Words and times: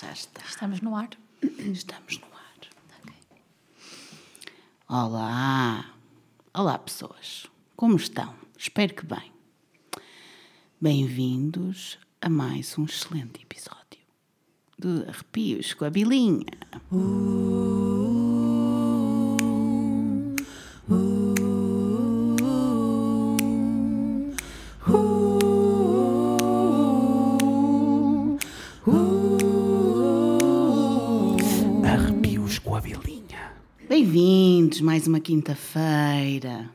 Já 0.00 0.12
está. 0.12 0.42
Estamos 0.42 0.80
no 0.80 0.94
ar. 0.94 1.10
Estamos 1.42 2.20
no 2.20 2.26
ar. 2.26 2.68
Olá! 4.88 5.92
Olá, 6.54 6.78
pessoas. 6.78 7.46
Como 7.74 7.96
estão? 7.96 8.32
Espero 8.56 8.94
que 8.94 9.04
bem. 9.04 9.32
Bem-vindos 10.80 11.98
a 12.20 12.28
mais 12.28 12.78
um 12.78 12.84
excelente 12.84 13.42
episódio 13.42 13.98
de 14.78 15.08
Arrepios 15.08 15.74
com 15.74 15.84
a 15.84 15.90
Bilinha. 15.90 16.46
Arrepios 16.70 17.87
uma 35.08 35.20
quinta-feira. 35.20 36.70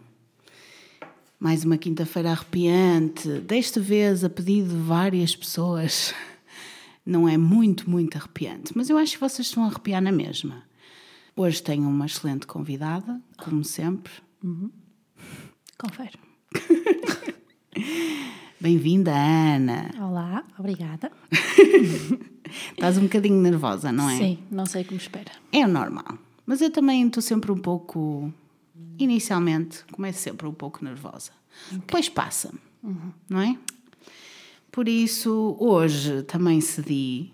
Mais 1.39 1.63
uma 1.63 1.77
quinta-feira 1.77 2.31
arrepiante, 2.31 3.29
desta 3.41 3.79
vez 3.79 4.23
a 4.23 4.29
pedido 4.29 4.69
de 4.69 4.81
várias 4.81 5.35
pessoas. 5.35 6.15
Não 7.05 7.29
é 7.29 7.37
muito, 7.37 7.87
muito 7.87 8.17
arrepiante, 8.17 8.71
mas 8.75 8.89
eu 8.89 8.97
acho 8.97 9.13
que 9.13 9.19
vocês 9.19 9.47
estão 9.47 9.63
a 9.63 9.67
arrepiar 9.67 10.01
na 10.01 10.11
mesma. 10.11 10.63
Hoje 11.35 11.61
tenho 11.61 11.87
uma 11.87 12.07
excelente 12.07 12.47
convidada, 12.47 13.21
como 13.37 13.63
sempre. 13.63 14.13
Confere. 15.77 16.17
Bem-vinda, 18.59 19.11
Ana. 19.11 19.91
Olá, 19.99 20.43
obrigada. 20.57 21.11
Estás 22.71 22.97
um 22.97 23.03
bocadinho 23.03 23.39
nervosa, 23.39 23.91
não 23.91 24.09
é? 24.09 24.17
Sim, 24.17 24.39
não 24.49 24.65
sei 24.65 24.83
como 24.83 24.97
espera. 24.97 25.31
É 25.51 25.67
normal. 25.67 26.17
Mas 26.45 26.61
eu 26.61 26.69
também 26.71 27.05
estou 27.07 27.21
sempre 27.21 27.51
um 27.51 27.57
pouco. 27.57 28.33
Inicialmente, 28.97 29.83
começo 29.91 30.19
sempre 30.19 30.47
um 30.47 30.53
pouco 30.53 30.83
nervosa. 30.83 31.31
Depois 31.71 32.09
passa, 32.09 32.53
não 33.29 33.39
é? 33.39 33.57
Por 34.71 34.87
isso, 34.87 35.55
hoje 35.59 36.23
também 36.23 36.59
cedi 36.59 37.31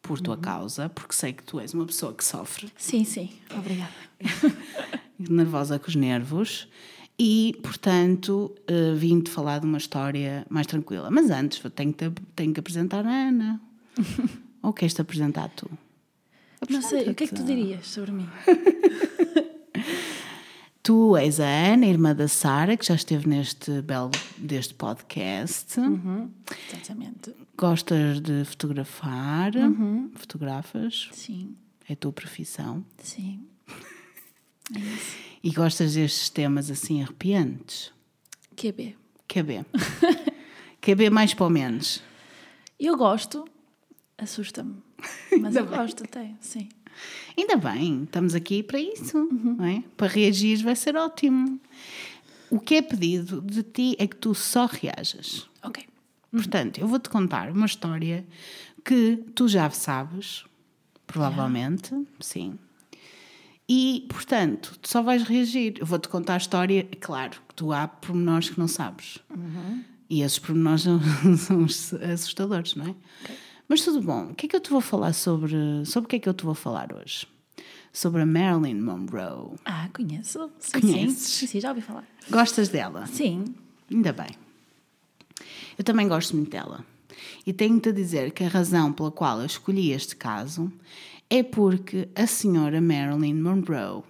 por 0.00 0.20
tua 0.20 0.36
causa, 0.36 0.88
porque 0.88 1.14
sei 1.14 1.32
que 1.32 1.42
tu 1.42 1.60
és 1.60 1.74
uma 1.74 1.84
pessoa 1.86 2.14
que 2.14 2.24
sofre, 2.24 2.70
Sim, 2.76 3.04
sim, 3.04 3.30
obrigada. 3.56 3.92
nervosa 5.18 5.78
com 5.78 5.88
os 5.88 5.94
nervos, 5.94 6.66
e, 7.22 7.54
portanto, 7.62 8.56
eh, 8.66 8.94
vim-te 8.94 9.30
falar 9.30 9.58
de 9.58 9.66
uma 9.66 9.76
história 9.76 10.46
mais 10.48 10.66
tranquila. 10.66 11.10
Mas 11.10 11.28
antes, 11.28 11.60
tenho 11.74 11.92
que, 11.92 12.10
tenho 12.34 12.54
que 12.54 12.60
apresentar 12.60 13.06
a 13.06 13.28
Ana. 13.28 13.60
Ou 14.62 14.72
queres-te 14.72 15.02
apresentar 15.02 15.50
tu? 15.50 15.70
Não 16.68 16.82
sei, 16.82 17.08
o 17.10 17.14
que 17.14 17.24
é 17.24 17.26
que 17.26 17.34
tu 17.34 17.42
dirias 17.44 17.86
sobre 17.86 18.12
mim? 18.12 18.28
Tu 20.82 21.14
és 21.18 21.38
a 21.38 21.44
Ana, 21.46 21.86
irmã 21.86 22.14
da 22.14 22.26
Sara, 22.26 22.74
que 22.76 22.86
já 22.86 22.94
esteve 22.94 23.28
neste 23.28 23.82
belo 23.82 24.10
deste 24.38 24.72
podcast. 24.74 25.78
Exatamente. 26.68 27.34
Gostas 27.56 28.18
de 28.20 28.44
fotografar? 28.46 29.52
Fotografas? 30.14 31.10
Sim, 31.12 31.54
É 31.88 31.92
a 31.92 31.96
tua 31.96 32.12
profissão. 32.12 32.84
sim. 32.98 33.46
É 34.74 34.78
isso. 34.78 35.16
E 35.42 35.50
gostas 35.50 35.94
destes 35.94 36.30
temas 36.30 36.70
assim 36.70 37.02
arrepiantes? 37.02 37.92
QB. 38.56 38.96
QB. 39.28 39.64
QB 40.80 41.10
mais 41.10 41.34
para 41.34 41.46
o 41.46 41.50
menos. 41.50 42.02
Eu 42.78 42.96
gosto, 42.96 43.44
assusta-me. 44.16 44.76
Mas 45.40 45.56
eu 45.56 45.66
gosto 45.66 46.04
até, 46.04 46.32
sim. 46.40 46.68
Ainda 47.36 47.56
bem, 47.56 48.04
estamos 48.04 48.34
aqui 48.34 48.62
para 48.62 48.78
isso, 48.78 49.28
não 49.32 49.64
é? 49.64 49.82
Para 49.96 50.08
reagir 50.08 50.62
vai 50.62 50.76
ser 50.76 50.96
ótimo. 50.96 51.60
O 52.50 52.58
que 52.58 52.74
é 52.76 52.82
pedido 52.82 53.40
de 53.40 53.62
ti 53.62 53.96
é 53.98 54.06
que 54.06 54.16
tu 54.16 54.34
só 54.34 54.66
reajas. 54.66 55.48
Ok. 55.62 55.84
Portanto, 56.30 56.78
eu 56.78 56.86
vou-te 56.86 57.08
contar 57.08 57.50
uma 57.50 57.66
história 57.66 58.26
que 58.84 59.22
tu 59.34 59.48
já 59.48 59.68
sabes, 59.70 60.44
provavelmente, 61.06 61.94
sim. 62.20 62.58
E, 63.68 64.04
portanto, 64.08 64.76
tu 64.82 64.88
só 64.88 65.00
vais 65.00 65.22
reagir. 65.22 65.74
Eu 65.78 65.86
vou-te 65.86 66.08
contar 66.08 66.34
a 66.34 66.38
história, 66.38 66.88
é 66.90 66.96
claro, 66.96 67.40
que 67.48 67.54
tu 67.54 67.72
há 67.72 67.86
pormenores 67.86 68.50
que 68.50 68.58
não 68.58 68.66
sabes. 68.66 69.18
E 70.08 70.22
esses 70.22 70.40
pormenores 70.40 70.82
são, 71.38 71.68
são 71.68 72.02
assustadores, 72.12 72.74
não 72.74 72.86
é? 72.86 72.94
Mas 73.70 73.82
tudo 73.82 74.02
bom. 74.02 74.30
O 74.32 74.34
que 74.34 74.46
é 74.46 74.48
que 74.48 74.56
eu 74.56 74.60
te 74.60 74.68
vou 74.68 74.80
falar 74.80 75.12
sobre... 75.12 75.54
Sobre 75.86 76.06
o 76.06 76.08
que 76.08 76.16
é 76.16 76.18
que 76.18 76.28
eu 76.28 76.34
te 76.34 76.44
vou 76.44 76.56
falar 76.56 76.92
hoje? 76.92 77.24
Sobre 77.92 78.22
a 78.22 78.26
Marilyn 78.26 78.80
Monroe. 78.80 79.54
Ah, 79.64 79.88
conheço. 79.94 80.50
Sim, 80.58 80.80
Conheces? 80.80 81.28
Sim, 81.28 81.46
sim, 81.46 81.60
já 81.60 81.68
ouvi 81.68 81.80
falar. 81.80 82.04
Gostas 82.28 82.68
dela? 82.68 83.06
Sim. 83.06 83.44
Ainda 83.88 84.12
bem. 84.12 84.30
Eu 85.78 85.84
também 85.84 86.08
gosto 86.08 86.34
muito 86.34 86.50
dela. 86.50 86.84
E 87.46 87.52
tenho-te 87.52 87.90
a 87.90 87.92
dizer 87.92 88.32
que 88.32 88.42
a 88.42 88.48
razão 88.48 88.92
pela 88.92 89.12
qual 89.12 89.38
eu 89.38 89.46
escolhi 89.46 89.92
este 89.92 90.16
caso 90.16 90.72
é 91.30 91.44
porque 91.44 92.08
a 92.16 92.26
senhora 92.26 92.80
Marilyn 92.80 93.40
Monroe 93.40 94.02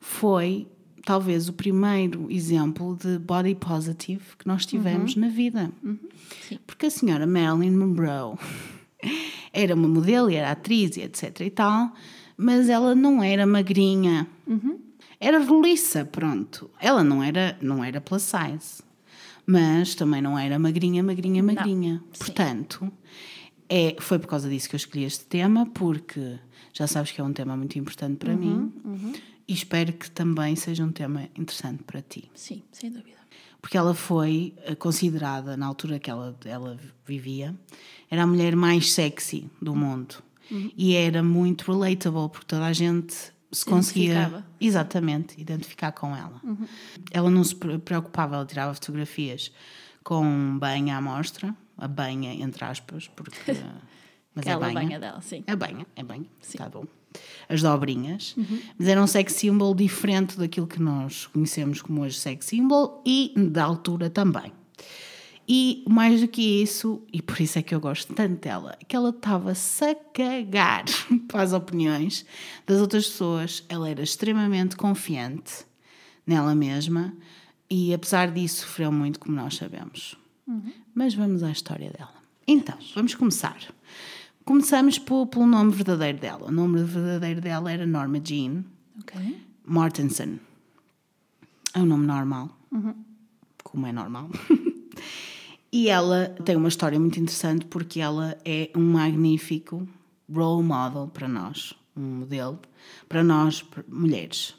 foi 0.00 0.66
talvez 1.04 1.48
o 1.48 1.52
primeiro 1.52 2.26
exemplo 2.32 2.96
de 3.00 3.16
body 3.20 3.54
positive 3.54 4.24
que 4.36 4.48
nós 4.48 4.66
tivemos 4.66 5.14
na 5.14 5.28
vida. 5.28 5.70
Sim. 6.48 6.58
Porque 6.66 6.86
a 6.86 6.90
senhora 6.90 7.28
Marilyn 7.28 7.76
Monroe 7.76 8.36
era 9.52 9.74
uma 9.74 9.88
modelo 9.88 10.30
e 10.30 10.34
era 10.34 10.50
atriz 10.50 10.96
e 10.96 11.02
etc 11.02 11.40
e 11.40 11.50
tal, 11.50 11.92
mas 12.36 12.68
ela 12.68 12.94
não 12.94 13.22
era 13.22 13.46
magrinha. 13.46 14.26
Era 15.20 15.38
roliça, 15.42 16.04
pronto. 16.04 16.70
Ela 16.80 17.02
não 17.02 17.22
era, 17.22 17.56
não 17.62 17.82
era 17.82 18.00
plus 18.00 18.22
size. 18.22 18.82
Mas 19.46 19.94
também 19.94 20.20
não 20.20 20.38
era 20.38 20.58
magrinha, 20.58 21.02
magrinha, 21.02 21.42
magrinha. 21.42 22.02
Sim. 22.12 22.18
Portanto, 22.18 22.92
é, 23.68 23.96
foi 23.98 24.18
por 24.18 24.26
causa 24.26 24.48
disso 24.48 24.68
que 24.68 24.74
eu 24.74 24.78
escolhi 24.78 25.04
este 25.04 25.24
tema, 25.26 25.66
porque 25.66 26.38
já 26.72 26.86
sabes 26.86 27.12
que 27.12 27.20
é 27.20 27.24
um 27.24 27.32
tema 27.32 27.56
muito 27.56 27.78
importante 27.78 28.16
para 28.16 28.34
mim 28.36 28.72
e 29.46 29.52
espero 29.52 29.92
que 29.92 30.10
também 30.10 30.56
seja 30.56 30.84
um 30.84 30.90
tema 30.90 31.28
interessante 31.36 31.82
para 31.84 32.02
ti 32.02 32.30
Sim, 32.34 32.62
sem 32.72 32.90
dúvida. 32.90 33.18
porque 33.60 33.76
ela 33.76 33.94
foi 33.94 34.54
eh, 34.64 34.74
considerada, 34.74 35.56
na 35.56 35.66
altura 35.66 35.98
que 35.98 36.10
ela, 36.10 36.36
ela 36.44 36.78
vivia, 37.06 37.54
era 38.10 38.22
a 38.22 38.26
mulher 38.26 38.54
mais 38.56 38.92
sexy 38.92 39.48
do 39.60 39.74
mundo. 39.74 40.16
E 40.76 40.94
era 40.94 41.22
muito 41.22 41.72
relatable, 41.72 42.28
porque 42.28 42.46
toda 42.46 42.66
a 42.66 42.72
gente 42.72 43.14
se 43.50 43.64
conseguia 43.64 44.44
exatamente 44.60 45.40
identificar 45.40 45.90
com 45.92 46.14
ela. 46.14 46.40
Ela 47.10 47.30
não 47.30 47.42
se 47.42 47.54
pre- 47.56 47.78
preocupava, 47.78 48.36
ela 48.36 48.46
tirava 48.46 48.74
fotografias 48.74 49.50
com 50.02 50.58
banha 50.58 50.96
à 50.96 51.00
mostra, 51.00 51.54
a 51.78 51.88
banha 51.88 52.34
entre 52.34 52.64
aspas, 52.64 53.08
porque 53.08 53.52
mas 54.34 54.46
Aquela 54.46 54.68
é 54.68 54.72
banha. 54.74 54.86
banha 54.88 55.00
dela, 55.00 55.20
sim. 55.22 55.42
É 55.46 55.56
banha, 55.56 55.86
é 55.96 56.02
banha, 56.02 56.26
está 56.42 56.68
bom. 56.68 56.84
As 57.48 57.62
dobrinhas, 57.62 58.34
mas 58.78 58.88
era 58.88 59.00
um 59.02 59.06
sex 59.06 59.32
symbol 59.34 59.72
diferente 59.74 60.36
daquilo 60.36 60.66
que 60.66 60.80
nós 60.82 61.26
conhecemos 61.28 61.80
como 61.80 62.02
hoje 62.02 62.18
sex 62.18 62.44
symbol 62.46 63.00
e 63.06 63.32
da 63.36 63.64
altura 63.64 64.10
também. 64.10 64.52
E 65.46 65.84
mais 65.88 66.20
do 66.22 66.28
que 66.28 66.62
isso, 66.62 67.02
e 67.12 67.20
por 67.20 67.38
isso 67.40 67.58
é 67.58 67.62
que 67.62 67.74
eu 67.74 67.80
gosto 67.80 68.14
tanto 68.14 68.40
dela, 68.40 68.78
que 68.88 68.96
ela 68.96 69.10
estava-se 69.10 69.84
a 69.84 69.94
cagar 69.94 70.84
para 71.28 71.42
as 71.42 71.52
opiniões 71.52 72.24
das 72.66 72.80
outras 72.80 73.06
pessoas. 73.06 73.62
Ela 73.68 73.90
era 73.90 74.02
extremamente 74.02 74.74
confiante 74.76 75.66
nela 76.26 76.54
mesma 76.54 77.14
e, 77.68 77.92
apesar 77.92 78.30
disso, 78.30 78.62
sofreu 78.62 78.90
muito, 78.90 79.20
como 79.20 79.36
nós 79.36 79.56
sabemos. 79.56 80.16
Mas 80.94 81.14
vamos 81.14 81.42
à 81.42 81.50
história 81.50 81.90
dela. 81.90 82.14
Então, 82.46 82.76
vamos 82.94 83.14
começar. 83.14 83.58
Começamos 84.44 84.98
pelo 84.98 85.46
nome 85.46 85.72
verdadeiro 85.72 86.18
dela. 86.18 86.48
O 86.48 86.52
nome 86.52 86.82
verdadeiro 86.84 87.40
dela 87.40 87.72
era 87.72 87.86
Norma 87.86 88.20
Jean 88.22 88.64
Ok. 89.00 89.40
Mortensen. 89.66 90.38
É 91.74 91.80
um 91.80 91.86
nome 91.86 92.06
normal, 92.06 92.56
como 93.62 93.86
é 93.86 93.92
normal. 93.92 94.30
e 95.76 95.88
ela 95.88 96.26
tem 96.44 96.54
uma 96.54 96.68
história 96.68 97.00
muito 97.00 97.18
interessante 97.18 97.64
porque 97.66 97.98
ela 97.98 98.38
é 98.44 98.70
um 98.76 98.92
magnífico 98.92 99.88
role 100.32 100.62
model 100.62 101.08
para 101.12 101.26
nós, 101.26 101.74
um 101.96 102.18
modelo 102.20 102.60
para 103.08 103.24
nós, 103.24 103.64
mulheres. 103.88 104.54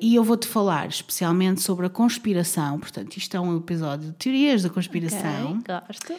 E 0.00 0.16
eu 0.16 0.24
vou-te 0.24 0.48
falar 0.48 0.88
especialmente 0.88 1.60
sobre 1.62 1.86
a 1.86 1.88
conspiração, 1.88 2.80
portanto, 2.80 3.16
isto 3.16 3.36
é 3.36 3.40
um 3.40 3.56
episódio 3.56 4.08
de 4.10 4.16
teorias 4.16 4.64
da 4.64 4.68
conspiração, 4.68 5.60
Ok, 5.60 5.74
Gosto. 5.88 6.14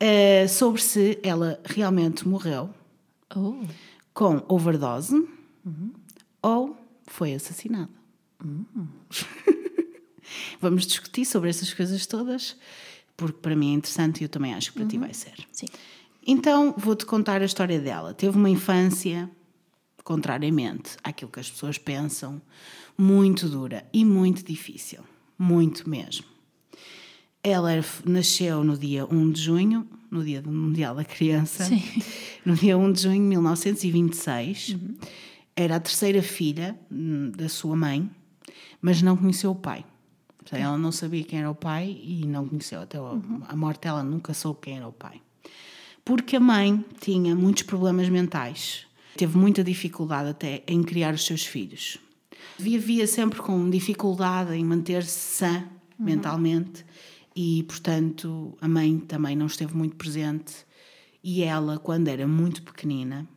eh, 0.00 0.48
sobre 0.48 0.80
se 0.80 1.18
ela 1.22 1.60
realmente 1.64 2.26
morreu 2.26 2.70
Oh. 3.36 3.62
com 4.14 4.42
overdose 4.48 5.14
ou 6.42 6.74
foi 7.06 7.34
assassinada. 7.34 7.90
Vamos 10.60 10.86
discutir 10.86 11.24
sobre 11.24 11.50
essas 11.50 11.72
coisas 11.74 12.06
todas, 12.06 12.56
porque 13.20 13.38
para 13.38 13.54
mim 13.54 13.72
é 13.72 13.74
interessante 13.74 14.22
e 14.22 14.24
eu 14.24 14.28
também 14.30 14.54
acho 14.54 14.72
que 14.72 14.78
para 14.78 14.88
ti 14.88 14.96
vai 14.96 15.12
ser. 15.12 15.34
Sim. 15.52 15.66
Então 16.26 16.74
vou-te 16.76 17.04
contar 17.04 17.42
a 17.42 17.44
história 17.44 17.78
dela. 17.78 18.14
Teve 18.14 18.38
uma 18.38 18.48
infância, 18.48 19.30
contrariamente 20.02 20.96
àquilo 21.04 21.30
que 21.30 21.38
as 21.38 21.50
pessoas 21.50 21.76
pensam, 21.76 22.40
muito 22.96 23.46
dura 23.46 23.84
e 23.92 24.06
muito 24.06 24.42
difícil. 24.42 25.00
Muito 25.38 25.88
mesmo. 25.88 26.24
Ela 27.42 27.84
nasceu 28.06 28.64
no 28.64 28.76
dia 28.76 29.04
1 29.06 29.32
de 29.32 29.42
junho, 29.42 29.86
no 30.10 30.24
dia 30.24 30.40
do 30.40 30.50
Mundial 30.50 30.94
da 30.94 31.04
Criança, 31.04 31.64
Sim. 31.64 31.82
no 32.44 32.54
dia 32.54 32.76
1 32.76 32.92
de 32.92 33.02
junho 33.02 33.14
de 33.16 33.28
1926. 33.28 34.76
Era 35.54 35.76
a 35.76 35.80
terceira 35.80 36.22
filha 36.22 36.78
hum, 36.90 37.32
da 37.36 37.50
sua 37.50 37.76
mãe, 37.76 38.10
mas 38.80 39.02
não 39.02 39.14
conheceu 39.14 39.50
o 39.50 39.54
pai. 39.54 39.84
Portanto, 40.40 40.60
Ela 40.60 40.78
não 40.78 40.90
sabia 40.90 41.22
quem 41.22 41.38
era 41.38 41.50
o 41.50 41.54
pai 41.54 42.00
e 42.02 42.26
não 42.26 42.48
conheceu. 42.48 42.80
Até 42.80 42.98
a- 42.98 43.18
a 43.48 43.56
morte 43.56 43.82
dela 43.82 44.02
nunca 44.02 44.32
soube 44.34 44.60
quem 44.62 44.76
era 44.76 44.88
o 44.88 44.92
pai. 44.92 45.20
Porque 46.04 46.36
a 46.36 46.40
mãe 46.40 46.84
tinha 47.00 47.34
muitos 47.36 47.62
problemas 47.64 48.08
mentais. 48.08 48.86
Teve 49.16 49.36
muita 49.36 49.62
dificuldade 49.62 50.30
até 50.30 50.62
em 50.66 50.82
criar 50.82 51.12
os 51.14 51.24
seus 51.26 51.44
filhos. 51.44 51.98
Vivia 52.58 53.06
sempre 53.06 53.38
com 53.40 53.68
dificuldade 53.68 54.54
em 54.54 54.64
manter-se 54.64 55.10
sã 55.36 55.64
mentalmente 55.98 56.84
e, 57.36 57.62
portanto, 57.64 58.56
a 58.60 58.66
mãe 58.68 58.98
também 58.98 59.36
não 59.36 59.46
esteve 59.46 59.76
muito 59.76 59.96
presente. 59.96 60.54
E 61.22 61.42
ela, 61.42 61.78
quando 61.78 62.08
era 62.08 62.26
muito 62.26 62.62
pequenina, 62.62 63.28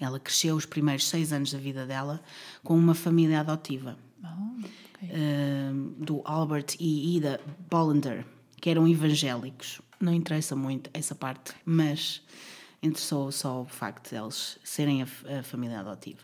ela 0.00 0.20
cresceu 0.20 0.54
os 0.54 0.64
primeiros 0.66 1.06
seis 1.08 1.32
anos 1.32 1.52
da 1.52 1.58
vida 1.58 1.84
dela 1.86 2.22
com 2.62 2.76
uma 2.76 2.94
família 2.94 3.40
adotiva 3.40 3.96
Oh, 4.22 4.62
eh, 5.10 5.70
do 5.98 6.22
Albert 6.24 6.76
e 6.78 7.16
Ida 7.16 7.40
Bollender, 7.70 8.24
que 8.60 8.70
eram 8.70 8.86
evangélicos. 8.88 9.80
Não 10.00 10.12
interessa 10.12 10.54
muito 10.56 10.90
essa 10.92 11.14
parte, 11.14 11.52
mas 11.64 12.22
interessou 12.82 13.32
só 13.32 13.62
o 13.62 13.66
facto 13.66 14.10
de 14.10 14.16
eles 14.16 14.58
serem 14.62 15.02
a, 15.02 15.06
a 15.38 15.42
família 15.42 15.80
adotiva. 15.80 16.22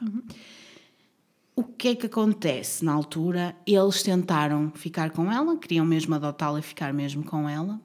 O 1.56 1.64
que 1.64 1.88
é 1.88 1.94
que 1.94 2.06
acontece 2.06 2.84
na 2.84 2.92
altura? 2.92 3.54
Eles 3.66 4.02
tentaram 4.02 4.70
ficar 4.74 5.10
com 5.10 5.30
ela, 5.30 5.56
queriam 5.58 5.84
mesmo 5.84 6.14
adotá-la 6.14 6.58
e 6.58 6.62
ficar 6.62 6.92
mesmo 6.92 7.24
com 7.24 7.48
ela, 7.48 7.80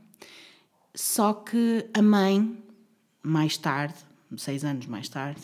só 0.94 1.34
que 1.34 1.90
a 1.94 2.02
mãe, 2.02 2.64
mais 3.22 3.58
tarde, 3.58 3.96
seis 4.38 4.64
anos 4.64 4.86
mais 4.86 5.10
tarde, 5.10 5.42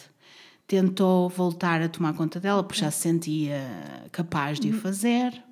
tentou 0.71 1.27
voltar 1.27 1.81
a 1.81 1.89
tomar 1.89 2.13
conta 2.13 2.39
dela 2.39 2.63
porque 2.63 2.79
já 2.79 2.89
se 2.89 3.01
sentia 3.01 3.61
capaz 4.09 4.57
de 4.57 4.69
o 4.69 4.73
fazer 4.79 5.43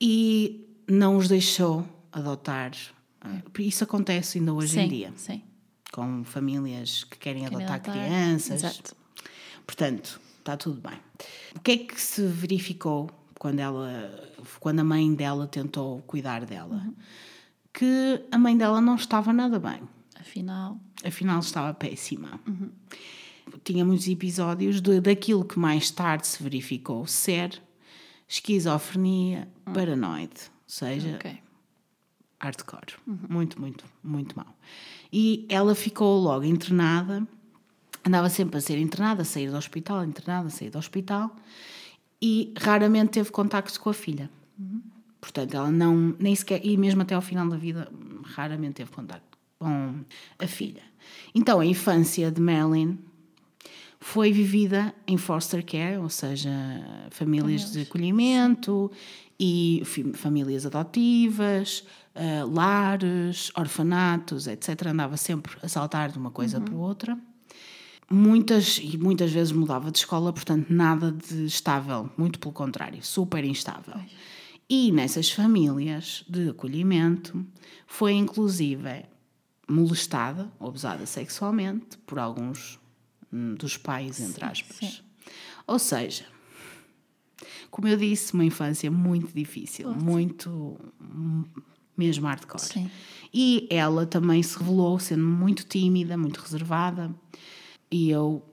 e 0.00 0.66
não 0.90 1.16
os 1.16 1.28
deixou 1.28 1.86
adotar. 2.10 2.72
Isso 3.56 3.84
acontece 3.84 4.38
ainda 4.38 4.52
hoje 4.52 4.72
sim, 4.72 4.80
em 4.80 4.88
dia, 4.88 5.12
Sim. 5.14 5.40
com 5.92 6.24
famílias 6.24 7.04
que 7.04 7.16
querem, 7.16 7.44
Querem 7.44 7.58
adotar, 7.58 7.76
adotar. 7.76 7.94
crianças. 7.94 8.64
Exato. 8.64 8.96
Portanto, 9.64 10.20
está 10.40 10.56
tudo 10.56 10.80
bem. 10.80 10.98
O 11.54 11.60
que 11.60 11.70
é 11.70 11.78
que 11.78 12.00
se 12.00 12.26
verificou 12.26 13.08
quando, 13.38 13.60
ela, 13.60 14.32
quando 14.58 14.80
a 14.80 14.84
mãe 14.84 15.14
dela 15.14 15.46
tentou 15.46 16.02
cuidar 16.08 16.44
dela? 16.44 16.84
Que 17.72 18.20
a 18.32 18.36
mãe 18.38 18.56
dela 18.58 18.80
não 18.80 18.96
estava 18.96 19.32
nada 19.32 19.60
bem. 19.60 19.80
Afinal, 20.18 20.76
Afinal, 21.04 21.38
estava 21.38 21.72
péssima. 21.72 22.40
Tinha 22.44 23.23
muitos 23.84 24.08
episódios 24.08 24.80
de, 24.80 25.00
daquilo 25.00 25.44
que 25.44 25.58
mais 25.58 25.90
tarde 25.90 26.26
se 26.26 26.42
verificou 26.42 27.06
ser 27.06 27.62
esquizofrenia 28.28 29.48
paranoide. 29.72 30.40
Ou 30.46 30.68
seja, 30.68 31.16
ok. 31.16 31.38
hardcore. 32.40 32.94
Muito, 33.06 33.60
muito, 33.60 33.84
muito 34.02 34.36
mal. 34.36 34.56
E 35.12 35.46
ela 35.48 35.74
ficou 35.74 36.20
logo 36.20 36.44
internada, 36.44 37.26
andava 38.04 38.28
sempre 38.28 38.58
a 38.58 38.60
ser 38.60 38.78
internada, 38.78 39.22
a 39.22 39.24
sair 39.24 39.50
do 39.50 39.56
hospital, 39.56 40.04
internada, 40.04 40.48
a 40.48 40.50
sair 40.50 40.70
do 40.70 40.78
hospital, 40.78 41.34
e 42.20 42.52
raramente 42.58 43.12
teve 43.12 43.30
contacto 43.30 43.78
com 43.80 43.90
a 43.90 43.94
filha. 43.94 44.30
Portanto, 45.20 45.54
ela 45.54 45.70
não, 45.70 46.14
nem 46.18 46.34
sequer, 46.34 46.64
e 46.64 46.76
mesmo 46.76 47.02
até 47.02 47.14
ao 47.14 47.22
final 47.22 47.48
da 47.48 47.56
vida, 47.56 47.90
raramente 48.24 48.74
teve 48.74 48.90
contacto 48.90 49.38
com 49.58 50.04
a 50.38 50.46
filha. 50.46 50.82
Então, 51.34 51.60
a 51.60 51.66
infância 51.66 52.30
de 52.30 52.40
Marilyn 52.40 52.98
foi 54.06 54.30
vivida 54.30 54.94
em 55.06 55.16
foster 55.16 55.64
care, 55.64 55.96
ou 55.96 56.10
seja, 56.10 56.50
famílias 57.10 57.72
de 57.72 57.80
acolhimento 57.80 58.90
e 59.40 59.80
fi- 59.86 60.12
famílias 60.12 60.66
adotivas, 60.66 61.84
ah, 62.14 62.44
lares, 62.46 63.50
orfanatos, 63.56 64.46
etc. 64.46 64.88
Andava 64.88 65.16
sempre 65.16 65.56
a 65.62 65.68
saltar 65.68 66.12
de 66.12 66.18
uma 66.18 66.30
coisa 66.30 66.60
para 66.60 66.74
outra. 66.74 67.18
Muitas 68.10 68.76
e 68.76 68.98
muitas 68.98 69.32
vezes 69.32 69.52
mudava 69.52 69.90
de 69.90 69.96
escola, 69.96 70.30
portanto, 70.34 70.66
nada 70.68 71.10
de 71.10 71.46
estável, 71.46 72.10
muito 72.18 72.38
pelo 72.38 72.52
contrário, 72.52 73.02
super 73.02 73.42
instável. 73.42 73.94
E 74.68 74.92
nessas 74.92 75.30
famílias 75.30 76.24
de 76.28 76.50
acolhimento 76.50 77.42
foi 77.86 78.12
inclusive 78.12 79.06
molestada 79.66 80.52
ou 80.60 80.68
abusada 80.68 81.06
sexualmente 81.06 81.96
por 82.06 82.18
alguns 82.18 82.78
dos 83.58 83.76
pais, 83.76 84.20
entre 84.20 84.44
aspas. 84.44 84.76
sim. 84.76 84.98
Ou 85.66 85.78
seja, 85.78 86.26
como 87.70 87.88
eu 87.88 87.96
disse, 87.96 88.34
uma 88.34 88.44
infância 88.44 88.90
muito 88.90 89.32
difícil, 89.34 89.92
muito 89.94 90.78
hum, 91.00 91.44
mesmo 91.96 92.26
hardcore. 92.26 92.62
Sim. 92.62 92.90
E 93.32 93.66
ela 93.70 94.06
também 94.06 94.42
se 94.42 94.56
revelou 94.58 94.98
sendo 94.98 95.24
muito 95.24 95.64
tímida, 95.64 96.16
muito 96.16 96.40
reservada. 96.40 97.12
E 97.90 98.10
eu 98.10 98.44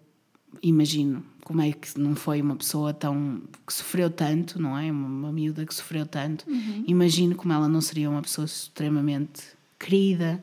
imagino 0.62 1.24
como 1.44 1.62
é 1.62 1.72
que 1.72 2.00
não 2.00 2.16
foi 2.16 2.42
uma 2.42 2.56
pessoa 2.56 2.94
tão 2.94 3.42
que 3.66 3.74
sofreu 3.74 4.10
tanto, 4.10 4.60
não 4.62 4.78
é? 4.78 4.92
Uma, 4.92 5.08
uma 5.08 5.32
miúda 5.32 5.66
que 5.66 5.74
sofreu 5.74 6.06
tanto. 6.06 6.46
Imagino 6.88 7.36
como 7.36 7.54
ela 7.54 7.68
não 7.68 7.82
seria 7.82 8.10
uma 8.10 8.22
pessoa 8.22 8.46
extremamente 8.46 9.44
querida 9.78 10.42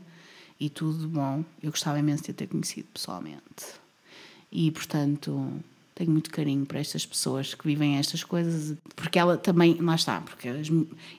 e 0.61 0.69
tudo 0.69 1.09
bom. 1.09 1.45
Eu 1.63 1.71
gostava 1.71 1.99
imenso 1.99 2.25
de 2.25 2.31
a 2.31 2.35
ter 2.35 2.47
conhecido 2.47 2.89
pessoalmente. 2.93 3.81
E 4.51 4.71
portanto, 4.71 5.53
tenho 5.95 6.11
muito 6.11 6.31
carinho 6.31 6.65
para 6.65 6.79
estas 6.79 7.05
pessoas 7.05 7.55
que 7.55 7.67
vivem 7.67 7.97
estas 7.97 8.23
coisas, 8.25 8.77
porque 8.97 9.19
ela 9.19 9.37
também, 9.37 9.75
lá 9.81 9.95
está, 9.95 10.21
porque 10.21 10.49
as- 10.49 10.69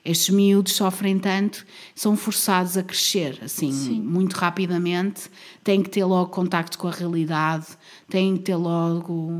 estes 0.04 0.30
miúdos 0.30 0.72
sofrem 0.72 1.18
tanto, 1.18 1.64
são 1.94 2.16
forçados 2.16 2.76
a 2.76 2.82
crescer 2.82 3.38
assim 3.42 3.70
muito 4.00 4.34
rapidamente, 4.34 5.30
têm 5.62 5.82
que 5.82 5.90
ter 5.90 6.04
logo 6.04 6.30
contacto 6.30 6.78
com 6.78 6.88
a 6.88 6.92
realidade, 6.92 7.66
têm 8.08 8.36
que 8.36 8.42
ter 8.44 8.56
logo 8.56 9.30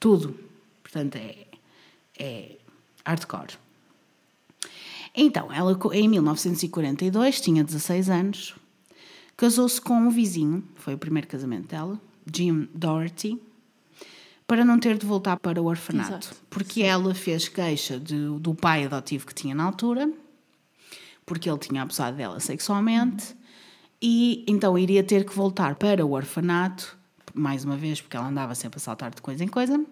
tudo. 0.00 0.38
Portanto, 0.82 1.16
é, 1.16 1.46
é 2.18 2.56
hardcore. 3.04 3.58
Então, 5.14 5.52
ela 5.52 5.78
em 5.92 6.08
1942 6.08 7.40
tinha 7.40 7.64
16 7.64 8.08
anos, 8.10 8.54
casou-se 9.36 9.80
com 9.80 9.94
um 9.94 10.10
vizinho, 10.10 10.62
foi 10.76 10.94
o 10.94 10.98
primeiro 10.98 11.26
casamento 11.26 11.68
dela, 11.68 12.00
Jim 12.34 12.68
Doherty, 12.74 13.40
para 14.46 14.64
não 14.64 14.78
ter 14.78 14.96
de 14.98 15.04
voltar 15.06 15.36
para 15.38 15.60
o 15.60 15.66
orfanato. 15.66 16.10
Exato. 16.10 16.36
Porque 16.48 16.82
ela 16.82 17.14
fez 17.14 17.48
queixa 17.48 17.98
de- 17.98 18.38
do 18.38 18.54
pai 18.54 18.84
adotivo 18.84 19.26
que 19.26 19.34
tinha 19.34 19.54
na 19.54 19.64
altura, 19.64 20.10
porque 21.24 21.48
ele 21.50 21.58
tinha 21.58 21.82
abusado 21.82 22.16
dela 22.16 22.38
sexualmente, 22.38 23.34
e 24.00 24.44
então 24.46 24.78
iria 24.78 25.02
ter 25.02 25.24
que 25.24 25.34
voltar 25.34 25.74
para 25.74 26.04
o 26.06 26.12
orfanato, 26.12 26.96
mais 27.34 27.64
uma 27.64 27.76
vez, 27.76 28.00
porque 28.00 28.16
ela 28.16 28.28
andava 28.28 28.54
sempre 28.54 28.76
a 28.76 28.80
saltar 28.80 29.10
de 29.14 29.20
coisa 29.20 29.42
em 29.42 29.48
coisa. 29.48 29.84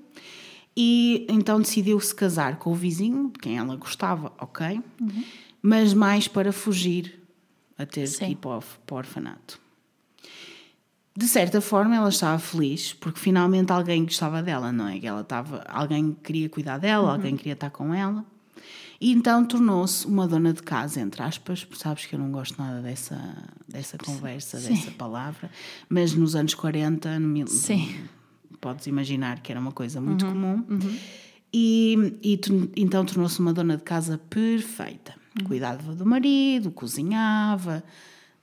E 0.76 1.26
então 1.28 1.60
decidiu 1.60 1.98
se 2.00 2.14
casar 2.14 2.58
com 2.58 2.70
o 2.72 2.74
vizinho, 2.74 3.30
de 3.32 3.38
quem 3.38 3.56
ela 3.58 3.76
gostava, 3.76 4.32
ok, 4.38 4.80
mas 5.62 5.92
mais 5.94 6.26
para 6.28 6.52
fugir 6.52 7.20
a 7.78 7.84
ter 7.86 8.06
Sim. 8.06 8.18
que 8.26 8.30
ir 8.32 8.36
para 8.36 8.58
o, 8.58 8.62
para 8.86 8.94
o 8.94 8.98
orfanato. 8.98 9.60
De 11.16 11.28
certa 11.28 11.60
forma, 11.60 11.94
ela 11.94 12.08
estava 12.08 12.38
feliz 12.38 12.92
porque 12.92 13.20
finalmente 13.20 13.70
alguém 13.70 14.04
gostava 14.04 14.42
dela, 14.42 14.72
não 14.72 14.88
é? 14.88 14.98
Que 14.98 15.06
ela 15.06 15.20
estava, 15.20 15.62
alguém 15.68 16.16
queria 16.22 16.48
cuidar 16.48 16.78
dela, 16.78 17.12
alguém 17.12 17.36
queria 17.36 17.52
estar 17.52 17.70
com 17.70 17.94
ela. 17.94 18.24
E 19.00 19.12
então 19.12 19.44
tornou-se 19.44 20.06
uma 20.06 20.26
dona 20.26 20.52
de 20.52 20.62
casa, 20.62 21.00
entre 21.00 21.22
aspas, 21.22 21.64
porque 21.64 21.82
sabes 21.82 22.06
que 22.06 22.14
eu 22.14 22.18
não 22.18 22.30
gosto 22.32 22.58
nada 22.60 22.80
dessa, 22.80 23.20
dessa 23.68 23.96
conversa, 23.98 24.58
Sim. 24.58 24.74
dessa 24.74 24.90
palavra, 24.92 25.50
mas 25.88 26.14
nos 26.14 26.34
anos 26.34 26.54
40, 26.54 27.18
no 27.20 27.28
mil, 27.28 27.46
Sim. 27.46 27.94
podes 28.60 28.86
imaginar 28.86 29.40
que 29.40 29.52
era 29.52 29.60
uma 29.60 29.72
coisa 29.72 30.00
muito 30.00 30.24
comum. 30.24 30.64
E, 31.52 32.18
e 32.22 32.36
tu- 32.38 32.70
então 32.76 33.04
tornou-se 33.04 33.38
uma 33.38 33.52
dona 33.52 33.76
de 33.76 33.82
casa 33.84 34.18
perfeita. 34.18 35.14
Cuidava 35.44 35.94
do 35.94 36.06
marido, 36.06 36.70
cozinhava, 36.70 37.84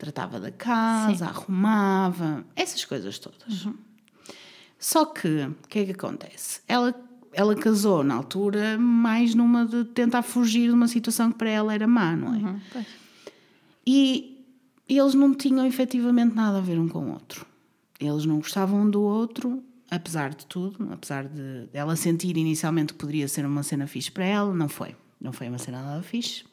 tratava 0.01 0.39
da 0.39 0.49
casa, 0.51 1.27
arrumava, 1.27 2.43
essas 2.55 2.83
coisas 2.83 3.19
todas. 3.19 3.67
Só 4.79 5.05
que, 5.05 5.27
o 5.27 5.67
que 5.69 5.77
é 5.77 5.85
que 5.85 5.91
acontece? 5.91 6.61
Ela, 6.67 6.95
ela 7.31 7.55
casou 7.55 8.03
na 8.03 8.15
altura 8.15 8.79
mais 8.79 9.35
numa 9.35 9.63
de 9.63 9.85
tentar 9.85 10.23
fugir 10.23 10.69
de 10.69 10.73
uma 10.73 10.87
situação 10.87 11.31
que 11.31 11.37
para 11.37 11.51
ela 11.51 11.71
era 11.71 11.85
má, 11.85 12.15
não 12.15 12.33
é? 12.33 12.59
Pois. 12.73 12.87
E 13.85 14.43
eles 14.89 15.13
não 15.13 15.35
tinham 15.35 15.67
efetivamente 15.67 16.33
nada 16.33 16.57
a 16.57 16.61
ver 16.61 16.79
um 16.79 16.87
com 16.87 17.05
o 17.05 17.13
outro. 17.13 17.45
Eles 17.99 18.25
não 18.25 18.37
gostavam 18.37 18.81
um 18.81 18.89
do 18.89 19.03
outro, 19.03 19.63
apesar 19.91 20.31
de 20.31 20.47
tudo, 20.47 20.91
apesar 20.91 21.27
de 21.27 21.67
ela 21.73 21.95
sentir 21.95 22.35
inicialmente 22.35 22.93
que 22.93 22.99
poderia 22.99 23.27
ser 23.27 23.45
uma 23.45 23.61
cena 23.61 23.85
fixe 23.85 24.09
para 24.09 24.25
ela, 24.25 24.51
não 24.51 24.67
foi. 24.67 24.95
Não 25.19 25.31
foi 25.31 25.47
uma 25.47 25.59
cena 25.59 25.83
nada 25.83 26.01
fixe. 26.01 26.43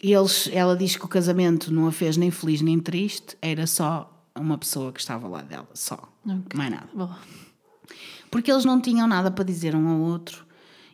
Eles, 0.00 0.48
ela 0.52 0.76
diz 0.76 0.96
que 0.96 1.04
o 1.04 1.08
casamento 1.08 1.72
não 1.72 1.88
a 1.88 1.92
fez 1.92 2.16
nem 2.16 2.30
feliz 2.30 2.60
nem 2.60 2.78
triste, 2.78 3.36
era 3.42 3.66
só 3.66 4.12
uma 4.34 4.56
pessoa 4.56 4.92
que 4.92 5.00
estava 5.00 5.26
lá 5.26 5.42
dela, 5.42 5.68
só. 5.74 5.98
Ok. 6.24 6.56
Mais 6.56 6.70
nada. 6.70 6.88
Boa. 6.94 7.18
Porque 8.30 8.50
eles 8.50 8.64
não 8.64 8.80
tinham 8.80 9.08
nada 9.08 9.30
para 9.30 9.44
dizer 9.44 9.74
um 9.74 9.88
ao 9.88 10.00
outro 10.00 10.46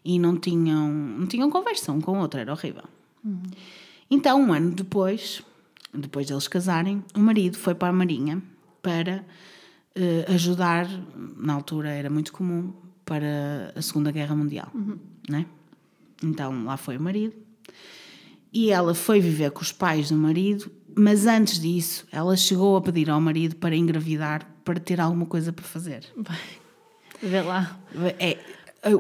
e 0.05 0.19
não 0.19 0.37
tinham, 0.37 0.89
não 0.89 1.27
tinham 1.27 1.51
conversa 1.51 1.93
um 1.93 2.01
com 2.01 2.13
o 2.13 2.21
outro, 2.21 2.41
era 2.41 2.53
horrível. 2.53 2.85
Então, 4.11 4.41
um 4.41 4.53
ano 4.53 4.71
depois, 4.71 5.43
depois 5.93 6.27
deles 6.27 6.47
casarem, 6.47 7.03
o 7.15 7.21
marido 7.21 7.57
foi 7.57 7.75
para 7.75 7.89
a 7.89 7.93
Marinha 7.93 8.43
para 8.83 9.25
eh, 9.95 10.27
ajudar, 10.29 10.89
na 11.37 11.55
altura 11.55 11.91
era 11.91 12.11
muito 12.11 12.33
comum, 12.33 12.73
para 13.05 13.73
a 13.75 13.83
Segunda 13.83 14.11
Guerra 14.11 14.35
Mundial. 14.35 14.71
Né? 15.29 15.47
Então, 16.23 16.65
lá 16.65 16.77
foi 16.77 16.97
o 16.97 17.01
marido. 17.01 17.35
E 18.55 18.71
ela 18.71 18.95
foi 18.95 19.21
viver 19.21 19.51
com 19.51 19.63
os 19.63 19.73
pais 19.73 20.11
do 20.11 20.17
marido, 20.17 20.71
mas 20.97 21.27
antes 21.27 21.59
disso, 21.59 22.07
ela 22.13 22.37
chegou 22.37 22.77
a 22.77 22.81
pedir 22.81 23.11
ao 23.11 23.21
marido 23.21 23.57
para 23.57 23.75
engravidar, 23.75 24.49
para 24.65 24.79
ter 24.79 25.01
alguma 25.01 25.27
coisa 25.27 25.53
para 25.53 25.65
fazer. 25.65 26.05
Vê 27.21 27.43
lá. 27.43 27.77
É, 28.21 28.39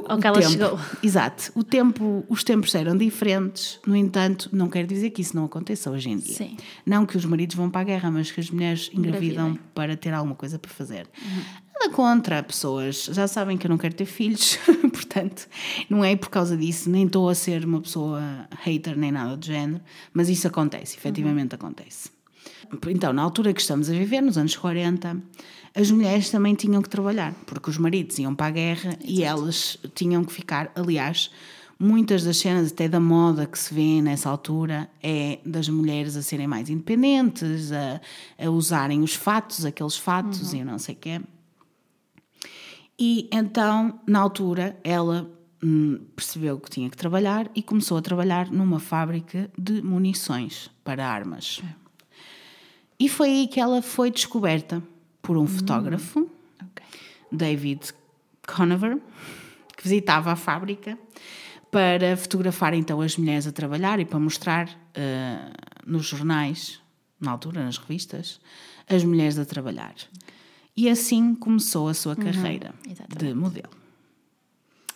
Ao 0.09 0.19
que 0.19 0.26
ela 0.26 0.41
tempo. 0.41 0.50
chegou. 0.50 0.81
Exato. 1.03 1.53
O 1.55 1.62
tempo, 1.62 2.25
os 2.29 2.43
tempos 2.43 2.75
eram 2.75 2.97
diferentes, 2.97 3.79
no 3.87 3.95
entanto, 3.95 4.49
não 4.53 4.69
quer 4.69 4.87
dizer 4.87 5.11
que 5.11 5.21
isso 5.21 5.37
não 5.37 5.45
aconteça 5.45 5.91
hoje 5.91 6.11
em 6.11 6.17
dia. 6.17 6.35
Sim. 6.35 6.57
Não 6.87 7.05
que 7.05 7.17
os 7.17 7.25
maridos 7.25 7.55
vão 7.57 7.69
para 7.69 7.83
a 7.83 7.85
guerra, 7.85 8.11
mas 8.11 8.31
que 8.31 8.41
as 8.41 8.50
mulheres 8.50 8.91
engravidam 8.95 9.59
para 9.75 9.97
ter 9.97 10.12
alguma 10.14 10.35
coisa 10.35 10.59
para 10.59 10.71
fazer. 10.71 11.07
Nada 11.75 11.91
contra 11.93 12.43
pessoas, 12.43 13.05
já 13.12 13.26
sabem 13.26 13.59
que 13.59 13.67
eu 13.67 13.69
não 13.69 13.76
quero 13.76 13.95
ter 13.95 14.07
filhos, 14.07 14.59
portanto, 14.93 15.49
não 15.91 16.05
é 16.05 16.14
por 16.14 16.31
causa 16.31 16.57
disso, 16.57 16.88
nem 16.88 17.05
estou 17.05 17.29
a 17.29 17.35
ser 17.35 17.64
uma 17.64 17.81
pessoa 17.81 18.23
hater 18.62 18.97
nem 18.97 19.11
nada 19.11 19.37
do 19.37 19.45
género, 19.45 19.83
mas 20.12 20.29
isso 20.29 20.47
acontece, 20.47 20.97
efetivamente 20.97 21.55
acontece. 21.55 22.13
Então, 22.88 23.12
na 23.12 23.22
altura 23.22 23.52
que 23.52 23.60
estamos 23.60 23.88
a 23.88 23.92
viver, 23.92 24.20
nos 24.20 24.36
anos 24.36 24.56
40, 24.56 25.22
as 25.74 25.90
mulheres 25.90 26.30
também 26.30 26.54
tinham 26.54 26.80
que 26.80 26.88
trabalhar, 26.88 27.34
porque 27.46 27.70
os 27.70 27.78
maridos 27.78 28.18
iam 28.18 28.34
para 28.34 28.46
a 28.46 28.50
guerra 28.50 28.98
e 29.04 29.22
elas 29.22 29.78
tinham 29.94 30.24
que 30.24 30.32
ficar. 30.32 30.70
Aliás, 30.74 31.30
muitas 31.78 32.24
das 32.24 32.36
cenas, 32.36 32.70
até 32.72 32.88
da 32.88 33.00
moda 33.00 33.46
que 33.46 33.58
se 33.58 33.74
vê 33.74 34.00
nessa 34.00 34.30
altura, 34.30 34.88
é 35.02 35.40
das 35.44 35.68
mulheres 35.68 36.16
a 36.16 36.22
serem 36.22 36.46
mais 36.46 36.70
independentes, 36.70 37.72
a, 37.72 38.00
a 38.38 38.50
usarem 38.50 39.02
os 39.02 39.14
fatos, 39.14 39.64
aqueles 39.64 39.96
fatos 39.96 40.52
e 40.52 40.64
não 40.64 40.78
sei 40.78 40.94
o 40.94 40.98
quê. 40.98 41.20
E 42.98 43.28
então, 43.32 43.98
na 44.06 44.20
altura, 44.20 44.78
ela 44.84 45.28
hum, 45.62 46.00
percebeu 46.14 46.58
que 46.60 46.70
tinha 46.70 46.88
que 46.88 46.96
trabalhar 46.96 47.50
e 47.54 47.62
começou 47.62 47.98
a 47.98 48.02
trabalhar 48.02 48.50
numa 48.50 48.78
fábrica 48.78 49.50
de 49.58 49.82
munições 49.82 50.70
para 50.84 51.06
armas. 51.06 51.60
E 53.04 53.08
foi 53.08 53.28
aí 53.28 53.46
que 53.46 53.61
ela 53.61 53.82
foi 53.82 54.11
descoberta 54.11 54.82
por 55.20 55.37
um 55.37 55.46
fotógrafo, 55.46 56.20
Ok. 56.58 56.87
David 57.30 57.92
Conover, 58.46 58.99
que 59.76 59.82
visitava 59.82 60.32
a 60.32 60.37
fábrica 60.37 60.99
para 61.70 62.16
fotografar 62.16 62.73
então 62.73 63.02
as 63.02 63.18
mulheres 63.18 63.46
a 63.46 63.52
trabalhar 63.52 64.00
e 64.00 64.06
para 64.06 64.18
mostrar 64.18 64.70
eh, 64.94 65.52
nos 65.87 66.06
jornais, 66.06 66.80
na 67.20 67.32
altura, 67.32 67.62
nas 67.62 67.76
revistas, 67.76 68.40
as 68.88 69.04
mulheres 69.04 69.38
a 69.38 69.44
trabalhar. 69.44 69.94
E 70.75 70.88
assim 70.88 71.34
começou 71.34 71.88
a 71.88 71.92
sua 71.92 72.16
carreira 72.16 72.75
exatamente. 72.90 73.18
de 73.18 73.34
modelo. 73.34 73.73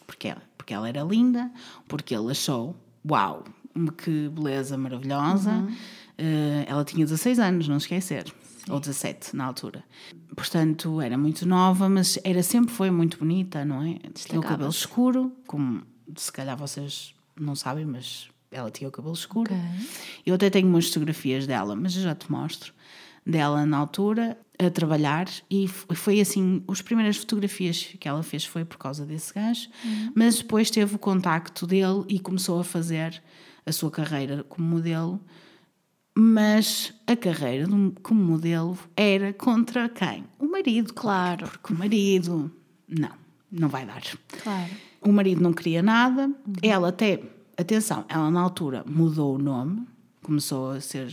Porque 0.07 0.29
ela, 0.29 0.43
porque 0.57 0.73
ela 0.73 0.89
era 0.89 1.03
linda, 1.03 1.53
porque 1.87 2.15
ele 2.15 2.31
achou, 2.31 2.75
uau, 3.07 3.45
que 3.99 4.31
beleza 4.31 4.79
maravilhosa. 4.79 5.69
Eh, 6.19 6.65
ela 6.67 6.85
tinha 6.85 7.07
16 7.07 7.39
anos, 7.39 7.69
não 7.69 7.77
esquecer. 7.77 8.27
Ou 8.69 8.81
17 8.81 9.35
na 9.35 9.45
altura. 9.45 9.83
Portanto, 10.37 11.01
era 11.01 11.17
muito 11.17 11.47
nova, 11.47 11.89
mas 11.89 12.19
era 12.23 12.43
sempre 12.43 12.75
foi 12.75 12.91
muito 12.91 13.19
bonita, 13.19 13.65
não 13.65 13.83
é? 13.83 13.99
Tinha 14.15 14.39
o 14.39 14.43
cabelo 14.43 14.71
escuro, 14.71 15.33
como 15.47 15.83
se 16.17 16.31
calhar 16.31 16.57
vocês 16.57 17.15
não 17.39 17.55
sabem, 17.55 17.87
mas 17.87 18.29
ela 18.51 18.71
tinha 18.71 18.89
o 18.89 18.93
cabelo 18.93 19.15
escuro. 19.15 19.53
Ok. 19.53 19.57
Eu 20.27 20.35
até 20.35 20.51
tenho 20.51 20.69
umas 20.69 20.89
fotografias 20.89 21.47
dela, 21.47 21.75
mas 21.75 21.97
eu 21.97 22.03
já 22.03 22.15
te 22.15 22.31
mostro. 22.31 22.75
Dela 23.25 23.65
na 23.67 23.77
altura, 23.77 24.39
a 24.59 24.71
trabalhar, 24.71 25.29
e 25.51 25.69
foi 25.69 26.21
assim: 26.21 26.63
as 26.67 26.81
primeiras 26.81 27.17
fotografias 27.19 27.95
que 27.99 28.09
ela 28.09 28.23
fez 28.23 28.45
foi 28.45 28.65
por 28.65 28.79
causa 28.79 29.05
desse 29.05 29.35
gajo, 29.35 29.69
mas 30.15 30.39
depois 30.39 30.71
teve 30.71 30.95
o 30.95 30.99
contacto 30.99 31.67
dele 31.67 32.05
e 32.09 32.19
começou 32.19 32.59
a 32.59 32.65
fazer 32.65 33.23
a 33.67 33.73
sua 33.73 33.91
carreira 33.91 34.45
como 34.45 34.67
modelo. 34.67 35.21
Mas 36.21 36.93
a 37.07 37.15
carreira 37.15 37.65
como 38.03 38.21
modelo 38.21 38.77
era 38.97 39.33
contra 39.33 39.89
quem? 39.89 40.25
O 40.37 40.47
marido, 40.47 40.93
claro. 40.93 41.47
Porque 41.47 41.73
o 41.73 41.77
marido, 41.79 42.51
não, 42.89 43.13
não 43.53 43.69
vai 43.69 43.87
dar. 43.87 44.03
Claro. 44.43 44.69
O 45.01 45.13
marido 45.13 45.41
não 45.41 45.53
queria 45.53 45.81
nada. 45.81 46.29
Ela 46.61 46.89
até, 46.89 47.23
atenção, 47.57 48.05
ela 48.09 48.33
na 48.33 48.41
altura 48.41 48.83
mudou 48.85 49.37
o 49.37 49.39
nome, 49.39 49.87
começou 50.21 50.73
a 50.73 50.81
ser 50.81 51.07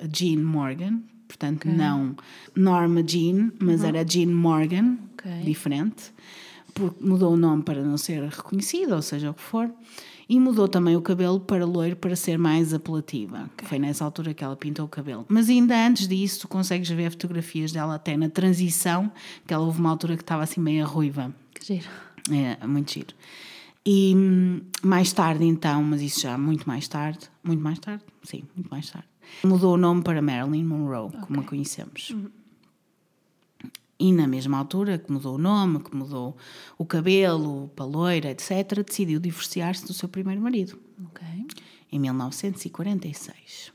eh, 0.00 0.08
Jean 0.14 0.44
Morgan, 0.44 1.00
portanto 1.26 1.66
não 1.68 2.14
Norma 2.54 3.02
Jean, 3.04 3.50
mas 3.60 3.82
era 3.82 4.06
Jean 4.06 4.28
Morgan, 4.32 4.96
Ok. 5.14 5.42
diferente, 5.42 6.12
porque 6.72 7.04
mudou 7.04 7.32
o 7.34 7.36
nome 7.36 7.64
para 7.64 7.82
não 7.82 7.98
ser 7.98 8.22
reconhecida, 8.22 8.94
ou 8.94 9.02
seja 9.02 9.32
o 9.32 9.34
que 9.34 9.42
for. 9.42 9.68
E 10.30 10.38
mudou 10.38 10.68
também 10.68 10.96
o 10.96 11.02
cabelo 11.02 11.40
para 11.40 11.66
loiro 11.66 11.96
para 11.96 12.14
ser 12.14 12.38
mais 12.38 12.72
apelativa. 12.72 13.50
Foi 13.64 13.80
nessa 13.80 14.04
altura 14.04 14.32
que 14.32 14.44
ela 14.44 14.54
pintou 14.54 14.84
o 14.84 14.88
cabelo. 14.88 15.26
Mas 15.28 15.48
ainda 15.48 15.74
antes 15.84 16.06
disso, 16.06 16.42
tu 16.42 16.48
consegues 16.48 16.88
ver 16.88 17.10
fotografias 17.10 17.72
dela 17.72 17.96
até 17.96 18.16
na 18.16 18.30
transição, 18.30 19.10
que 19.44 19.52
ela 19.52 19.66
houve 19.66 19.80
uma 19.80 19.90
altura 19.90 20.16
que 20.16 20.22
estava 20.22 20.44
assim 20.44 20.60
meio 20.60 20.86
ruiva. 20.86 21.34
Que 21.52 21.74
giro. 21.74 21.88
É, 22.30 22.64
muito 22.64 22.92
giro. 22.92 23.12
E 23.84 24.14
hum, 24.14 24.60
mais 24.84 25.12
tarde, 25.12 25.44
então, 25.44 25.82
mas 25.82 26.00
isso 26.00 26.20
já 26.20 26.38
muito 26.38 26.64
mais 26.64 26.86
tarde, 26.86 27.28
muito 27.42 27.60
mais 27.60 27.80
tarde, 27.80 28.04
sim, 28.22 28.44
muito 28.54 28.68
mais 28.68 28.88
tarde, 28.88 29.08
mudou 29.42 29.74
o 29.74 29.76
nome 29.76 30.02
para 30.02 30.22
Marilyn 30.22 30.64
Monroe, 30.64 31.10
como 31.26 31.40
a 31.40 31.42
conhecemos. 31.42 32.14
E 34.02 34.12
na 34.12 34.26
mesma 34.26 34.56
altura 34.56 34.96
que 34.98 35.12
mudou 35.12 35.34
o 35.34 35.38
nome, 35.38 35.78
que 35.80 35.94
mudou 35.94 36.34
o 36.78 36.86
cabelo 36.86 37.70
para 37.76 37.84
loira, 37.84 38.30
etc., 38.30 38.82
decidiu 38.84 39.20
divorciar-se 39.20 39.86
do 39.86 39.92
seu 39.92 40.08
primeiro 40.08 40.40
marido, 40.40 40.80
Ok. 41.06 41.22
em 41.92 41.98
1946 41.98 43.72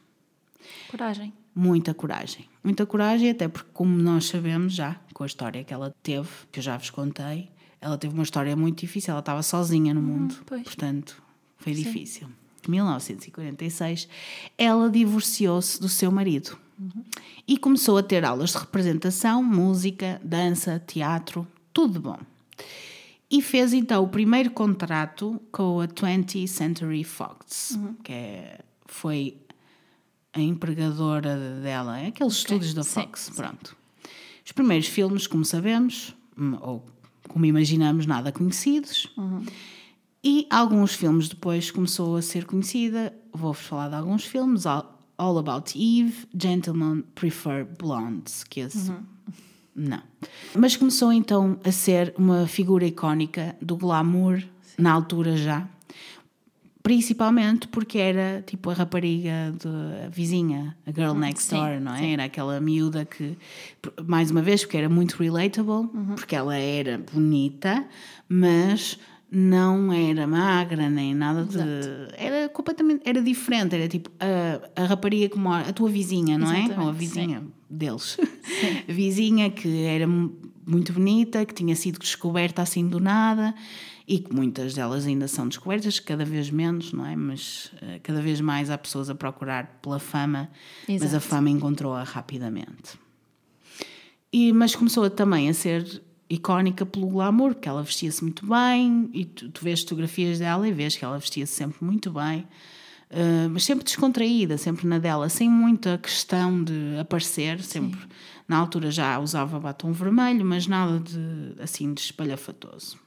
Coragem. 0.90 1.32
muita 1.54 1.94
coragem. 1.94 2.50
Muita 2.64 2.86
coragem, 2.88 3.30
até 3.30 3.48
porque, 3.48 3.70
como 3.72 3.96
nós 3.96 4.26
sabemos 4.26 4.74
já, 4.74 5.00
com 5.14 5.24
a 5.24 5.28
história 5.28 5.64
que 5.64 5.72
ela 5.74 5.94
teve, 6.02 6.28
que 6.52 6.58
eu 6.60 6.64
já 6.64 6.76
vos 6.76 6.90
contei, 6.90 7.50
ela 7.80 7.98
teve 7.98 8.14
uma 8.16 8.24
história 8.24 8.56
muito 8.56 8.80
difícil, 8.80 9.12
ela 9.12 9.20
estava 9.20 9.44
sozinha 9.44 9.94
no 9.94 10.02
mundo, 10.02 10.36
pois. 10.46 10.64
portanto, 10.64 11.22
foi 11.58 11.74
difícil. 11.74 12.28
Em 12.68 12.72
1946, 12.72 14.08
ela 14.58 14.90
divorciou-se 14.90 15.80
do 15.80 15.88
seu 15.88 16.12
marido 16.12 16.58
e 17.48 17.58
começou 17.58 17.98
a 17.98 18.04
ter 18.04 18.26
aulas 18.26 18.52
de 18.52 18.58
representação, 18.58 19.44
música, 19.44 20.20
dança, 20.24 20.82
teatro, 20.86 21.48
tudo 21.74 22.00
bom. 22.00 22.20
E 23.30 23.42
fez 23.42 23.74
então 23.74 24.04
o 24.04 24.08
primeiro 24.08 24.52
contrato 24.52 25.42
com 25.52 25.82
a 25.82 25.88
20th 25.88 26.48
Century 26.48 27.04
Fox, 27.04 27.78
que 28.04 28.12
é, 28.12 28.60
foi 28.86 29.38
a 30.34 30.40
empregadora 30.40 31.60
dela, 31.62 32.00
é 32.00 32.08
aqueles 32.08 32.34
estúdios 32.34 32.74
da 32.74 32.84
sim, 32.84 33.02
Fox, 33.02 33.32
pronto. 33.36 33.76
Os 34.46 34.52
primeiros 34.52 34.88
filmes, 34.88 35.26
como 35.26 35.44
sabemos, 35.44 36.16
hum, 36.38 36.58
ou 36.62 36.86
como 37.28 37.46
imaginamos, 37.46 38.06
nada 38.06 38.32
conhecidos. 38.32 39.12
E 40.24 40.48
alguns 40.50 40.94
filmes 40.94 41.30
depois 41.30 41.72
começou 41.72 42.16
a 42.16 42.22
ser 42.22 42.46
conhecida. 42.46 43.14
Vou-vos 43.34 43.66
falar 43.66 43.90
de 43.90 43.96
alguns 43.96 44.24
filmes. 44.26 44.66
All, 45.18 45.38
About 45.38 45.78
Eve, 45.78 46.28
Gentlemen 46.38 47.04
Prefer 47.16 47.66
Blondes, 47.78 48.44
que 48.44 48.62
esse... 48.62 48.92
Não. 49.76 50.02
Mas 50.56 50.78
começou 50.78 51.12
então 51.12 51.60
a 51.64 51.72
ser 51.72 52.14
uma 52.18 52.48
figura 52.48 52.86
icónica 52.86 53.56
do 53.62 53.76
glamour, 53.76 54.42
na 54.78 54.92
altura 54.92 55.36
já. 55.36 55.68
Principalmente 56.82 57.68
porque 57.68 57.98
era 57.98 58.44
tipo 58.46 58.70
a 58.70 58.74
rapariga 58.74 59.54
da 59.62 60.08
vizinha, 60.10 60.78
a 60.86 60.92
girl 60.92 61.14
next 61.14 61.50
sim, 61.50 61.56
door, 61.56 61.80
não 61.82 61.94
é? 61.96 62.12
Era 62.12 62.26
aquela 62.26 62.62
miúda 62.62 63.04
que, 63.04 63.38
mais 64.06 64.30
uma 64.30 64.42
vez, 64.42 64.64
porque 64.64 64.78
era 64.78 64.88
muito 64.88 65.18
relatable, 65.18 65.90
porque 66.16 66.36
ela 66.36 66.56
era 66.56 67.00
bonita, 67.12 67.84
mas 68.30 69.00
não 69.32 69.92
era 69.92 70.26
magra 70.28 70.90
nem 70.90 71.14
nada 71.14 71.44
de. 71.46 71.58
Era 72.18 72.48
completamente. 72.50 73.02
Era 73.08 73.22
diferente. 73.22 73.76
Era 73.76 73.88
tipo 73.88 74.10
a, 74.20 74.82
a 74.82 74.86
rapariga 74.86 75.30
que 75.30 75.38
mora. 75.38 75.68
A 75.70 75.74
tua 75.74 75.90
vizinha, 75.90 76.38
não 76.38 76.52
é? 76.52 76.60
Exatamente, 76.60 76.80
Ou 76.82 76.90
a 76.90 76.92
vizinha 76.92 77.44
deles. 77.70 78.18
A 78.88 78.92
vizinha 78.92 79.50
que 79.50 79.84
era 79.84 80.08
mu- 80.08 80.34
muito 80.66 80.94
bonita, 80.94 81.46
que 81.46 81.54
tinha 81.54 81.76
sido 81.76 82.00
descoberta 82.00 82.62
assim 82.62 82.88
do 82.88 83.00
nada 83.00 83.54
e 84.08 84.20
que 84.20 84.32
muitas 84.34 84.76
delas 84.76 85.06
ainda 85.08 85.28
são 85.28 85.48
descobertas, 85.48 86.00
cada 86.00 86.24
vez 86.24 86.52
menos, 86.52 86.94
não 86.94 87.06
é? 87.06 87.16
Mas 87.16 87.72
eh, 87.82 88.00
cada 88.04 88.22
vez 88.22 88.40
mais 88.40 88.70
há 88.70 88.78
pessoas 88.78 89.10
a 89.10 89.16
procurar 89.16 89.80
pela 89.82 89.98
fama, 90.00 90.48
mas 90.88 91.02
a 91.02 91.06
Exato. 91.06 91.26
fama 91.26 91.50
encontrou-a 91.50 92.04
rapidamente. 92.04 93.00
E, 94.32 94.52
mas 94.54 94.76
começou 94.76 95.10
também 95.10 95.50
a 95.50 95.54
ser 95.54 96.04
icónica 96.30 96.86
pelo 96.86 97.08
glamour, 97.08 97.54
porque 97.54 97.70
ela 97.70 97.84
vestia-se 97.84 98.24
muito 98.24 98.46
bem, 98.46 99.10
e 99.14 99.26
tu, 99.26 99.50
tu 99.50 99.64
vês 99.64 99.82
fotografias 99.82 100.40
dela 100.40 100.68
e 100.68 100.72
vês 100.72 100.96
que 100.96 101.06
ela 101.06 101.18
vestia-se 101.18 101.54
sempre 101.54 101.84
muito 101.84 102.12
bem, 102.12 102.48
eh, 103.10 103.48
mas 103.50 103.64
sempre 103.64 103.84
descontraída, 103.84 104.58
sempre 104.58 104.88
na 104.88 104.98
dela, 104.98 105.30
sem 105.30 105.50
muita 105.50 105.98
questão 105.98 106.64
de 106.64 106.98
aparecer, 107.00 107.62
sempre. 107.62 108.00
Na 108.48 108.58
altura 108.58 108.92
já 108.92 109.20
usava 109.20 109.60
batom 109.60 109.92
vermelho, 109.92 110.46
mas 110.46 110.68
nada 110.68 111.00
de 111.00 111.62
assim 111.62 111.94
de 111.94 112.02
espalhafatoso. 112.02 112.98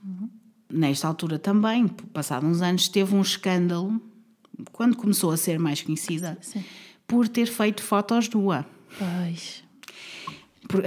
Nesta 0.73 1.09
altura 1.09 1.39
também, 1.39 1.89
passados 1.89 2.49
uns 2.49 2.63
anos, 2.63 2.89
teve 2.89 3.15
um 3.15 3.21
escândalo, 3.21 4.01
quando 4.73 4.97
começou 4.97 5.31
a 5.31 5.37
ser 5.37 5.59
mais 5.59 5.83
conhecida, 5.83 6.39
Sim. 6.41 6.65
por 7.07 7.29
ter 7.29 7.47
feito 7.47 7.83
fotos 7.83 8.29
nua. 8.29 8.67
Pois. 8.99 9.68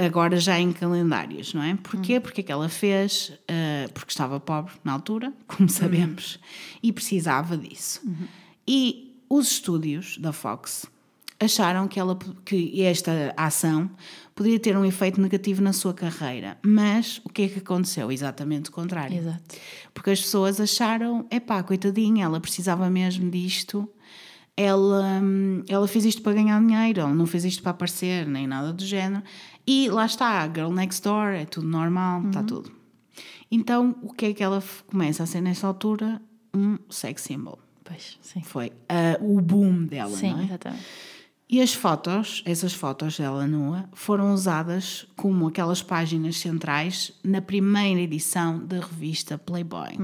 Agora 0.05 0.37
já 0.37 0.59
em 0.59 0.71
calendários, 0.71 1.53
não 1.53 1.63
é? 1.63 1.75
Porquê? 1.75 2.19
Porque 2.19 2.41
é 2.41 2.43
que 2.43 2.51
ela 2.51 2.69
fez? 2.69 3.33
Ah, 3.47 3.89
porque 3.93 4.11
estava 4.11 4.39
pobre 4.39 4.73
na 4.83 4.93
altura, 4.93 5.33
como 5.47 5.69
sabemos, 5.69 6.39
e 6.83 6.91
precisava 6.91 7.57
disso. 7.57 8.01
E 8.67 9.15
os 9.29 9.51
estúdios 9.51 10.17
da 10.17 10.31
Fox 10.31 10.85
acharam 11.39 11.87
que, 11.87 11.99
ela, 11.99 12.17
que 12.45 12.83
esta 12.83 13.33
ação 13.35 13.89
poderia 14.35 14.59
ter 14.59 14.77
um 14.77 14.85
efeito 14.85 15.19
negativo 15.19 15.61
na 15.61 15.73
sua 15.73 15.93
carreira. 15.93 16.57
Mas 16.61 17.19
o 17.25 17.29
que 17.29 17.43
é 17.43 17.47
que 17.47 17.59
aconteceu? 17.59 18.11
Exatamente 18.11 18.69
o 18.69 18.73
contrário. 18.73 19.17
Exato. 19.17 19.55
Porque 19.93 20.11
as 20.11 20.21
pessoas 20.21 20.59
acharam, 20.59 21.25
epá, 21.31 21.61
coitadinha, 21.63 22.25
ela 22.25 22.39
precisava 22.39 22.89
mesmo 22.89 23.29
disto. 23.29 23.89
Ela, 24.57 25.19
hum, 25.21 25.63
ela 25.67 25.87
fez 25.87 26.05
isto 26.05 26.21
para 26.21 26.33
ganhar 26.33 26.59
dinheiro, 26.59 27.01
ela 27.01 27.13
não 27.13 27.25
fez 27.25 27.45
isto 27.45 27.63
para 27.63 27.71
aparecer, 27.71 28.27
nem 28.27 28.45
nada 28.45 28.73
do 28.73 28.85
género. 28.85 29.23
E 29.65 29.89
lá 29.89 30.05
está, 30.05 30.45
Girl 30.47 30.71
Next 30.71 31.01
Door, 31.03 31.29
é 31.29 31.45
tudo 31.45 31.67
normal, 31.67 32.23
está 32.27 32.43
tudo. 32.43 32.71
Então, 33.49 33.95
o 34.01 34.13
que 34.13 34.27
é 34.27 34.33
que 34.33 34.43
ela 34.43 34.63
começa 34.87 35.23
a 35.23 35.25
ser 35.25 35.41
nesta 35.41 35.67
altura? 35.67 36.21
Um 36.53 36.77
sex 36.89 37.21
symbol. 37.21 37.59
Pois, 37.83 38.17
sim. 38.21 38.41
Foi 38.41 38.71
ah, 38.87 39.17
o 39.21 39.41
boom 39.41 39.85
dela, 39.85 40.15
Sim, 40.15 40.31
não 40.31 40.39
é? 40.39 40.43
exatamente. 40.45 40.83
E 41.51 41.59
as 41.61 41.73
fotos, 41.73 42.41
essas 42.45 42.73
fotos 42.73 43.17
dela 43.17 43.45
nua, 43.45 43.83
foram 43.91 44.33
usadas 44.33 45.05
como 45.17 45.49
aquelas 45.49 45.83
páginas 45.83 46.37
centrais 46.37 47.11
na 47.21 47.41
primeira 47.41 47.99
edição 47.99 48.65
da 48.65 48.79
revista 48.79 49.37
Playboy. 49.37 49.97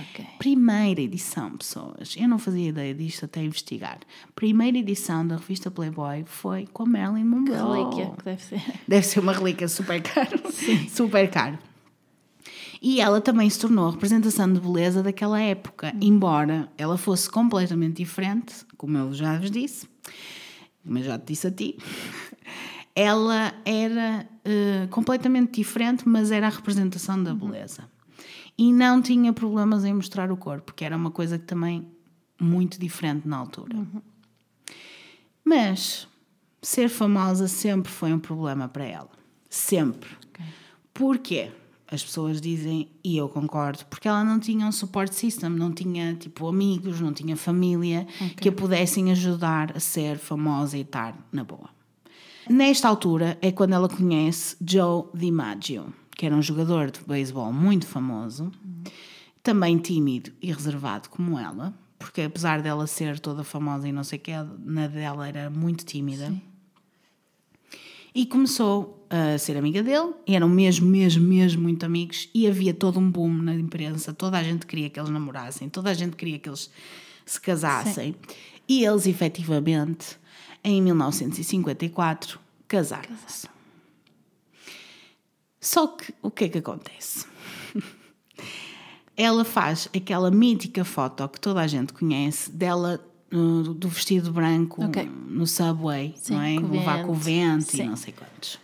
Ok. 0.00 0.26
Primeira 0.36 1.00
edição, 1.00 1.56
pessoas. 1.56 2.16
Eu 2.18 2.26
não 2.26 2.40
fazia 2.40 2.70
ideia 2.70 2.92
disto 2.92 3.24
até 3.24 3.40
investigar. 3.40 4.00
Primeira 4.34 4.76
edição 4.76 5.24
da 5.24 5.36
revista 5.36 5.70
Playboy 5.70 6.24
foi 6.26 6.66
com 6.72 6.82
a 6.82 6.86
Marilyn 6.86 7.24
Monroe. 7.24 7.84
Relíquia, 7.84 8.12
que 8.18 8.24
deve 8.24 8.42
ser. 8.42 8.62
Deve 8.88 9.06
ser 9.06 9.20
uma 9.20 9.32
relíquia 9.32 9.68
super 9.68 10.02
caro. 10.02 10.42
Super 10.90 11.30
caro. 11.30 11.56
E 12.82 13.00
ela 13.00 13.20
também 13.20 13.48
se 13.48 13.60
tornou 13.60 13.86
a 13.86 13.92
representação 13.92 14.52
de 14.52 14.58
beleza 14.58 15.04
daquela 15.04 15.40
época, 15.40 15.94
embora 16.00 16.68
ela 16.76 16.98
fosse 16.98 17.30
completamente 17.30 17.98
diferente, 17.98 18.66
como 18.76 18.98
eu 18.98 19.14
já 19.14 19.38
vos 19.38 19.52
disse, 19.52 19.86
eu 20.86 21.02
já 21.02 21.18
te 21.18 21.26
disse 21.26 21.46
a 21.46 21.50
ti. 21.50 21.76
Ela 22.94 23.52
era 23.64 24.28
eh, 24.44 24.86
completamente 24.90 25.54
diferente, 25.54 26.08
mas 26.08 26.30
era 26.30 26.46
a 26.46 26.50
representação 26.50 27.22
da 27.22 27.34
beleza. 27.34 27.88
E 28.56 28.72
não 28.72 29.02
tinha 29.02 29.32
problemas 29.32 29.84
em 29.84 29.92
mostrar 29.92 30.30
o 30.30 30.36
corpo, 30.36 30.72
que 30.72 30.84
era 30.84 30.96
uma 30.96 31.10
coisa 31.10 31.38
que 31.38 31.44
também 31.44 31.88
muito 32.40 32.78
diferente 32.78 33.26
na 33.26 33.36
altura. 33.36 33.76
Mas 35.44 36.06
ser 36.62 36.88
famosa 36.88 37.48
sempre 37.48 37.90
foi 37.90 38.12
um 38.12 38.18
problema 38.18 38.68
para 38.68 38.84
ela. 38.84 39.10
Sempre. 39.50 40.10
Porquê? 40.92 41.50
As 41.94 42.02
pessoas 42.02 42.40
dizem, 42.40 42.90
e 43.04 43.16
eu 43.16 43.28
concordo, 43.28 43.86
porque 43.86 44.08
ela 44.08 44.24
não 44.24 44.40
tinha 44.40 44.66
um 44.66 44.72
support 44.72 45.12
system, 45.12 45.50
não 45.50 45.72
tinha 45.72 46.14
tipo 46.14 46.48
amigos, 46.48 47.00
não 47.00 47.12
tinha 47.12 47.36
família 47.36 48.04
que 48.40 48.48
a 48.48 48.52
pudessem 48.52 49.12
ajudar 49.12 49.76
a 49.76 49.80
ser 49.80 50.18
famosa 50.18 50.76
e 50.76 50.80
estar 50.80 51.16
na 51.30 51.44
boa. 51.44 51.70
Nesta 52.50 52.88
altura 52.88 53.38
é 53.40 53.52
quando 53.52 53.74
ela 53.74 53.88
conhece 53.88 54.56
Joe 54.60 55.04
DiMaggio, 55.14 55.94
que 56.16 56.26
era 56.26 56.34
um 56.34 56.42
jogador 56.42 56.90
de 56.90 57.00
beisebol 57.00 57.52
muito 57.52 57.86
famoso, 57.86 58.50
também 59.42 59.78
tímido 59.78 60.32
e 60.42 60.52
reservado 60.52 61.08
como 61.08 61.38
ela, 61.38 61.72
porque 61.98 62.22
apesar 62.22 62.60
dela 62.60 62.86
ser 62.86 63.20
toda 63.20 63.44
famosa 63.44 63.88
e 63.88 63.92
não 63.92 64.02
sei 64.02 64.18
o 64.18 64.22
que, 64.22 64.32
na 64.58 64.88
dela 64.88 65.28
era 65.28 65.48
muito 65.48 65.84
tímida. 65.84 66.34
E 68.14 68.26
começou 68.26 69.03
a 69.34 69.38
ser 69.38 69.56
amiga 69.56 69.82
dele, 69.82 70.12
eram 70.26 70.48
mesmo, 70.48 70.86
mesmo, 70.86 71.22
mesmo 71.24 71.62
muito 71.62 71.84
amigos, 71.86 72.28
e 72.34 72.48
havia 72.48 72.74
todo 72.74 72.98
um 72.98 73.08
boom 73.10 73.28
na 73.32 73.54
imprensa, 73.54 74.12
toda 74.12 74.38
a 74.38 74.42
gente 74.42 74.66
queria 74.66 74.90
que 74.90 74.98
eles 74.98 75.10
namorassem, 75.10 75.68
toda 75.68 75.90
a 75.90 75.94
gente 75.94 76.16
queria 76.16 76.38
que 76.38 76.48
eles 76.48 76.68
se 77.24 77.40
casassem. 77.40 78.16
E 78.68 78.84
eles, 78.84 79.06
efetivamente, 79.06 80.18
em 80.64 80.80
1954, 80.82 82.40
casaram-se. 82.66 83.46
Só 85.60 85.86
que 85.86 86.12
o 86.22 86.30
que 86.30 86.44
é 86.44 86.48
que 86.48 86.58
acontece? 86.58 87.26
Ela 89.16 89.44
faz 89.44 89.88
aquela 89.94 90.30
mítica 90.30 90.84
foto 90.84 91.28
que 91.28 91.40
toda 91.40 91.60
a 91.60 91.66
gente 91.66 91.92
conhece 91.92 92.50
dela 92.50 93.00
do 93.30 93.88
vestido 93.88 94.32
branco 94.32 94.84
Ok. 94.84 95.08
no 95.28 95.46
subway, 95.46 96.14
Sim, 96.16 96.34
não 96.34 96.42
é? 96.42 96.54
com 96.56 96.66
o 96.66 96.70
Levar 96.70 97.04
com 97.04 97.12
o 97.12 97.14
vento. 97.14 97.60
vento 97.66 97.74
e 97.74 97.76
Sim. 97.78 97.84
não 97.88 97.96
sei 97.96 98.12
quantos. 98.12 98.58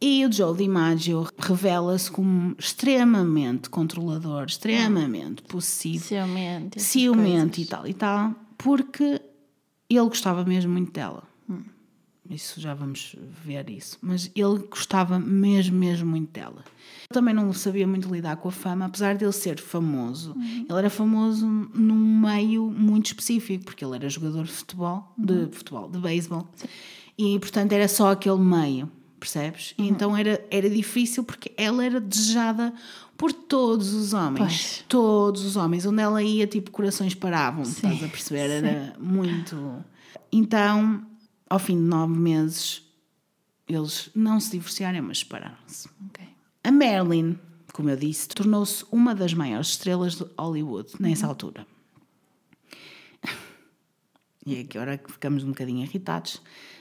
E 0.00 0.24
o 0.24 0.32
Joe 0.32 0.56
DiMaggio 0.56 1.26
revela-se 1.38 2.10
como 2.10 2.54
extremamente 2.58 3.68
controlador, 3.68 4.44
extremamente 4.46 5.42
possessivo, 5.42 6.04
Ciumento. 6.04 6.80
ciumento 6.80 7.60
e 7.60 7.66
tal 7.66 7.86
e 7.86 7.94
tal, 7.94 8.34
porque 8.56 9.20
ele 9.90 10.08
gostava 10.08 10.44
mesmo 10.44 10.70
muito 10.72 10.92
dela. 10.92 11.24
Hum. 11.50 11.62
Isso 12.30 12.60
já 12.60 12.74
vamos 12.74 13.16
ver 13.44 13.68
isso. 13.70 13.98
Mas 14.00 14.30
ele 14.36 14.58
gostava 14.70 15.18
mesmo, 15.18 15.76
mesmo 15.76 16.08
muito 16.08 16.30
dela. 16.30 16.62
Também 17.10 17.34
não 17.34 17.52
sabia 17.52 17.86
muito 17.86 18.12
lidar 18.12 18.36
com 18.36 18.48
a 18.50 18.52
fama, 18.52 18.84
apesar 18.84 19.16
de 19.16 19.24
ele 19.24 19.32
ser 19.32 19.58
famoso. 19.58 20.32
Uhum. 20.36 20.66
Ele 20.68 20.78
era 20.78 20.90
famoso 20.90 21.44
num 21.74 22.20
meio 22.20 22.70
muito 22.70 23.06
específico, 23.06 23.64
porque 23.64 23.84
ele 23.84 23.96
era 23.96 24.08
jogador 24.08 24.44
de 24.44 24.52
futebol, 24.52 25.12
Uhum. 25.18 25.24
de 25.24 25.56
futebol, 25.56 25.88
de 25.90 25.98
beisebol. 25.98 26.46
E 27.18 27.38
portanto 27.40 27.72
era 27.72 27.88
só 27.88 28.12
aquele 28.12 28.38
meio, 28.38 28.88
percebes? 29.18 29.74
Uhum. 29.78 29.84
E 29.84 29.88
então 29.88 30.16
era, 30.16 30.44
era 30.50 30.70
difícil 30.70 31.24
porque 31.24 31.52
ela 31.56 31.84
era 31.84 32.00
desejada 32.00 32.72
por 33.16 33.32
todos 33.32 33.92
os 33.92 34.12
homens. 34.14 34.38
Pois. 34.38 34.84
Todos 34.88 35.44
os 35.44 35.56
homens. 35.56 35.84
Onde 35.84 36.00
ela 36.00 36.22
ia, 36.22 36.46
tipo, 36.46 36.70
corações 36.70 37.14
paravam, 37.14 37.62
estás 37.62 38.02
a 38.02 38.08
perceber? 38.08 38.50
Era 38.50 38.94
muito. 38.98 39.84
Então, 40.30 41.04
ao 41.50 41.58
fim 41.58 41.76
de 41.76 41.82
nove 41.82 42.16
meses, 42.16 42.82
eles 43.66 44.10
não 44.14 44.38
se 44.38 44.52
divorciaram, 44.52 45.02
mas 45.02 45.18
separaram-se. 45.18 45.88
Ok. 46.06 46.26
A 46.62 46.70
Marilyn, 46.70 47.36
como 47.72 47.90
eu 47.90 47.96
disse, 47.96 48.28
tornou-se 48.28 48.84
uma 48.90 49.14
das 49.14 49.34
maiores 49.34 49.68
estrelas 49.68 50.14
de 50.14 50.24
Hollywood 50.38 50.92
nessa 51.00 51.26
altura. 51.26 51.66
E 54.46 54.54
é 54.54 54.64
que 54.64 54.78
que 54.78 55.12
ficamos 55.12 55.44
um 55.44 55.48
bocadinho 55.48 55.82
irritados. 55.82 56.40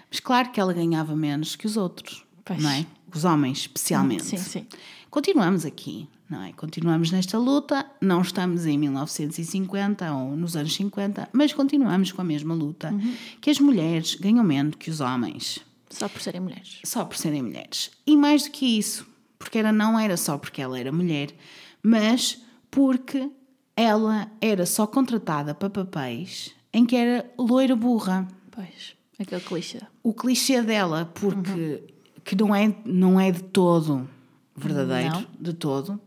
Mas 0.09 0.21
claro 0.21 0.51
que 0.51 0.59
ela 0.59 0.71
ganhava 0.71 1.13
menos 1.17 1.53
que 1.57 1.65
os 1.65 1.75
outros, 1.75 2.23
Pois. 2.47 2.61
não 2.61 2.69
é? 2.69 2.85
Os 3.13 3.25
homens, 3.25 3.59
especialmente. 3.59 4.23
Sim, 4.23 4.37
sim. 4.37 4.67
Continuamos 5.09 5.65
aqui, 5.65 6.07
não 6.29 6.43
é? 6.43 6.51
Continuamos 6.53 7.11
nesta 7.11 7.37
luta, 7.37 7.85
não 8.01 8.21
estamos 8.21 8.65
em 8.65 8.77
1950 8.77 10.13
ou 10.13 10.35
nos 10.35 10.55
anos 10.55 10.75
50, 10.75 11.29
mas 11.31 11.53
continuamos 11.53 12.11
com 12.11 12.21
a 12.21 12.25
mesma 12.25 12.53
luta, 12.53 12.93
que 13.41 13.49
as 13.49 13.59
mulheres 13.59 14.15
ganham 14.15 14.43
menos 14.43 14.75
que 14.75 14.89
os 14.89 14.99
homens 14.99 15.59
Só 15.89 16.07
por 16.09 16.21
serem 16.21 16.41
mulheres. 16.41 16.79
só 16.85 17.05
por 17.05 17.17
serem 17.17 17.41
mulheres. 17.41 17.91
E 18.05 18.15
mais 18.17 18.43
do 18.43 18.51
que 18.51 18.77
isso, 18.77 19.07
porque 19.39 19.57
era, 19.57 19.71
não 19.71 19.97
era 19.97 20.17
só 20.17 20.37
porque 20.37 20.61
ela 20.61 20.77
era 20.77 20.91
mulher, 20.91 21.33
mas 21.81 22.41
porque 22.69 23.29
ela 23.75 24.29
era 24.41 24.65
só 24.65 24.85
contratada 24.85 25.55
para 25.55 25.69
papéis 25.69 26.51
em 26.73 26.85
que 26.85 26.95
era 26.95 27.29
loira 27.37 27.75
burra. 27.75 28.27
Pois. 28.51 28.95
Aquele 29.19 29.41
clichê. 29.41 29.79
O 30.03 30.13
clichê 30.13 30.61
dela, 30.61 31.11
porque 31.15 31.81
que 32.27 32.35
não 32.35 32.53
é, 32.53 32.75
não 32.85 33.19
é 33.19 33.31
de 33.31 33.41
todo 33.41 34.07
verdadeiro, 34.55 35.13
Não. 35.15 35.25
de 35.39 35.53
todo, 35.53 35.99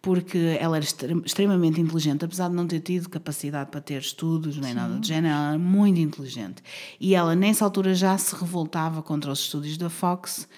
porque 0.00 0.56
ela 0.58 0.76
era 0.76 0.84
extre- 0.84 1.20
extremamente 1.24 1.80
inteligente, 1.80 2.24
apesar 2.24 2.48
de 2.48 2.54
não 2.54 2.66
ter 2.66 2.80
tido 2.80 3.08
capacidade 3.08 3.70
para 3.70 3.80
ter 3.80 4.00
estudos 4.00 4.56
nem 4.56 4.72
nada 4.72 4.94
do 4.94 5.06
género, 5.06 5.34
ela 5.34 5.48
era 5.50 5.58
muito 5.58 6.00
inteligente. 6.00 6.62
E 6.98 7.14
ela, 7.14 7.34
nessa 7.34 7.64
altura, 7.64 7.94
já 7.94 8.16
se 8.16 8.34
revoltava 8.34 9.02
contra 9.02 9.30
os 9.30 9.40
estúdios 9.40 9.76
da 9.76 9.90
Fox 9.90 10.48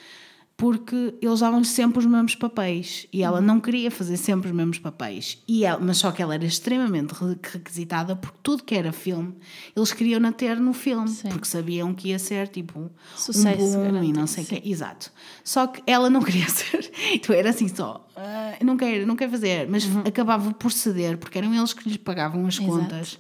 porque 0.57 1.15
eles 1.21 1.41
davam-lhe 1.41 1.65
sempre 1.65 1.99
os 1.99 2.07
mesmos 2.07 2.35
papéis 2.37 3.07
e 3.13 3.23
ela 3.23 3.41
não 3.41 3.59
queria 3.59 3.91
fazer 3.91 4.17
sempre 4.17 4.49
os 4.49 4.55
mesmos 4.55 4.79
papéis. 4.79 5.43
E 5.49 5.65
ela, 5.65 5.81
mas 5.81 5.97
só 5.99 6.13
que 6.13 6.23
ela 6.23 6.35
era 6.35 6.45
extremamente 6.45 7.13
re- 7.15 7.37
requisitada 7.53 8.15
porque 8.15 8.39
tudo 8.43 8.63
que 8.63 8.75
era 8.75 8.93
filme 8.93 9.35
eles 9.75 9.93
queriam 9.93 10.25
a 10.25 10.31
ter 10.31 10.61
no 10.61 10.73
filme 10.73 11.09
Sim. 11.09 11.31
porque 11.31 11.47
sabiam 11.47 11.93
que 11.93 12.09
ia 12.11 12.19
ser 12.19 12.47
tipo 12.49 12.91
Sucesso 13.17 13.79
um 13.79 13.91
boom 13.93 14.05
e 14.05 14.13
não 14.13 14.27
sei 14.27 14.45
o 14.45 14.47
quê. 14.47 14.63
Exato. 14.65 15.11
Só 15.43 15.67
que 15.67 15.83
ela 15.87 16.09
não 16.09 16.23
queria 16.25 16.49
ser. 16.49 16.91
Então 17.13 17.35
era 17.35 17.51
assim 17.51 17.67
só. 17.67 18.07
"Ah, 18.17 18.55
não 18.63 18.77
quero, 18.77 19.05
não 19.07 19.17
quero 19.17 19.33
fazer. 19.33 19.67
Mas 19.69 19.85
acabava 20.07 20.53
por 20.55 20.71
ceder 20.71 21.19
porque 21.19 21.39
eram 21.39 21.53
eles 21.53 21.73
que 21.73 21.89
lhes 21.89 21.97
pagavam 21.97 22.47
as 22.47 22.59
Uhum. 22.59 22.67
Exato. 22.69 22.83
contas 22.83 23.19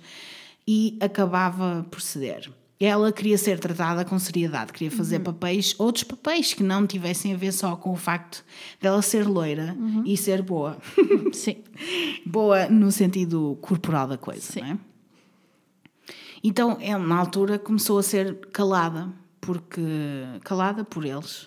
e 0.68 0.96
acabava 1.00 1.84
por 1.90 2.00
ceder. 2.00 2.48
Ela 2.84 3.12
queria 3.12 3.38
ser 3.38 3.60
tratada 3.60 4.04
com 4.04 4.18
seriedade, 4.18 4.72
queria 4.72 4.90
fazer 4.90 5.18
Uhum. 5.18 5.22
papéis, 5.24 5.72
outros 5.78 6.02
papéis 6.02 6.52
que 6.52 6.64
não 6.64 6.84
tivessem 6.84 7.32
a 7.32 7.36
ver 7.36 7.52
só 7.52 7.76
com 7.76 7.92
o 7.92 7.96
facto 7.96 8.44
dela 8.80 9.00
ser 9.02 9.24
loira 9.28 9.76
Uhum. 9.78 10.02
e 10.04 10.16
ser 10.16 10.42
boa. 10.42 10.76
Sim. 11.32 11.58
boa 12.26 12.68
no 12.68 12.90
sentido 12.90 13.56
corporal 13.60 14.08
da 14.08 14.18
coisa, 14.18 14.40
Sim. 14.52 14.60
não 14.62 14.66
é? 14.68 14.78
Então, 16.42 16.76
ela, 16.80 17.04
na 17.06 17.16
altura, 17.16 17.56
começou 17.56 17.98
a 17.98 18.02
ser 18.02 18.34
calada, 18.52 19.08
porque 19.40 19.80
calada 20.42 20.84
por 20.84 21.04
eles, 21.04 21.46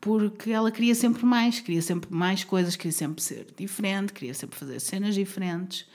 porque 0.00 0.50
ela 0.50 0.72
queria 0.72 0.94
sempre 0.94 1.24
mais, 1.24 1.60
queria 1.60 1.80
sempre 1.82 2.12
mais 2.12 2.42
coisas, 2.42 2.74
queria 2.74 2.92
sempre 2.92 3.22
ser 3.22 3.46
diferente, 3.56 4.12
queria 4.12 4.34
sempre 4.34 4.58
fazer 4.58 4.80
cenas 4.80 5.14
diferentes. 5.14 5.86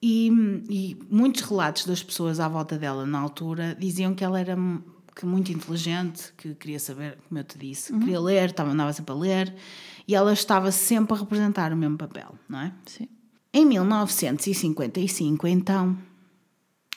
E, 0.00 0.28
e 0.70 0.96
muitos 1.10 1.42
relatos 1.42 1.84
das 1.84 2.02
pessoas 2.02 2.38
à 2.38 2.48
volta 2.48 2.78
dela 2.78 3.04
na 3.04 3.18
altura 3.18 3.76
diziam 3.78 4.14
que 4.14 4.22
ela 4.22 4.38
era 4.38 4.56
que 5.18 5.26
muito 5.26 5.50
inteligente, 5.50 6.32
que 6.36 6.54
queria 6.54 6.78
saber, 6.78 7.18
como 7.28 7.40
eu 7.40 7.44
te 7.44 7.58
disse, 7.58 7.92
queria 7.98 8.20
ler, 8.20 8.50
estava, 8.50 8.70
andava 8.70 8.92
sempre 8.92 9.12
a 9.12 9.16
ler, 9.16 9.52
e 10.06 10.14
ela 10.14 10.32
estava 10.32 10.70
sempre 10.70 11.16
a 11.16 11.18
representar 11.18 11.72
o 11.72 11.76
mesmo 11.76 11.98
papel, 11.98 12.38
não 12.48 12.60
é? 12.60 12.72
Sim. 12.86 13.08
Em 13.52 13.66
1955, 13.66 15.48
então, 15.48 15.98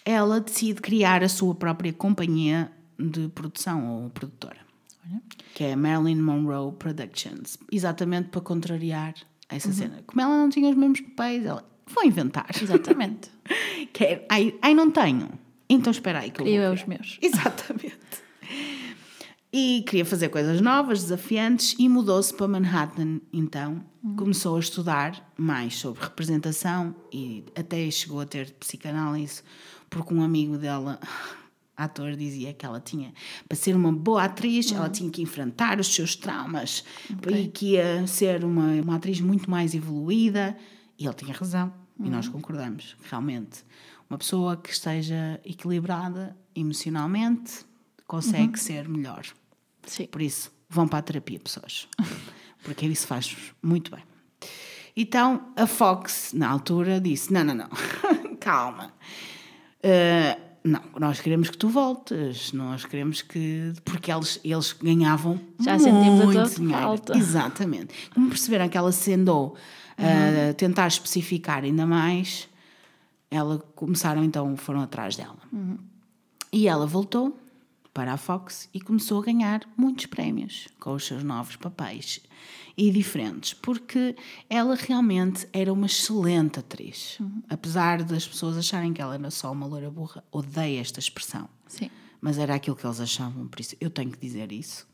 ela 0.06 0.40
decide 0.40 0.82
criar 0.82 1.24
a 1.24 1.30
sua 1.30 1.56
própria 1.56 1.92
companhia 1.92 2.72
de 3.00 3.28
produção 3.30 4.04
ou 4.04 4.10
produtora, 4.12 4.60
Olha. 5.04 5.20
que 5.56 5.64
é 5.64 5.76
Marilyn 5.76 6.22
Monroe 6.22 6.74
Productions, 6.74 7.58
exatamente 7.72 8.30
para 8.30 8.42
contrariar 8.42 9.16
essa 9.50 9.74
cena. 9.74 10.04
Como 10.06 10.22
ela 10.22 10.38
não 10.38 10.50
tinha 10.50 10.70
os 10.70 10.76
mesmos 10.76 11.02
papéis, 11.02 11.44
ela 11.44 11.71
vou 11.94 12.04
inventar. 12.06 12.48
Exatamente. 12.62 13.30
Que 13.94 14.06
é, 14.06 14.26
ai, 14.30 14.56
ai, 14.62 14.74
não 14.74 14.90
tenho. 14.90 15.30
Então 15.70 15.92
espera 15.92 16.20
aí 16.20 16.32
que 16.32 16.42
eu 16.42 16.46
vou 16.46 16.54
Eu 16.54 16.64
é 16.64 16.72
os 16.72 16.86
meus. 16.86 17.18
Exatamente. 17.22 17.98
E 19.54 19.84
queria 19.86 20.06
fazer 20.06 20.30
coisas 20.30 20.62
novas, 20.62 21.02
desafiantes, 21.02 21.76
e 21.78 21.90
mudou-se 21.90 22.34
para 22.34 22.48
Manhattan. 22.48 23.20
Então, 23.34 23.84
começou 24.16 24.56
a 24.56 24.60
estudar 24.62 25.30
mais 25.38 25.76
sobre 25.76 26.02
representação 26.02 26.96
e 27.12 27.44
até 27.54 27.92
chegou 27.92 28.22
a 28.22 28.26
ter 28.26 28.52
psicanálise, 28.52 29.42
porque 29.90 30.14
um 30.14 30.22
amigo 30.22 30.58
dela, 30.58 30.98
ator, 31.76 32.16
dizia 32.16 32.54
que 32.54 32.66
ela 32.66 32.80
tinha, 32.80 33.14
para 33.46 33.58
ser 33.58 33.76
uma 33.76 33.92
boa 33.92 34.24
atriz, 34.24 34.72
ela 34.72 34.90
tinha 34.90 35.10
que 35.10 35.22
enfrentar 35.22 35.82
os 35.82 35.94
seus 35.94 36.16
traumas 36.16 36.86
e 37.30 37.50
que 37.50 37.72
ia 37.74 38.08
ser 38.08 38.46
uma, 38.46 38.72
uma 38.82 38.96
atriz 38.96 39.20
muito 39.20 39.52
mais 39.52 39.76
evoluída. 39.76 40.56
E 40.98 41.06
ele 41.06 41.14
tinha 41.14 41.34
razão, 41.34 41.74
e 42.00 42.10
nós 42.10 42.28
concordamos, 42.28 42.96
realmente. 43.10 43.64
Uma 44.10 44.18
pessoa 44.18 44.58
que 44.58 44.72
esteja 44.72 45.40
equilibrada 45.46 46.36
emocionalmente 46.56 47.66
consegue 48.06 48.60
ser 48.60 48.90
melhor. 48.90 49.26
Sim. 49.84 50.08
Por 50.08 50.22
isso, 50.22 50.52
vão 50.70 50.88
para 50.88 51.00
a 51.00 51.02
terapia, 51.02 51.40
pessoas. 51.40 51.88
Porque 52.64 52.86
isso 52.86 53.08
faz 53.08 53.36
muito 53.62 53.92
bem. 53.92 54.04
Então, 54.96 55.54
a 55.56 55.66
Fox, 55.66 56.34
na 56.34 56.50
altura, 56.50 57.00
disse: 57.00 57.32
Não, 57.32 57.44
não, 57.44 57.56
não, 57.56 57.70
calma. 58.40 58.94
Uh, 59.84 60.51
não, 60.64 60.82
nós 61.00 61.20
queremos 61.20 61.50
que 61.50 61.58
tu 61.58 61.70
voltes, 61.70 62.54
nós 62.54 62.86
queremos 62.86 63.22
que. 63.22 63.74
Porque 63.84 64.12
eles, 64.12 64.40
eles 64.44 64.74
ganhavam 64.74 65.40
Já 65.60 65.76
a 65.76 65.78
muito 65.78 66.56
dinheiro. 66.56 66.82
falta. 66.82 67.18
Exatamente. 67.18 67.94
Como 68.14 68.30
perceberam 68.30 68.70
que 68.70 68.78
ela 68.78 68.92
se 68.92 69.14
andou 69.14 69.56
a 69.98 70.54
tentar 70.54 70.88
especificar 70.88 71.64
ainda 71.64 71.86
mais, 71.86 72.48
ela 73.30 73.60
começaram 73.76 74.24
então, 74.24 74.56
foram 74.56 74.82
atrás 74.82 75.16
dela. 75.16 75.38
E 76.52 76.68
ela 76.68 76.86
voltou 76.86 77.38
para 77.94 78.14
a 78.14 78.18
Fox 78.18 78.70
e 78.74 78.80
começou 78.80 79.22
a 79.22 79.26
ganhar 79.26 79.62
muitos 79.76 80.06
prémios 80.06 80.68
com 80.80 80.94
os 80.94 81.06
seus 81.06 81.24
novos 81.24 81.56
papéis 81.56 82.22
e 82.78 82.90
diferentes, 82.92 83.54
porque 83.54 84.16
ela 84.50 84.76
realmente 84.76 85.48
era 85.52 85.72
uma 85.72 85.86
excelente 85.86 86.60
atriz. 86.60 87.18
Apesar 87.50 88.04
das 88.04 88.28
pessoas 88.28 88.58
acharem 88.58 88.94
que 88.94 89.02
ela 89.02 89.16
era 89.16 89.32
só 89.32 89.52
uma 89.52 89.66
loira 89.66 89.90
burra, 89.92 90.24
odeio 90.32 90.80
esta 90.80 91.00
expressão. 91.00 91.48
Sim. 91.68 91.90
Mas 92.20 92.38
era 92.38 92.54
aquilo 92.56 92.76
que 92.76 92.86
eles 92.86 93.00
achavam, 93.00 93.48
por 93.48 93.60
isso 93.60 93.76
eu 93.82 93.90
tenho 93.90 94.12
que 94.12 94.20
dizer 94.20 94.52
isso. 94.52 94.88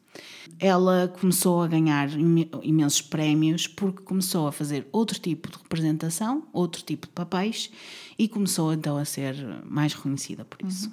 Ela 0.60 1.14
começou 1.20 1.62
a 1.62 1.68
ganhar 1.68 2.10
imen- 2.14 2.50
imensos 2.64 3.02
prémios 3.02 3.68
porque 3.68 4.02
começou 4.02 4.48
a 4.48 4.52
fazer 4.52 4.88
outro 4.92 5.20
tipo 5.20 5.52
de 5.52 5.58
representação, 5.58 6.48
outro 6.52 6.82
tipo 6.82 7.06
de 7.06 7.14
papéis 7.14 7.70
e 8.18 8.28
começou 8.28 8.74
então 8.74 8.98
a 8.98 9.06
ser 9.06 9.36
mais 9.66 9.94
reconhecida 9.94 10.44
por 10.46 10.66
isso. 10.66 10.92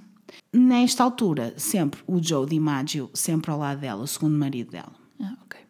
Nesta 0.52 1.02
altura, 1.04 1.54
sempre 1.56 2.02
o 2.06 2.22
Joe 2.22 2.46
DiMaggio, 2.46 3.08
sempre 3.14 3.50
ao 3.50 3.58
lado 3.58 3.80
dela, 3.80 4.02
o 4.02 4.06
segundo 4.06 4.36
marido 4.36 4.72
dela. 4.72 4.92
Ah, 5.20 5.36
ok. 5.44 5.60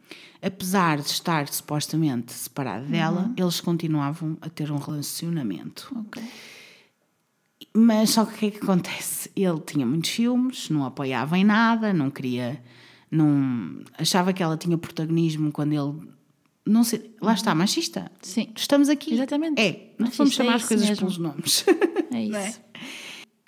Apesar 0.44 0.98
de 1.00 1.09
estar 1.09 1.48
supostamente 1.48 2.33
separado 2.33 2.87
dela, 2.87 3.33
eles 3.37 3.61
continuavam 3.61 4.37
a 4.42 4.48
ter 4.50 4.70
um 4.70 4.76
relacionamento. 4.76 5.90
Ok. 5.96 6.22
Mas 7.72 8.11
só 8.11 8.24
que 8.24 8.35
o 8.35 8.37
que 8.37 8.46
é 8.46 8.50
que 8.50 8.59
acontece? 8.59 9.30
Ele 9.35 9.59
tinha 9.61 9.85
muitos 9.87 10.11
filmes, 10.11 10.68
não 10.70 10.85
apoiava 10.85 11.38
em 11.38 11.44
nada, 11.44 11.92
não 11.92 12.11
queria. 12.11 12.62
Não, 13.11 13.80
achava 13.98 14.33
que 14.33 14.42
ela 14.42 14.57
tinha 14.57 14.78
protagonismo 14.78 15.50
quando 15.50 15.72
ele. 15.72 16.09
Não 16.66 16.85
sei, 16.85 17.14
lá 17.20 17.35
está, 17.35 17.54
machista. 17.54 18.11
Sim. 18.22 18.52
Estamos 18.54 18.88
aqui. 18.88 19.14
Exatamente. 19.14 19.61
É, 19.61 19.94
não 19.98 20.11
vamos 20.11 20.35
chamar 20.35 20.52
é 20.52 20.57
as 20.57 20.64
coisas 20.64 20.88
mesmo. 20.88 21.07
pelos 21.07 21.18
nomes. 21.18 21.64
É 22.12 22.22
isso. 22.22 22.37
É? 22.37 22.54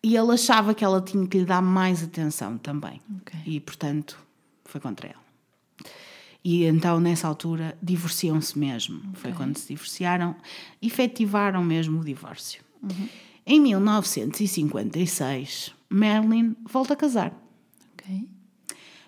E 0.02 0.16
ele 0.16 0.32
achava 0.32 0.74
que 0.74 0.84
ela 0.84 1.00
tinha 1.00 1.26
que 1.26 1.38
lhe 1.38 1.44
dar 1.44 1.62
mais 1.62 2.02
atenção 2.02 2.58
também. 2.58 3.00
Ok. 3.20 3.38
E, 3.46 3.60
portanto, 3.60 4.18
foi 4.64 4.80
contra 4.80 5.08
ela. 5.08 5.25
E 6.48 6.64
então, 6.64 7.00
nessa 7.00 7.26
altura, 7.26 7.76
divorciam-se 7.82 8.56
mesmo. 8.56 9.02
Foi 9.14 9.32
quando 9.32 9.58
se 9.58 9.66
divorciaram, 9.66 10.36
efetivaram 10.80 11.64
mesmo 11.64 12.00
o 12.00 12.04
divórcio. 12.04 12.62
Em 13.44 13.58
1956, 13.60 15.74
Marilyn 15.88 16.54
volta 16.70 16.92
a 16.92 16.96
casar 16.96 17.34
Ok. 17.94 18.28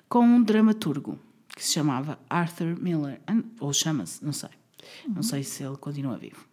com 0.09 0.19
um 0.19 0.43
dramaturgo 0.43 1.17
que 1.55 1.65
se 1.65 1.75
chamava 1.75 2.19
Arthur 2.29 2.77
Miller. 2.77 3.21
Ou 3.61 3.73
chama-se, 3.73 4.25
não 4.25 4.33
sei. 4.33 4.51
Não 5.07 5.23
sei 5.23 5.45
se 5.45 5.63
ele 5.63 5.77
continua 5.77 6.19
vivo. 6.19 6.45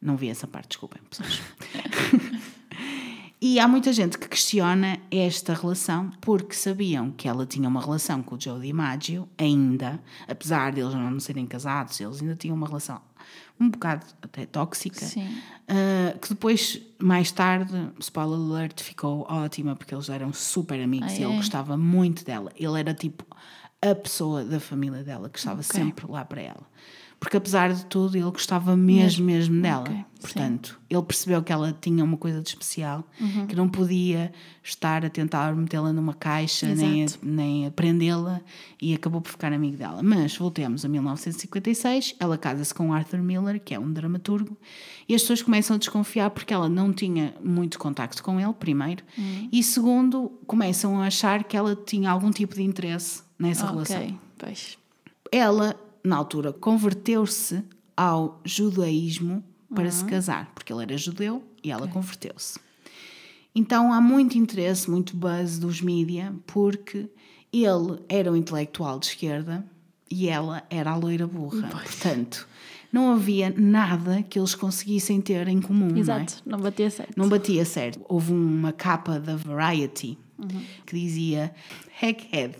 Não 0.00 0.16
vi 0.16 0.28
essa 0.28 0.46
parte, 0.46 0.68
desculpem, 0.68 1.02
pessoas. 1.10 1.42
e 3.40 3.58
há 3.60 3.68
muita 3.68 3.92
gente 3.92 4.18
que 4.18 4.28
questiona 4.28 4.98
esta 5.10 5.54
relação 5.54 6.10
porque 6.20 6.54
sabiam 6.54 7.10
que 7.12 7.28
ela 7.28 7.46
tinha 7.46 7.68
uma 7.68 7.80
relação 7.80 8.22
com 8.22 8.34
o 8.34 8.40
Joe 8.40 8.60
DiMaggio, 8.60 9.28
ainda, 9.38 10.00
apesar 10.26 10.72
de 10.72 10.80
eles 10.80 10.94
não 10.94 11.18
serem 11.20 11.46
casados, 11.46 12.00
eles 12.00 12.20
ainda 12.20 12.34
tinham 12.36 12.56
uma 12.56 12.66
relação 12.66 13.00
um 13.60 13.70
bocado 13.70 14.06
até 14.22 14.46
tóxica. 14.46 15.04
Sim. 15.04 15.26
Uh, 15.68 16.16
que 16.20 16.28
depois, 16.28 16.80
mais 16.98 17.32
tarde, 17.32 17.72
spoiler 17.98 18.38
alert, 18.38 18.80
ficou 18.82 19.26
ótima 19.28 19.74
porque 19.74 19.92
eles 19.92 20.08
eram 20.08 20.32
super 20.32 20.80
amigos 20.80 21.12
Ah, 21.12 21.16
e 21.16 21.24
ele 21.24 21.32
é? 21.32 21.36
gostava 21.36 21.76
muito 21.76 22.24
dela. 22.24 22.52
Ele 22.56 22.78
era 22.78 22.94
tipo 22.94 23.24
a 23.82 23.94
pessoa 23.96 24.44
da 24.44 24.60
família 24.60 25.02
dela 25.02 25.28
que 25.28 25.38
estava 25.38 25.60
Ok. 25.60 25.70
sempre 25.80 26.06
lá 26.08 26.24
para 26.24 26.40
ela. 26.40 26.62
Porque 27.20 27.36
apesar 27.36 27.72
de 27.72 27.84
tudo, 27.86 28.16
ele 28.16 28.30
gostava 28.30 28.76
mesmo, 28.76 29.26
mesmo 29.26 29.60
dela. 29.60 29.80
Ok, 29.82 29.92
sim. 29.96 30.04
Portanto, 30.20 30.80
ele 30.88 31.02
percebeu 31.02 31.42
que 31.42 31.52
ela 31.52 31.76
tinha 31.80 32.04
uma 32.04 32.16
coisa 32.16 32.40
de 32.40 32.48
especial, 32.48 33.04
Uhum. 33.20 33.46
que 33.46 33.56
não 33.56 33.68
podia 33.68 34.32
estar 34.62 35.04
a 35.04 35.10
tentar 35.10 35.52
metê-la 35.56 35.92
numa 35.92 36.14
caixa, 36.14 36.72
nem 36.74 37.02
a, 37.02 37.04
Exato. 37.06 37.26
nem 37.26 37.66
a 37.66 37.72
prendê-la, 37.72 38.40
e 38.80 38.94
acabou 38.94 39.20
por 39.20 39.30
ficar 39.30 39.52
amigo 39.52 39.76
dela. 39.76 40.00
Mas 40.00 40.36
voltemos 40.36 40.84
a 40.84 40.88
1956, 40.88 42.14
ela 42.20 42.38
casa-se 42.38 42.72
com 42.72 42.92
Arthur 42.92 43.20
Miller, 43.20 43.60
que 43.60 43.74
é 43.74 43.80
um 43.80 43.92
dramaturgo, 43.92 44.56
e 45.08 45.14
as 45.14 45.22
pessoas 45.22 45.42
começam 45.42 45.74
a 45.74 45.78
desconfiar 45.78 46.30
porque 46.30 46.54
ela 46.54 46.68
não 46.68 46.92
tinha 46.92 47.34
muito 47.42 47.80
contacto 47.80 48.22
com 48.22 48.38
ele, 48.40 48.52
primeiro, 48.52 49.02
Uhum. 49.18 49.48
e 49.50 49.60
segundo, 49.62 50.30
começam 50.46 51.00
a 51.00 51.06
achar 51.06 51.42
que 51.42 51.56
ela 51.56 51.74
tinha 51.74 52.10
algum 52.10 52.30
tipo 52.30 52.54
de 52.54 52.62
interesse 52.62 53.22
nessa 53.36 53.66
relação 53.66 53.96
Ok. 53.98 54.14
Pois. 54.38 54.78
ela, 55.32 55.74
na 56.04 56.16
altura, 56.16 56.52
converteu-se 56.52 57.62
ao 57.96 58.40
judaísmo 58.44 59.42
para 59.74 59.90
se 59.90 60.04
casar, 60.04 60.50
porque 60.54 60.72
ele 60.72 60.82
era 60.82 60.96
judeu 60.96 61.42
e 61.62 61.70
ela 61.70 61.88
converteu-se. 61.88 62.58
Então 63.54 63.92
há 63.92 64.00
muito 64.00 64.38
interesse, 64.38 64.90
muito 64.90 65.16
buzz 65.16 65.58
dos 65.58 65.80
mídia, 65.80 66.34
porque 66.46 67.08
ele 67.52 67.98
era 68.08 68.30
um 68.30 68.36
intelectual 68.36 68.98
de 68.98 69.06
esquerda 69.06 69.64
e 70.10 70.28
ela 70.28 70.62
era 70.70 70.92
a 70.92 70.96
loira 70.96 71.26
burra. 71.26 71.68
Portanto, 71.68 72.46
não 72.92 73.12
havia 73.12 73.52
nada 73.56 74.22
que 74.22 74.38
eles 74.38 74.54
conseguissem 74.54 75.20
ter 75.20 75.48
em 75.48 75.60
comum. 75.60 75.96
Exato, 75.96 76.42
Não, 76.46 76.56
não 76.56 76.64
batia 76.64 76.90
certo. 76.90 77.10
é? 77.10 77.14
não 77.16 77.28
batia 77.28 77.64
certo. 77.64 78.00
Houve 78.08 78.32
uma 78.32 78.72
capa 78.72 79.18
da 79.18 79.36
Variety 79.36 80.18
que 80.86 80.98
dizia 80.98 81.52
Egghead 82.00 82.54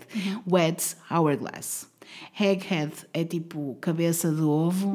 weds 0.51 0.97
hourglass. 1.09 1.87
Egghead 2.39 2.93
é 3.13 3.23
tipo 3.23 3.77
cabeça 3.81 4.31
de 4.31 4.41
ovo, 4.41 4.93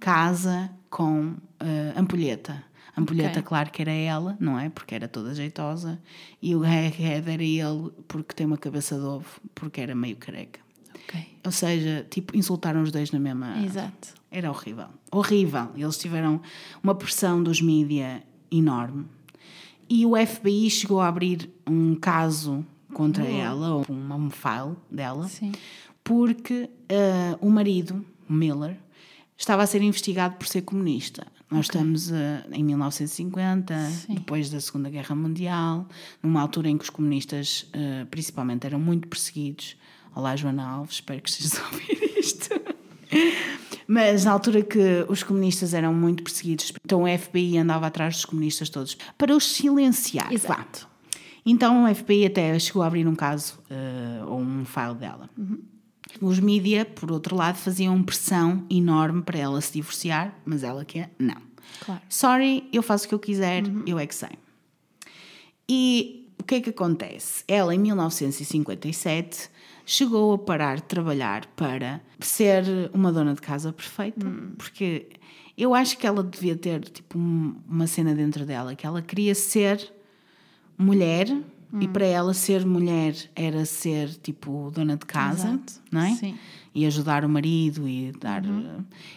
casa 0.00 0.70
com 0.90 1.34
eh, 1.60 1.92
ampulheta. 1.96 2.64
A 2.94 3.00
ampulheta, 3.00 3.40
Ok. 3.40 3.42
claro 3.42 3.70
que 3.70 3.82
era 3.82 3.92
ela, 3.92 4.36
não 4.40 4.58
é? 4.58 4.70
Porque 4.70 4.94
era 4.94 5.06
toda 5.06 5.34
jeitosa. 5.34 6.00
E 6.40 6.54
o 6.56 6.64
Egghead 6.64 7.30
era 7.30 7.42
ele 7.44 7.90
porque 8.08 8.34
tem 8.34 8.46
uma 8.46 8.56
cabeça 8.56 8.96
de 8.96 9.04
ovo, 9.04 9.28
porque 9.54 9.80
era 9.82 9.94
meio 9.94 10.16
careca. 10.16 10.60
Ok. 10.94 11.38
Ou 11.44 11.52
seja, 11.52 12.06
tipo, 12.08 12.34
insultaram 12.36 12.82
os 12.82 12.90
dois 12.90 13.10
na 13.12 13.18
mesma. 13.20 13.62
Exato. 13.62 14.14
Era 14.30 14.50
horrível. 14.50 14.86
Horrível. 15.12 15.68
Eles 15.76 15.98
tiveram 15.98 16.40
uma 16.82 16.94
pressão 16.94 17.42
dos 17.42 17.60
mídia 17.60 18.22
enorme. 18.50 19.04
E 19.88 20.04
o 20.06 20.14
FBI 20.16 20.68
chegou 20.70 21.00
a 21.00 21.06
abrir 21.08 21.48
um 21.66 21.94
caso 21.94 22.64
contra 22.92 23.24
ela, 23.24 23.74
ou 23.74 23.86
um, 23.90 24.14
um 24.14 24.30
file 24.30 24.74
dela, 24.90 25.28
Sim. 25.28 25.52
Porque 26.06 26.70
ah, 26.88 27.36
o 27.40 27.50
marido, 27.50 28.06
Miller, 28.28 28.78
estava 29.36 29.64
a 29.64 29.66
ser 29.66 29.82
investigado 29.82 30.36
por 30.36 30.46
ser 30.46 30.62
comunista. 30.62 31.26
Nós 31.50 31.66
estamos 31.66 32.12
ah, 32.12 32.46
em 32.52 32.62
1950, 32.62 33.90
Sim. 33.90 34.14
depois 34.14 34.48
da 34.48 34.60
Segunda 34.60 34.88
Guerra 34.88 35.16
Mundial, 35.16 35.88
numa 36.22 36.40
altura 36.40 36.68
em 36.68 36.78
que 36.78 36.84
os 36.84 36.90
comunistas, 36.90 37.68
ah, 37.74 38.06
principalmente, 38.08 38.64
eram 38.64 38.78
muito 38.78 39.08
perseguidos. 39.08 39.76
Olá, 40.14 40.36
Joana 40.36 40.64
Alves, 40.64 40.94
espero 40.94 41.20
que 41.20 41.28
estejas 41.28 41.58
a 41.58 41.64
ouvir 41.66 42.18
isto. 42.18 42.50
Mas 43.88 44.24
na 44.24 44.30
altura 44.30 44.62
que 44.62 45.04
os 45.08 45.24
comunistas 45.24 45.74
eram 45.74 45.92
muito 45.92 46.22
perseguidos, 46.22 46.72
então 46.84 47.02
o 47.02 47.18
FBI 47.18 47.58
andava 47.58 47.88
atrás 47.88 48.14
dos 48.14 48.24
comunistas 48.24 48.68
todos 48.68 48.96
para 49.18 49.34
os 49.34 49.44
silenciar. 49.44 50.32
Exato. 50.32 50.88
Então 51.44 51.84
o 51.84 51.94
FBI 51.94 52.26
até 52.26 52.56
chegou 52.58 52.82
a 52.82 52.86
abrir 52.86 53.06
um 53.06 53.14
caso 53.14 53.60
eh, 53.70 54.24
ou 54.26 54.40
um 54.40 54.64
file 54.64 54.94
dela. 54.94 55.30
Os 56.20 56.38
mídia, 56.40 56.84
por 56.84 57.10
outro 57.12 57.36
lado, 57.36 57.56
faziam 57.56 58.02
pressão 58.02 58.64
enorme 58.70 59.22
para 59.22 59.38
ela 59.38 59.60
se 59.60 59.72
divorciar, 59.72 60.34
mas 60.44 60.62
ela 60.62 60.84
quer 60.84 61.10
não. 61.18 61.40
Claro. 61.84 62.00
Sorry, 62.08 62.68
eu 62.72 62.82
faço 62.82 63.04
o 63.06 63.08
que 63.08 63.14
eu 63.14 63.18
quiser, 63.18 63.62
eu 63.86 63.98
é 63.98 64.06
que 64.06 64.14
sei. 64.14 64.30
E 65.68 66.28
o 66.38 66.44
que 66.44 66.56
é 66.56 66.60
que 66.60 66.70
acontece? 66.70 67.44
Ela, 67.48 67.74
em 67.74 67.78
1957, 67.78 69.50
chegou 69.84 70.32
a 70.34 70.38
parar 70.38 70.76
de 70.76 70.82
trabalhar 70.84 71.46
para 71.56 72.00
ser 72.20 72.64
uma 72.92 73.12
dona 73.12 73.34
de 73.34 73.40
casa 73.40 73.72
perfeita, 73.72 74.26
porque 74.56 75.08
eu 75.56 75.74
acho 75.74 75.98
que 75.98 76.06
ela 76.06 76.22
devia 76.22 76.56
ter 76.56 76.80
tipo 76.84 77.18
um- 77.18 77.56
uma 77.68 77.86
cena 77.86 78.14
dentro 78.14 78.44
dela 78.44 78.74
que 78.74 78.86
ela 78.86 79.02
queria 79.02 79.34
ser 79.34 79.92
mulher 80.78 81.26
e 81.80 81.88
para 81.88 82.04
ela 82.06 82.32
ser 82.32 82.64
mulher 82.64 83.14
era 83.34 83.64
ser 83.64 84.08
tipo 84.14 84.70
dona 84.72 84.96
de 84.96 85.04
casa, 85.06 85.48
Exato. 85.48 85.72
não 85.90 86.00
é? 86.02 86.14
Sim. 86.14 86.38
E 86.74 86.84
ajudar 86.86 87.24
o 87.24 87.28
marido 87.28 87.88
e 87.88 88.12
dar. 88.12 88.42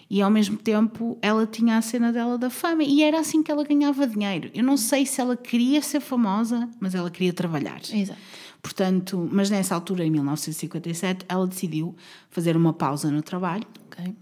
E 0.10 0.22
ao 0.22 0.32
mesmo 0.32 0.58
tempo 0.58 1.18
ela 1.22 1.46
tinha 1.46 1.78
a 1.78 1.82
cena 1.82 2.12
dela 2.14 2.38
da 2.38 2.50
fama 2.50 2.84
e 2.84 3.04
era 3.04 3.20
assim 3.20 3.44
que 3.44 3.52
ela 3.52 3.64
ganhava 3.64 4.08
dinheiro. 4.08 4.50
Eu 4.54 4.64
não 4.64 4.78
sei 4.78 5.06
se 5.06 5.20
ela 5.20 5.36
queria 5.36 5.82
ser 5.82 6.00
famosa, 6.00 6.70
mas 6.80 6.96
ela 6.96 7.12
queria 7.12 7.34
trabalhar. 7.34 7.82
Exato. 7.94 8.20
Portanto, 8.62 9.30
mas 9.32 9.50
nessa 9.50 9.76
altura, 9.76 10.06
em 10.06 10.10
1957, 10.12 11.26
ela 11.30 11.46
decidiu 11.48 11.96
fazer 12.30 12.56
uma 12.58 12.74
pausa 12.74 13.10
no 13.12 13.22
trabalho 13.22 13.66
Ok. 13.88 14.14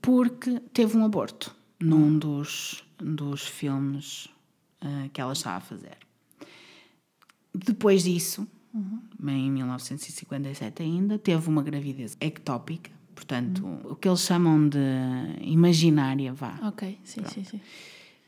porque 0.00 0.60
teve 0.72 0.96
um 0.96 1.04
aborto 1.04 1.54
num 1.80 2.18
dos, 2.18 2.84
dos 2.98 3.42
filmes 3.42 4.28
ah, 4.80 5.08
que 5.12 5.20
ela 5.20 5.32
estava 5.32 5.56
a 5.56 5.60
fazer. 5.60 5.96
Depois 7.54 8.02
disso, 8.04 8.46
em 9.22 9.50
1957 9.50 10.82
ainda, 10.82 11.18
teve 11.18 11.48
uma 11.48 11.62
gravidez 11.62 12.16
ectópica, 12.20 12.90
portanto, 13.14 13.66
o 13.84 13.94
que 13.94 14.08
eles 14.08 14.20
chamam 14.20 14.68
de 14.68 14.78
imaginária, 15.40 16.32
vá. 16.32 16.58
Ok. 16.62 16.98
Sim, 17.04 17.22
sim, 17.28 17.44
sim. 17.44 17.60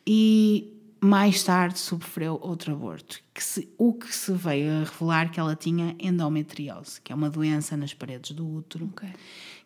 E 0.06 0.70
mais 1.00 1.42
tarde 1.42 1.78
sofreu 1.78 2.38
outro 2.42 2.72
aborto, 2.72 3.20
que 3.32 3.42
se- 3.42 3.68
o 3.78 3.92
que 3.94 4.14
se 4.14 4.32
veio 4.32 4.70
a 4.72 4.78
revelar 4.84 5.30
que 5.30 5.40
ela 5.40 5.54
tinha 5.56 5.94
endometriose, 5.98 7.00
que 7.00 7.12
é 7.12 7.14
uma 7.14 7.30
doença 7.30 7.76
nas 7.76 7.92
paredes 7.94 8.32
do 8.32 8.46
útero 8.46 8.86
Ok. 8.92 9.08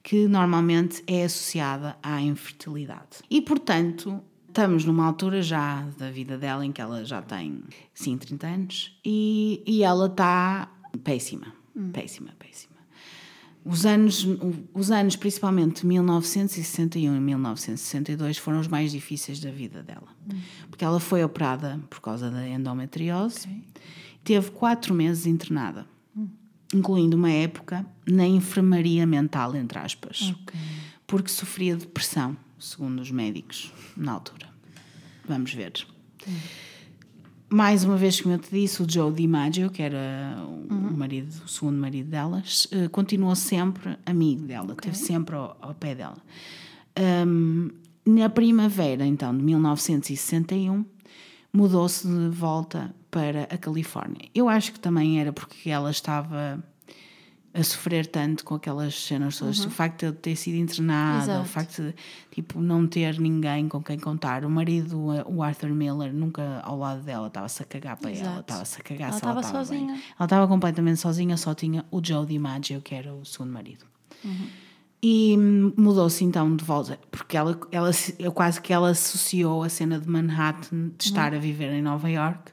que 0.02 0.26
normalmente 0.28 1.02
é 1.06 1.24
associada 1.24 1.96
à 2.02 2.20
infertilidade. 2.20 3.18
E, 3.30 3.40
portanto, 3.42 4.20
estamos 4.48 4.84
numa 4.84 5.04
altura 5.06 5.42
já 5.42 5.82
da 5.98 6.11
vida 6.11 6.37
dela 6.38 6.64
em 6.64 6.72
que 6.72 6.80
ela 6.80 7.04
já 7.04 7.22
tem, 7.22 7.62
sim, 7.94 8.16
30 8.16 8.46
anos 8.46 8.98
e, 9.04 9.62
e 9.66 9.82
ela 9.82 10.06
está 10.06 10.70
péssima, 11.04 11.52
péssima, 11.92 12.30
péssima. 12.38 12.76
Os 13.64 13.84
anos, 13.84 14.26
os 14.72 14.90
anos, 14.90 15.14
principalmente 15.16 15.84
1961 15.87 17.16
e 17.16 17.20
1962, 17.20 18.38
foram 18.38 18.61
os 18.61 18.68
mais 18.68 18.90
difíceis 18.92 19.40
da 19.40 19.50
vida 19.50 19.82
dela. 19.82 20.08
Porque 20.70 20.84
ela 20.84 20.98
foi 20.98 21.22
operada 21.22 21.78
por 21.90 22.00
causa 22.00 22.30
da 22.30 22.48
endometriose, 22.48 23.46
Ok. 23.46 23.62
teve 24.24 24.50
quatro 24.52 24.94
meses 24.94 25.26
internada, 25.26 25.87
incluindo 26.72 27.16
uma 27.16 27.30
época 27.30 27.84
na 28.06 28.26
enfermaria 28.26 29.06
mental, 29.06 29.54
entre 29.54 29.78
aspas, 29.78 30.32
Ok. 30.42 30.58
porque 31.06 31.28
sofria 31.30 31.76
depressão, 31.76 32.34
segundo 32.58 33.00
os 33.00 33.10
médicos, 33.10 33.72
na 33.96 34.12
altura. 34.12 34.48
Vamos 35.26 35.52
ver. 35.52 35.72
Mais 37.50 37.84
uma 37.84 37.96
vez, 37.96 38.20
como 38.20 38.34
eu 38.34 38.38
te 38.38 38.50
disse, 38.50 38.82
o 38.82 38.90
Joe 38.90 39.12
DiMaggio, 39.12 39.70
que 39.70 39.82
era 39.82 40.36
o, 40.44 40.96
marido, 40.96 41.30
o 41.44 41.48
segundo 41.48 41.78
marido 41.78 42.10
delas, 42.10 42.68
eh, 42.70 42.88
continuou 42.88 43.34
sempre 43.34 43.96
amigo 44.04 44.42
dela, 44.42 44.72
esteve 44.72 44.96
sempre 44.96 45.34
ao, 45.34 45.56
ao 45.60 45.74
pé 45.74 45.94
dela. 45.94 46.18
Ahm, 46.94 47.70
na 48.04 48.28
primavera, 48.28 49.06
então, 49.06 49.36
de 49.36 49.42
1961, 49.42 50.84
mudou-se 51.52 52.06
de 52.06 52.28
volta 52.28 52.94
para 53.10 53.44
a 53.44 53.56
Califórnia. 53.56 54.28
Eu 54.34 54.48
acho 54.48 54.72
que 54.72 54.80
também 54.80 55.20
era 55.20 55.32
porque 55.32 55.70
ela 55.70 55.90
estava 55.90 56.62
a 57.54 57.62
sofrer 57.64 58.06
tanto 58.06 58.44
com 58.44 58.54
aquelas 58.54 58.94
cenas 58.94 59.38
todas. 59.38 59.64
O 59.64 59.70
facto 59.70 60.00
de 60.00 60.06
eu 60.06 60.12
ter 60.12 60.37
sido 60.37 60.56
internada, 60.56 61.18
o 61.18 61.34
Exato. 61.37 61.48
facto 61.48 61.82
de 61.82 61.94
tipo, 62.30 62.61
não 62.61 62.87
ter 62.87 63.18
ninguém 63.18 63.68
com 63.68 63.82
quem 63.82 63.98
contar. 63.98 64.44
O 64.44 64.50
marido, 64.50 64.98
o 65.26 65.42
Arthur 65.42 65.70
Miller, 65.70 66.12
nunca 66.12 66.61
ao 66.62 66.78
lado 66.78 67.02
dela, 67.02 67.26
estava-se 67.28 67.62
a 67.62 67.66
cagar 67.66 67.96
para 67.96 68.11
ela, 68.11 68.20
Exato. 68.20 68.40
estava-se 68.40 68.80
a 68.80 68.84
cagar 68.84 69.00
Ela 69.00 69.08
ela 69.08 69.16
estava 69.16 69.40
estava 69.40 69.58
bem. 69.58 69.66
sozinha. 69.66 69.92
Ela 69.94 70.24
estava 70.26 70.46
completamente 70.48 71.00
sozinha, 71.00 71.37
só 71.37 71.54
tinha 71.54 71.84
o 71.90 72.00
Joe 72.04 72.26
DiMaggio, 72.26 72.80
que 72.82 72.94
era 72.94 73.12
o 73.14 73.24
segundo 73.24 73.52
marido. 73.52 73.84
Uhum. 74.24 74.46
E 75.00 75.37
mudou-se 75.76 76.24
então 76.24 76.54
de 76.56 76.64
volta, 76.64 76.98
porque 77.11 77.37
ela, 77.37 77.56
ela, 77.70 77.90
eu 78.18 78.32
quase 78.32 78.61
que 78.61 78.72
ela 78.72 78.90
associou 78.90 79.62
a 79.62 79.68
cena 79.68 79.98
de 79.98 80.08
Manhattan, 80.08 80.74
Uhum. 80.76 80.92
de 80.98 81.04
estar 81.04 81.32
a 81.32 81.38
viver 81.38 81.72
em 81.72 81.80
Nova 81.80 82.11
York, 82.11 82.50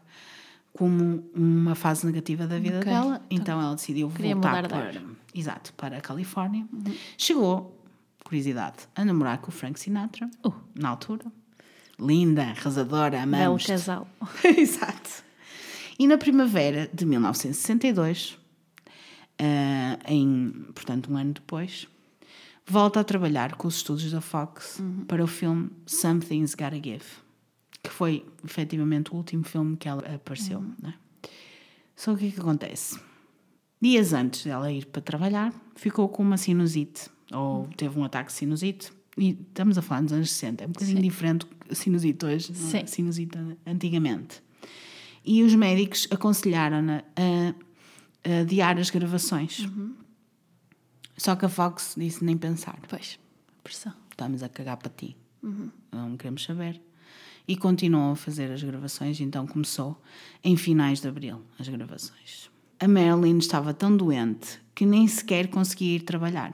como 0.77 1.23
uma 1.33 1.73
fase 1.75 2.05
negativa 2.05 2.45
da 2.47 2.59
vida 2.59 2.79
Ok, 2.79 2.91
dela. 2.91 3.21
Então 3.29 3.61
ela 3.61 3.75
decidiu 3.75 4.09
Queria 4.09 4.33
voltar 4.35 4.67
para, 4.67 4.77
ar. 4.89 4.95
Uhum. 4.97 5.15
exato, 5.33 5.73
para 5.73 5.97
a 5.97 6.01
Califórnia. 6.01 6.65
Chegou, 7.17 7.79
curiosidade, 8.23 8.77
a 8.95 9.05
namorar 9.05 9.37
com 9.39 9.49
o 9.49 9.51
Frank 9.53 9.79
Sinatra, 9.79 10.29
Uh. 10.45 10.51
na 10.75 10.89
altura. 10.89 11.25
Linda, 11.99 12.43
arrasadora, 12.43 13.19
Belo 13.25 13.35
amamos. 13.35 13.65
casal. 13.65 14.07
Exato. 14.43 15.23
E 15.97 16.07
na 16.07 16.17
primavera 16.17 16.89
de 16.93 17.05
1962, 17.05 18.37
ah, 19.39 19.97
em, 20.07 20.51
portanto, 20.73 21.09
um 21.11 21.15
ano 21.17 21.33
depois, 21.33 21.87
volta 22.67 22.99
a 22.99 23.03
trabalhar 23.05 23.55
com 23.55 23.67
os 23.67 23.77
estúdios 23.77 24.11
da 24.11 24.19
Fox 24.19 24.81
para 25.07 25.23
o 25.23 25.27
filme 25.27 25.69
Something's 25.85 26.53
Gotta 26.53 26.75
Give, 26.83 27.05
que 27.85 27.93
foi 27.93 28.25
efetivamente 28.43 29.11
o 29.11 29.15
último 29.15 29.43
filme 29.43 29.77
que 29.77 29.87
ela 29.87 30.01
apareceu. 30.13 30.63
né? 30.81 30.95
Só 31.95 32.13
o 32.13 32.17
que 32.17 32.27
é 32.27 32.31
que 32.31 32.39
acontece? 32.39 32.99
Dias 33.81 34.13
antes 34.13 34.43
dela 34.43 34.71
ir 34.71 34.85
para 34.85 35.01
trabalhar, 35.01 35.53
ficou 35.75 36.09
com 36.09 36.23
uma 36.23 36.37
sinusite, 36.37 37.09
ou 37.31 37.67
teve 37.77 37.97
um 37.99 38.03
ataque 38.03 38.31
de 38.31 38.37
sinusite. 38.37 38.91
E 39.17 39.29
estamos 39.29 39.77
a 39.77 39.81
falar 39.81 40.01
dos 40.01 40.11
anos 40.11 40.31
60, 40.31 40.63
é 40.63 40.67
um 40.67 40.71
bocadinho 40.71 40.97
Sim. 40.97 41.03
diferente 41.03 41.47
sinusite 41.71 42.25
hoje, 42.25 42.51
é? 42.73 42.85
Sinusite 42.85 43.37
antigamente. 43.65 44.43
E 45.23 45.41
os 45.43 45.55
médicos 45.55 46.07
aconselharam-na 46.11 47.03
a, 47.15 48.29
a 48.29 48.41
adiar 48.41 48.77
as 48.77 48.89
gravações. 48.89 49.67
Só 51.17 51.35
que 51.35 51.45
a 51.45 51.49
Fox 51.49 51.95
disse 51.97 52.23
nem 52.23 52.37
pensar. 52.37 52.77
Pois. 52.89 53.17
Pressão. 53.63 53.93
estamos 54.11 54.43
a 54.43 54.49
cagar 54.49 54.77
para 54.77 54.89
ti. 54.89 55.15
Não 55.91 56.17
queremos 56.17 56.43
saber. 56.43 56.81
E 57.47 57.55
continuou 57.55 58.13
a 58.13 58.15
fazer 58.15 58.51
as 58.51 58.63
gravações, 58.63 59.19
então 59.21 59.45
começou 59.45 60.01
em 60.43 60.55
finais 60.57 60.99
de 61.01 61.07
abril 61.07 61.41
as 61.59 61.67
gravações. 61.67 62.49
A 62.79 62.87
Marilyn 62.87 63.37
estava 63.37 63.73
tão 63.73 63.95
doente 63.95 64.59
que 64.73 64.85
nem 64.85 65.07
sequer 65.07 65.47
conseguia 65.47 65.95
ir 65.97 66.01
trabalhar. 66.01 66.53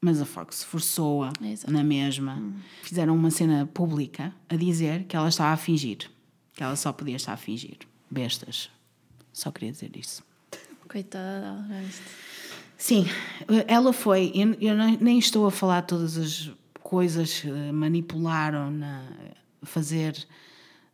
Mas 0.00 0.20
a 0.20 0.24
Fox 0.24 0.62
forçou-a 0.62 1.32
na 1.66 1.82
mesma. 1.82 2.40
Fizeram 2.82 3.16
uma 3.16 3.30
cena 3.30 3.66
pública 3.66 4.32
a 4.48 4.54
dizer 4.54 5.04
que 5.04 5.16
ela 5.16 5.28
estava 5.28 5.52
a 5.52 5.56
fingir. 5.56 6.08
Que 6.54 6.62
ela 6.62 6.76
só 6.76 6.92
podia 6.92 7.16
estar 7.16 7.32
a 7.32 7.36
fingir. 7.36 7.78
Bestas. 8.10 8.70
Só 9.32 9.50
queria 9.50 9.72
dizer 9.72 9.90
isso. 9.96 10.22
Coitada? 10.88 11.64
Sim, 12.76 13.06
ela 13.66 13.92
foi. 13.92 14.30
Eu, 14.34 14.54
eu 14.60 14.76
nem- 14.76 14.98
nem 15.00 15.18
estou 15.18 15.46
a 15.46 15.50
falar 15.50 15.82
todas 15.82 16.16
as 16.16 16.50
coisas 16.80 17.40
que 17.40 17.50
manipularam 17.72 18.70
na 18.70 19.02
fazer 19.62 20.26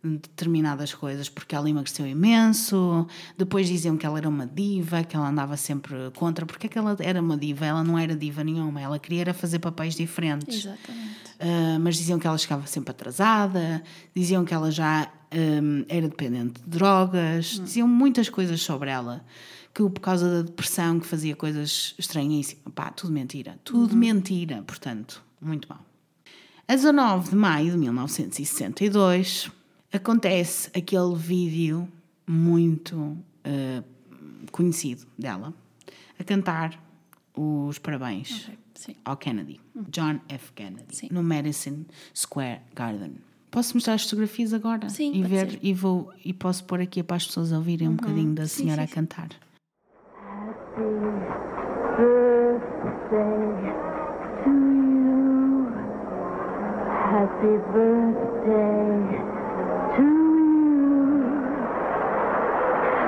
determinadas 0.05 0.92
coisas, 0.92 1.29
porque 1.29 1.55
ela 1.55 1.68
emagreceu 1.68 2.07
imenso. 2.07 3.07
Depois 3.38 3.66
diziam 3.66 3.96
que 3.96 4.05
ela 4.05 4.18
era 4.18 4.29
uma 4.29 4.46
diva, 4.46 5.03
que 5.03 5.16
ela 5.16 5.29
andava 5.29 5.57
sempre 5.57 5.94
contra. 6.14 6.44
Porque 6.44 6.66
é 6.66 6.70
que 6.70 6.79
ela 6.79 6.96
era 7.00 7.20
uma 7.20 7.37
diva? 7.37 7.64
Ela 7.64 7.83
não 7.83 7.98
era 7.98 8.14
diva 8.14 8.44
nenhuma. 8.44 8.81
Ela 8.81 8.98
queria 8.98 9.22
era 9.22 9.35
fazer 9.35 9.59
papéis 9.59 9.94
diferentes. 9.94 10.66
Exatamente. 10.66 11.24
Uh, 11.35 11.81
mas 11.81 11.96
diziam 11.96 12.18
que 12.18 12.27
ela 12.27 12.38
chegava 12.38 12.66
sempre 12.66 12.90
atrasada, 12.90 13.83
diziam 14.14 14.44
que 14.44 14.55
ela 14.55 14.70
já 14.70 15.11
um, 15.35 15.85
era 15.88 16.09
dependente 16.09 16.61
de 16.62 16.68
drogas, 16.68 17.61
diziam 17.64 17.88
muitas 17.88 18.29
coisas 18.29 18.62
sobre 18.62 18.90
ela, 18.90 19.24
que 19.74 19.83
por 19.83 20.00
causa 20.00 20.31
da 20.31 20.42
depressão 20.42 21.00
que 21.00 21.07
fazia 21.07 21.35
coisas 21.35 21.94
estranhíssimas. 21.98 22.62
Pá, 22.74 22.90
tudo 22.90 23.12
mentira, 23.12 23.59
tudo 23.64 23.96
mentira, 23.96 24.62
portanto, 24.62 25.22
muito 25.40 25.68
mal. 25.68 25.85
A 26.66 26.74
19 26.74 27.31
de 27.31 27.37
maio 27.37 27.72
de 27.72 27.79
1962 27.79 29.50
acontece 29.92 30.70
aquele 30.77 31.14
vídeo 31.14 31.88
muito 32.27 32.96
uh, 32.96 33.85
conhecido 34.50 35.07
dela 35.18 35.53
a 36.18 36.24
cantar 36.24 36.81
os 37.37 37.79
parabéns 37.79 38.44
Ok, 38.46 38.59
sim. 38.74 38.96
ao 39.05 39.16
Kennedy, 39.16 39.61
John 39.90 40.20
F. 40.29 40.53
Kennedy, 40.53 40.96
Sim. 40.96 41.09
no 41.11 41.22
Madison 41.22 41.85
Square 42.16 42.61
Garden. 42.74 43.16
Posso 43.50 43.74
mostrar 43.74 43.94
as 43.94 44.05
fotografias 44.05 44.53
agora? 44.55 44.88
Sim, 44.88 45.11
e 45.14 45.22
pode 45.22 45.29
ver 45.29 45.50
ser. 45.50 45.59
e 45.62 45.74
vou 45.74 46.12
e 46.24 46.33
posso 46.33 46.64
pôr 46.64 46.81
aqui 46.81 47.03
para 47.03 47.16
as 47.16 47.27
pessoas 47.27 47.53
ouvirem 47.53 47.88
um 47.88 47.96
bocadinho 47.96 48.35
da 48.35 48.46
Sim, 48.46 48.64
senhora 48.64 48.87
sim, 48.87 48.92
a 48.92 48.94
cantar. 48.94 49.29
Happy 50.16 50.83
birthday 51.96 52.59
to 54.44 54.84
you. 57.14 57.55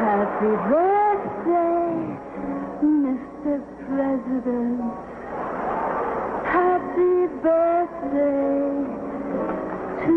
Happy 0.06 0.54
birthday, 0.70 1.90
Mr. 2.82 3.56
President. 3.84 4.80
Happy 6.44 7.16
birthday 7.42 8.70
to. 10.02 10.16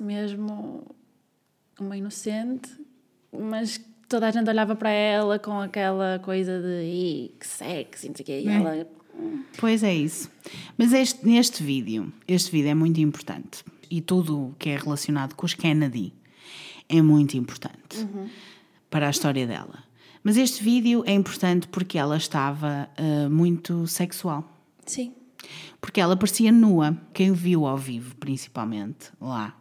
Mesmo 0.00 0.84
uma 1.78 1.96
inocente, 1.96 2.70
mas 3.32 3.78
toda 4.08 4.28
a 4.28 4.30
gente 4.30 4.48
olhava 4.48 4.74
para 4.76 4.90
ela 4.90 5.38
com 5.38 5.60
aquela 5.60 6.18
coisa 6.20 6.60
de 6.60 6.82
"Ih, 6.84 7.34
que 7.38 7.46
sexy, 7.46 8.08
não 8.08 8.14
sei 8.16 8.22
o 8.22 8.26
quê. 8.26 8.40
E 8.44 8.48
É. 8.48 8.52
ela. 8.54 8.86
Pois 9.58 9.82
é 9.84 9.94
isso. 9.94 10.28
Mas 10.76 10.92
este, 10.92 11.24
neste 11.26 11.62
vídeo, 11.62 12.12
este 12.26 12.50
vídeo 12.50 12.70
é 12.70 12.74
muito 12.74 13.00
importante. 13.00 13.64
E 13.90 14.00
tudo 14.00 14.48
o 14.48 14.54
que 14.58 14.70
é 14.70 14.76
relacionado 14.76 15.34
com 15.34 15.46
os 15.46 15.54
Kennedy 15.54 16.12
é 16.88 17.00
muito 17.00 17.36
importante 17.36 18.06
para 18.90 19.06
a 19.06 19.10
história 19.10 19.46
dela. 19.46 19.84
Mas 20.22 20.36
este 20.36 20.64
vídeo 20.64 21.04
é 21.06 21.12
importante 21.12 21.68
porque 21.68 21.96
ela 21.98 22.16
estava 22.16 22.88
ah, 22.96 23.28
muito 23.30 23.86
sexual. 23.86 24.42
Sim. 24.84 25.12
Porque 25.80 26.00
ela 26.00 26.16
parecia 26.16 26.50
nua. 26.50 26.96
Quem 27.12 27.30
o 27.30 27.34
viu 27.34 27.66
ao 27.66 27.76
vivo, 27.76 28.16
principalmente, 28.16 29.10
lá, 29.20 29.54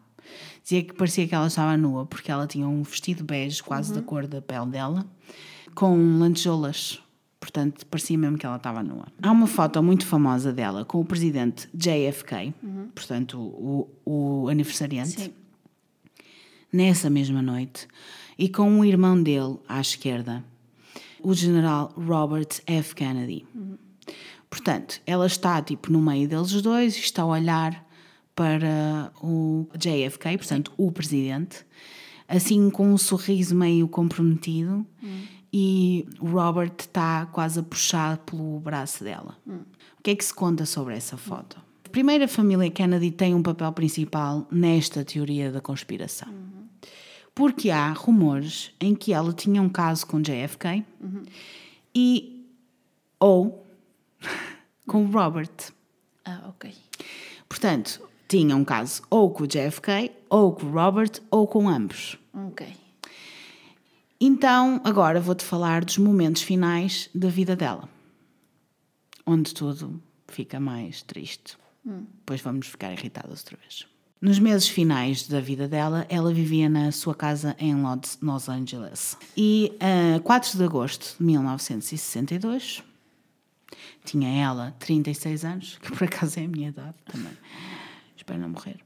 dizia 0.62 0.84
que 0.84 0.94
parecia 0.94 1.28
que 1.28 1.36
ela 1.36 1.48
estava 1.48 1.78
nua 1.78 2.06
porque 2.06 2.32
ela 2.32 2.48
tinha 2.48 2.68
um 2.68 2.84
vestido 2.84 3.24
bege, 3.24 3.62
quase 3.62 3.94
da 3.94 4.02
cor 4.02 4.28
da 4.28 4.42
pele 4.42 4.68
dela, 4.68 5.06
com 5.76 6.20
lantejoulas. 6.20 7.00
Portanto, 7.40 7.86
parecia 7.88 8.18
mesmo 8.18 8.38
que 8.38 8.46
ela 8.46 8.56
estava 8.56 8.82
nua. 8.82 9.08
Há 9.22 9.30
uma 9.30 9.48
foto 9.48 9.84
muito 9.84 10.06
famosa 10.06 10.54
dela 10.54 10.86
com 10.86 11.02
o 11.02 11.06
presidente 11.06 11.68
JFK, 11.74 12.54
portanto, 12.96 13.38
o, 13.38 13.90
o 14.06 14.48
aniversariante, 14.48 15.24
Sim. 15.24 15.34
nessa 16.72 17.10
mesma 17.10 17.42
noite, 17.42 17.86
e 18.38 18.48
com 18.48 18.80
o 18.80 18.86
irmão 18.86 19.22
dele 19.22 19.58
à 19.68 19.82
esquerda, 19.82 20.42
o 21.22 21.34
general 21.34 21.92
Robert 21.98 22.62
F. 22.66 22.96
Kennedy. 22.96 23.46
Portanto, 24.50 25.02
ela 25.06 25.26
está 25.26 25.62
tipo 25.62 25.92
no 25.92 26.02
meio 26.02 26.30
deles 26.30 26.62
dois 26.62 26.96
e 26.96 27.00
está 27.00 27.24
a 27.24 27.26
olhar 27.26 27.83
para 28.36 29.12
o 29.22 29.68
JFK, 29.78 30.38
portanto, 30.38 30.72
o 30.78 30.92
presidente, 30.92 31.66
assim 32.28 32.70
com 32.70 32.94
um 32.94 32.98
sorriso 32.98 33.56
meio 33.56 33.88
comprometido 33.88 34.86
e 35.52 36.08
o 36.20 36.28
Robert 36.32 36.74
está 36.80 37.28
quase 37.28 37.60
a 37.60 37.64
puxar 37.64 38.18
pelo 38.20 38.60
braço 38.60 39.04
dela. 39.04 39.38
O 40.00 40.04
que 40.04 40.12
é 40.12 40.16
que 40.16 40.26
se 40.26 40.34
conta 40.34 40.66
sobre 40.66 40.96
essa 40.96 41.16
foto? 41.16 41.62
Primeiro, 41.92 42.24
a 42.24 42.28
família 42.28 42.72
Kennedy 42.72 43.12
tem 43.12 43.36
um 43.36 43.44
papel 43.44 43.72
principal 43.72 44.48
nesta 44.52 45.06
teoria 45.06 45.52
da 45.52 45.62
conspiração. 45.62 46.28
Porque 47.36 47.70
há 47.70 47.92
rumores 47.92 48.72
em 48.82 48.96
que 48.96 49.14
ela 49.14 49.32
tinha 49.32 49.62
um 49.62 49.70
caso 49.70 50.08
com 50.08 50.20
JFK 50.20 50.84
e 51.94 52.48
ou 53.20 53.68
com 54.88 55.06
o 55.06 55.12
Robert. 55.12 55.52
Ah, 56.26 56.46
ok. 56.50 56.74
Portanto, 57.48 58.02
tinha 58.28 58.56
um 58.56 58.64
caso 58.64 59.02
ou 59.10 59.30
com 59.32 59.44
o 59.44 59.48
JFK, 59.48 60.12
ou 60.30 60.54
com 60.54 60.66
o 60.66 60.72
Robert, 60.72 61.22
ou 61.30 61.48
com 61.48 61.68
ambos. 61.70 62.18
Ok. 62.34 62.68
Então, 64.20 64.80
agora 64.84 65.20
vou-te 65.20 65.44
falar 65.44 65.84
dos 65.84 65.98
momentos 65.98 66.42
finais 66.42 67.10
da 67.14 67.28
vida 67.28 67.56
dela, 67.56 67.90
onde 69.26 69.54
tudo 69.54 70.02
fica 70.28 70.60
mais 70.60 71.02
triste. 71.02 71.58
Depois 71.86 72.40
vamos 72.42 72.68
ficar 72.68 72.94
irritadas 72.94 73.42
outra 73.42 73.58
vez. 73.58 73.86
Nos 74.22 74.40
meses 74.40 74.70
finais 74.70 75.28
da 75.28 75.42
vida 75.42 75.68
dela, 75.68 76.06
ela 76.08 76.34
vivia 76.34 76.70
na 76.70 76.94
sua 76.94 77.14
casa 77.14 77.58
em 77.60 77.76
Los 77.76 78.18
Los 78.22 78.48
Angeles. 78.48 79.18
E 79.36 79.78
a 79.82 80.22
4 80.22 80.58
de 80.58 80.64
agosto 80.64 81.18
de 81.18 81.26
1962, 81.26 82.82
tinha 84.06 84.30
ela 84.42 84.74
36 84.80 85.44
anos, 85.44 85.78
que 85.84 85.92
por 85.92 86.06
acaso 86.06 86.40
é 86.40 86.46
a 86.46 86.48
minha 86.48 86.70
idade 86.70 86.96
também. 87.06 87.34
Espero 88.24 88.40
não 88.40 88.50
morrer. 88.50 88.78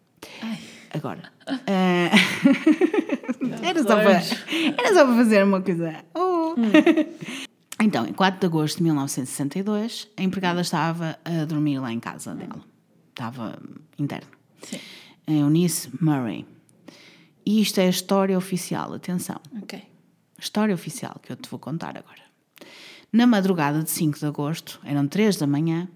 Ai. 0.42 0.58
Agora. 0.96 1.32
eh, 1.68 2.10
era, 3.62 3.84
só 3.84 3.96
para, 3.96 4.14
era 4.14 4.94
só 4.96 5.06
para 5.06 5.16
fazer 5.16 5.44
uma 5.44 5.62
coisa. 5.62 6.04
Oh. 6.16 6.56
Então, 7.80 8.08
em 8.08 8.12
4 8.12 8.40
de 8.40 8.46
agosto 8.48 8.78
de 8.78 8.84
1962, 8.86 10.10
a 10.18 10.24
empregada 10.24 10.62
estava 10.62 11.20
a 11.24 11.46
dormir 11.46 11.78
lá 11.78 11.94
em 11.94 12.00
casa 12.00 12.34
dela. 12.34 12.66
Estava 13.10 13.56
interna. 14.00 14.28
Sim. 14.64 14.80
Em 15.28 15.42
Eunice 15.42 15.88
Murray. 16.02 16.44
E 17.46 17.62
isto 17.62 17.80
é 17.80 17.86
a 17.86 17.90
história 17.90 18.36
oficial, 18.36 18.96
atenção. 18.96 19.40
Ok. 19.62 19.80
História 20.40 20.74
oficial 20.74 21.20
que 21.22 21.32
eu 21.32 21.36
te 21.36 21.48
vou 21.48 21.60
contar 21.60 21.96
agora. 21.96 22.24
Na 23.14 23.28
madrugada 23.28 23.84
de 23.84 23.92
5 23.92 24.18
de 24.18 24.26
agosto, 24.26 24.82
eram 24.84 25.08
3 25.08 25.36
da 25.38 25.46
manhã, 25.46 25.88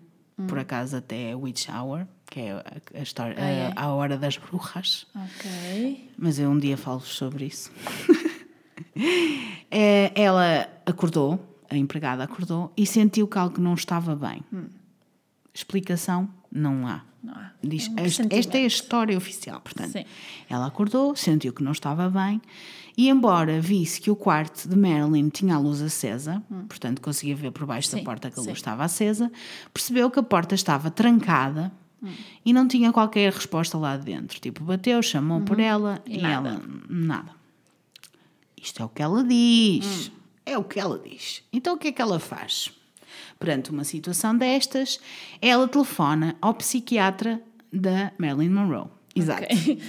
por 0.47 0.59
acaso 0.59 0.97
até 0.97 1.31
é 1.31 1.35
Witch 1.35 1.67
Hour, 1.67 2.05
que 2.31 2.39
é 2.39 2.63
a, 2.97 3.03
história, 3.03 3.35
Ah, 3.37 3.45
é? 3.45 3.73
a, 3.75 3.83
a 3.83 3.93
hora 3.93 4.17
das 4.17 4.37
bruxas. 4.37 5.05
Ok. 5.13 6.09
Mas 6.17 6.39
eu 6.39 6.49
um 6.49 6.57
dia 6.57 6.77
falo 6.77 7.01
sobre 7.01 7.45
isso. 7.45 7.69
É, 9.69 10.11
ela 10.15 10.67
acordou, 10.85 11.39
a 11.69 11.77
empregada 11.77 12.23
acordou, 12.23 12.73
e 12.75 12.85
sentiu 12.85 13.27
que 13.27 13.37
algo 13.37 13.61
não 13.61 13.73
estava 13.73 14.15
bem. 14.15 14.43
Explicação? 15.53 16.29
Não 16.51 16.85
há. 16.87 17.01
Não 17.23 17.33
há. 17.33 17.51
Diz, 17.63 17.87
Um 17.87 17.93
esta, 17.97 18.27
esta 18.35 18.57
é 18.57 18.63
a 18.63 18.67
história 18.67 19.17
oficial, 19.17 19.61
portanto. 19.61 19.91
Sim. 19.93 20.05
Ela 20.49 20.65
acordou, 20.65 21.15
sentiu 21.15 21.53
que 21.53 21.63
não 21.63 21.71
estava 21.71 22.09
bem, 22.09 22.41
e 22.97 23.07
embora 23.09 23.61
visse 23.61 24.01
que 24.01 24.11
o 24.11 24.15
quarto 24.15 24.67
de 24.67 24.75
Marilyn 24.75 25.29
tinha 25.29 25.55
a 25.55 25.59
luz 25.59 25.81
acesa, 25.81 26.43
portanto 26.67 27.01
conseguia 27.01 27.35
ver 27.35 27.51
por 27.51 27.65
baixo 27.65 27.91
da 27.91 27.99
Sim, 27.99 28.03
porta 28.03 28.29
que 28.29 28.35
a 28.39 28.41
luz 28.41 28.47
sim. 28.51 28.53
estava 28.57 28.83
acesa, 28.83 29.31
percebeu 29.73 30.09
que 30.11 30.19
a 30.19 30.23
porta 30.23 30.53
estava 30.55 30.91
trancada 30.91 31.71
e 32.45 32.51
não 32.53 32.67
tinha 32.67 32.91
qualquer 32.91 33.31
resposta 33.31 33.77
lá 33.77 33.95
de 33.97 34.05
dentro. 34.05 34.39
Tipo, 34.39 34.63
bateu, 34.63 35.01
chamou 35.01 35.41
por 35.41 35.59
ela 35.59 36.01
e, 36.05 36.17
E 36.17 36.21
nada. 36.21 36.49
ela, 36.49 36.61
nada. 36.89 37.31
Isto 38.61 38.81
é 38.81 38.85
o 38.85 38.89
que 38.89 39.01
ela 39.01 39.23
diz. 39.23 40.11
É 40.45 40.57
o 40.57 40.63
que 40.63 40.79
ela 40.79 40.99
diz. 40.99 41.43
Então 41.51 41.75
o 41.75 41.77
que 41.77 41.89
é 41.89 41.91
que 41.91 42.01
ela 42.01 42.19
faz? 42.19 42.71
Perante 43.39 43.71
uma 43.71 43.83
situação 43.83 44.35
destas, 44.37 44.99
ela 45.41 45.67
telefona 45.67 46.35
ao 46.41 46.53
psiquiatra 46.53 47.41
da 47.73 48.11
Marilyn 48.17 48.49
Monroe. 48.49 48.87
Exato. 49.15 49.43
Ok. 49.43 49.81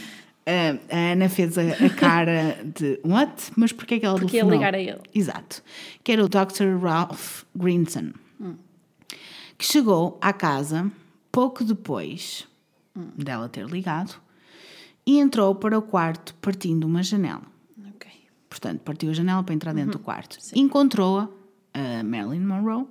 A, 0.45 0.95
a 0.97 1.13
Ana 1.13 1.29
fez 1.29 1.57
a, 1.57 1.63
a 1.63 1.91
cara 1.91 2.59
de 2.79 2.99
what? 3.05 3.53
Mas 3.57 3.73
porquê 3.73 4.01
que 4.01 4.07
ela 4.07 4.19
Porque 4.19 4.37
ia 4.37 4.43
telefonou? 4.43 4.59
ligar 4.59 4.75
a 4.75 4.81
ele. 4.81 5.01
Exato. 5.15 5.63
Que 6.03 6.13
era 6.13 6.25
o 6.25 6.29
Dr. 6.29 6.79
Ralph 6.83 7.43
Grinson. 7.55 8.13
Que 9.57 9.65
chegou 9.67 10.19
à 10.21 10.33
casa 10.33 10.91
pouco 11.33 11.65
depois 11.65 12.47
dela 13.17 13.49
ter 13.49 13.67
ligado 13.67 14.21
e 15.07 15.19
entrou 15.19 15.55
para 15.55 15.77
o 15.79 15.83
quarto 15.83 16.35
partindo 16.35 16.85
uma 16.85 17.03
janela. 17.03 17.43
Ok. 17.95 18.11
Portanto, 18.49 18.81
partiu 18.81 19.11
a 19.11 19.15
janela 19.15 19.43
para 19.43 19.55
entrar 19.55 19.73
dentro 19.73 19.93
do 19.93 19.99
quarto. 19.99 20.39
Encontrou-a, 20.55 21.29
a 21.73 22.05
Marilyn 22.05 22.45
Monroe, 22.45 22.87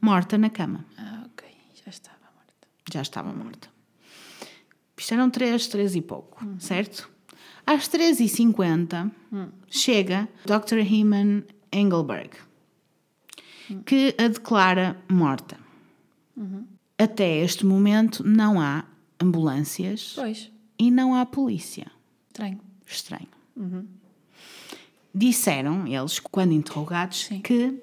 morta 0.00 0.36
na 0.36 0.50
cama. 0.50 0.84
Ah, 0.98 1.24
ok. 1.26 1.48
Já 1.82 1.90
estava 1.90 2.18
morta. 2.34 2.68
Já 2.92 3.02
estava 3.02 3.32
morta. 3.32 3.68
Isto 4.96 5.14
eram 5.14 5.30
três, 5.30 5.66
três 5.68 5.94
e 5.94 6.02
pouco, 6.02 6.44
certo? 6.58 7.08
Às 7.64 7.88
3h50 7.88 9.10
chega 9.68 10.28
Dr. 10.44 10.78
Heman 10.78 11.44
Engelberg, 11.72 12.30
que 13.86 14.14
a 14.18 14.28
declara 14.28 14.96
morta. 15.08 15.58
Até 16.98 17.36
este 17.38 17.64
momento 17.64 18.24
não 18.26 18.60
há 18.60 18.84
ambulâncias 19.20 20.12
Pois. 20.14 20.50
e 20.78 20.90
não 20.90 21.14
há 21.14 21.24
polícia. 21.24 21.86
Estranho. 22.28 22.60
Estranho. 22.86 23.28
Disseram 25.14 25.86
eles, 25.86 26.18
quando 26.20 26.52
interrogados, 26.52 27.24
Sim. 27.26 27.40
que 27.40 27.74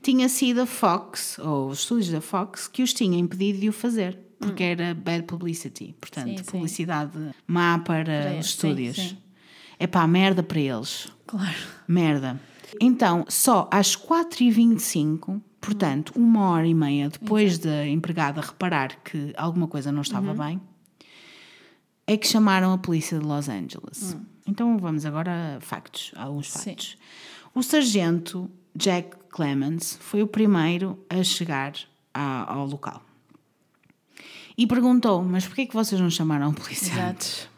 tinha 0.00 0.28
sido 0.28 0.62
a 0.62 0.66
Fox, 0.66 1.38
ou 1.38 1.68
os 1.68 1.80
estúdios 1.80 2.08
da 2.10 2.20
Fox, 2.20 2.66
que 2.68 2.82
os 2.82 2.94
tinha 2.94 3.18
impedido 3.18 3.58
de 3.60 3.68
o 3.68 3.72
fazer, 3.72 4.18
porque 4.38 4.62
era 4.62 4.94
bad 4.94 5.24
publicity. 5.24 5.94
Portanto, 6.00 6.28
Hum. 6.28 6.36
Sim, 6.38 6.44
sim. 6.44 6.50
publicidade 6.50 7.12
má 7.46 7.78
para 7.80 8.28
os 8.38 8.46
sim, 8.46 8.50
estúdios. 8.50 8.96
sim. 8.96 9.18
É 9.78 9.86
pá, 9.86 10.06
merda 10.06 10.42
para 10.42 10.60
eles. 10.60 11.08
Claro. 11.26 11.56
Merda. 11.86 12.40
Então, 12.80 13.24
só 13.28 13.68
às 13.72 13.94
4h25, 13.96 15.40
portanto, 15.60 16.12
uma 16.16 16.50
hora 16.50 16.66
e 16.66 16.74
meia 16.74 17.08
depois 17.08 17.58
da 17.58 17.86
empregada 17.86 18.40
reparar 18.40 19.02
que 19.02 19.32
alguma 19.36 19.66
coisa 19.68 19.90
não 19.92 20.02
estava 20.02 20.32
bem, 20.34 20.60
é 22.06 22.16
que 22.16 22.26
chamaram 22.26 22.72
a 22.72 22.78
polícia 22.78 23.18
de 23.18 23.24
Los 23.24 23.48
Angeles. 23.48 24.16
Então 24.46 24.78
vamos 24.78 25.04
agora 25.04 25.56
a 25.56 25.60
factos, 25.60 26.12
a 26.16 26.22
alguns 26.24 26.50
Sim. 26.50 26.70
factos. 26.70 26.96
O 27.54 27.62
sargento 27.62 28.50
Jack 28.74 29.16
Clemens 29.30 29.98
foi 30.00 30.22
o 30.22 30.26
primeiro 30.26 31.04
a 31.10 31.22
chegar 31.22 31.74
a- 32.14 32.52
ao 32.54 32.66
local. 32.66 33.02
E 34.56 34.66
perguntou, 34.66 35.22
mas 35.22 35.46
porquê 35.46 35.66
que 35.66 35.74
vocês 35.74 36.00
não 36.00 36.10
chamaram 36.10 36.50
a 36.50 36.52
polícia 36.52 36.92
Exato. 36.92 37.10
antes? 37.10 37.48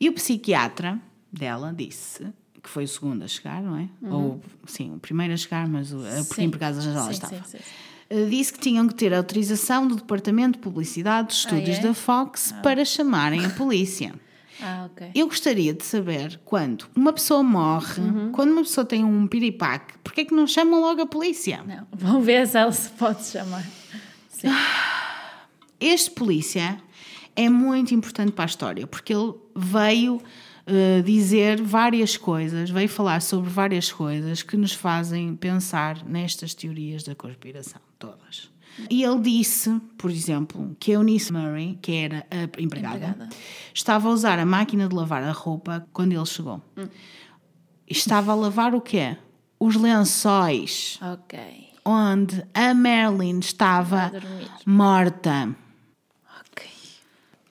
E 0.00 0.08
o 0.08 0.12
psiquiatra 0.12 1.00
dela 1.32 1.72
disse 1.76 2.32
que 2.68 2.74
foi 2.74 2.84
o 2.84 2.88
segundo 2.88 3.24
a 3.24 3.26
chegar, 3.26 3.62
não 3.62 3.76
é? 3.78 3.88
Ou, 4.10 4.40
sim, 4.66 4.94
o 4.94 4.98
primeiro 4.98 5.32
a 5.32 5.36
chegar, 5.38 5.66
mas 5.66 5.90
o, 5.90 5.96
porque 6.26 6.34
Sim. 6.34 6.44
empregada 6.44 6.78
já 6.82 6.92
lá 6.92 7.04
Sim, 7.06 7.10
estava. 7.12 7.34
sim, 7.44 7.56
sim. 7.58 8.14
Uh, 8.14 8.28
Disse 8.28 8.52
que 8.52 8.58
tinham 8.58 8.86
que 8.86 8.94
ter 8.94 9.12
autorização 9.14 9.86
do 9.86 9.96
Departamento 9.96 10.58
de 10.58 10.62
Publicidade 10.64 11.28
dos 11.28 11.38
Estúdios 11.38 11.78
é? 11.78 11.80
da 11.80 11.94
Fox 11.94 12.54
para 12.62 12.84
chamarem 12.84 13.44
a 13.44 13.50
polícia. 13.50 14.14
Ah, 14.60 14.88
ok. 14.90 15.12
Eu 15.14 15.28
gostaria 15.28 15.72
de 15.72 15.84
saber 15.84 16.40
quando 16.44 16.86
uma 16.96 17.12
pessoa 17.12 17.44
morre, 17.44 18.00
Uhum. 18.02 18.32
quando 18.32 18.50
uma 18.50 18.62
pessoa 18.62 18.84
tem 18.84 19.04
um 19.04 19.24
piripaque, 19.28 19.94
porquê 20.02 20.22
é 20.22 20.24
que 20.24 20.34
não 20.34 20.48
chamam 20.48 20.80
logo 20.80 21.00
a 21.00 21.06
polícia? 21.06 21.62
Não. 21.64 21.86
Vão 21.96 22.20
ver 22.20 22.44
se 22.44 22.58
ela 22.58 22.72
se 22.72 22.88
pode 22.90 23.24
chamar. 23.24 23.64
Sim. 24.28 24.48
Este 25.78 26.10
polícia 26.10 26.76
é 27.36 27.48
muito 27.48 27.94
importante 27.94 28.32
para 28.32 28.46
a 28.46 28.46
história, 28.46 28.84
porque 28.84 29.14
ele 29.14 29.32
veio 29.54 30.20
eh, 30.68 31.02
dizer 31.02 31.60
várias 31.62 32.16
coisas, 32.16 32.68
veio 32.70 32.88
falar 32.88 33.20
sobre 33.22 33.48
várias 33.50 33.90
coisas 33.90 34.42
que 34.42 34.56
nos 34.56 34.72
fazem 34.72 35.34
pensar 35.34 36.04
nestas 36.04 36.54
teorias 36.54 37.02
da 37.02 37.14
conspiração, 37.14 37.80
todas. 37.98 38.50
E 38.88 39.02
ele 39.02 39.18
disse, 39.20 39.80
por 39.96 40.08
exemplo, 40.10 40.76
que 40.78 40.92
a 40.92 40.94
Eunice 40.94 41.32
Murray, 41.32 41.76
que 41.82 41.92
era 41.92 42.24
a 42.30 42.42
empregada, 42.62 42.96
Empregada. 43.08 43.28
estava 43.74 44.08
a 44.08 44.12
usar 44.12 44.38
a 44.38 44.46
máquina 44.46 44.86
de 44.88 44.94
lavar 44.94 45.24
a 45.24 45.32
roupa 45.32 45.84
quando 45.92 46.12
ele 46.12 46.26
chegou. 46.26 46.62
Estava 47.88 48.32
a 48.32 48.34
lavar 48.36 48.74
o 48.74 48.80
quê? 48.80 49.16
Os 49.58 49.74
lençóis 49.74 51.00
Ok. 51.02 51.38
onde 51.84 52.44
a 52.54 52.72
Marilyn 52.74 53.40
estava 53.40 54.12
morta. 54.64 55.56
Ok. 56.52 56.66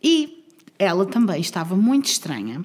E 0.01 0.45
ela 0.79 1.05
também 1.05 1.41
estava 1.41 1.75
muito 1.75 2.05
estranha, 2.05 2.63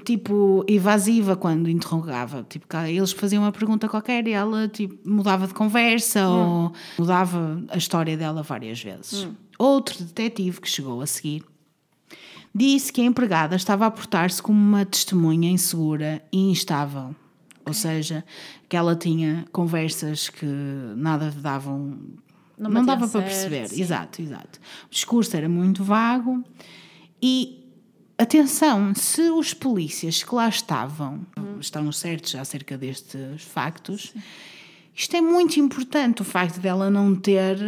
tipo 0.00 0.64
evasiva 0.68 1.36
quando 1.36 1.68
interrogava. 1.68 2.44
Tipo, 2.48 2.66
eles 2.86 3.12
faziam 3.12 3.42
uma 3.42 3.52
pergunta 3.52 3.88
qualquer 3.88 4.26
e 4.26 4.32
ela 4.32 4.68
tipo, 4.68 4.96
mudava 5.08 5.46
de 5.46 5.54
conversa 5.54 6.26
ou 6.28 6.72
mudava 6.98 7.62
a 7.68 7.76
história 7.76 8.16
dela 8.16 8.42
várias 8.42 8.80
vezes. 8.82 9.28
Outro 9.58 10.02
detetive 10.04 10.60
que 10.60 10.68
chegou 10.68 11.00
a 11.00 11.06
seguir 11.06 11.44
disse 12.54 12.92
que 12.92 13.00
a 13.00 13.04
empregada 13.04 13.56
estava 13.56 13.86
a 13.86 13.90
portar-se 13.90 14.42
como 14.42 14.58
uma 14.58 14.84
testemunha 14.84 15.50
insegura 15.50 16.22
e 16.32 16.50
instável. 16.50 17.14
Ou 17.64 17.72
seja, 17.72 18.24
que 18.68 18.76
ela 18.76 18.96
tinha 18.96 19.44
conversas 19.52 20.28
que 20.28 20.44
nada 20.96 21.30
davam. 21.30 21.96
Não 22.58 22.68
Não, 22.70 22.84
dava 22.84 23.06
para 23.08 23.20
certo, 23.20 23.24
perceber. 23.24 23.68
sim. 23.68 23.80
Exato, 23.80 24.20
exato. 24.20 24.58
O 24.86 24.90
discurso 24.90 25.36
era 25.36 25.48
muito 25.48 25.84
vago 25.84 26.42
e. 27.22 27.61
Atenção, 28.26 28.94
se 28.94 29.20
os 29.30 29.52
polícias 29.52 30.22
que 30.22 30.32
lá 30.32 30.48
estavam 30.48 31.26
estão 31.60 31.90
certos 31.90 32.36
acerca 32.36 32.78
destes 32.78 33.42
factos, 33.42 34.14
isto 34.94 35.16
é 35.16 35.20
muito 35.20 35.58
importante, 35.58 36.22
o 36.22 36.24
facto 36.24 36.60
dela 36.60 36.88
não 36.88 37.16
ter 37.16 37.58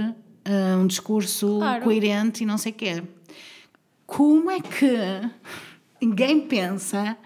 ah, 0.45 0.77
um 0.79 0.87
discurso 0.87 1.59
Claro. 1.59 1.83
coerente 1.83 2.45
e 2.45 2.47
não 2.47 2.57
sei 2.57 2.71
o 2.71 2.75
quê. 2.77 3.03
Como 4.07 4.49
é 4.49 4.61
que 4.61 5.29
ninguém 6.01 6.43
pensa 6.43 7.17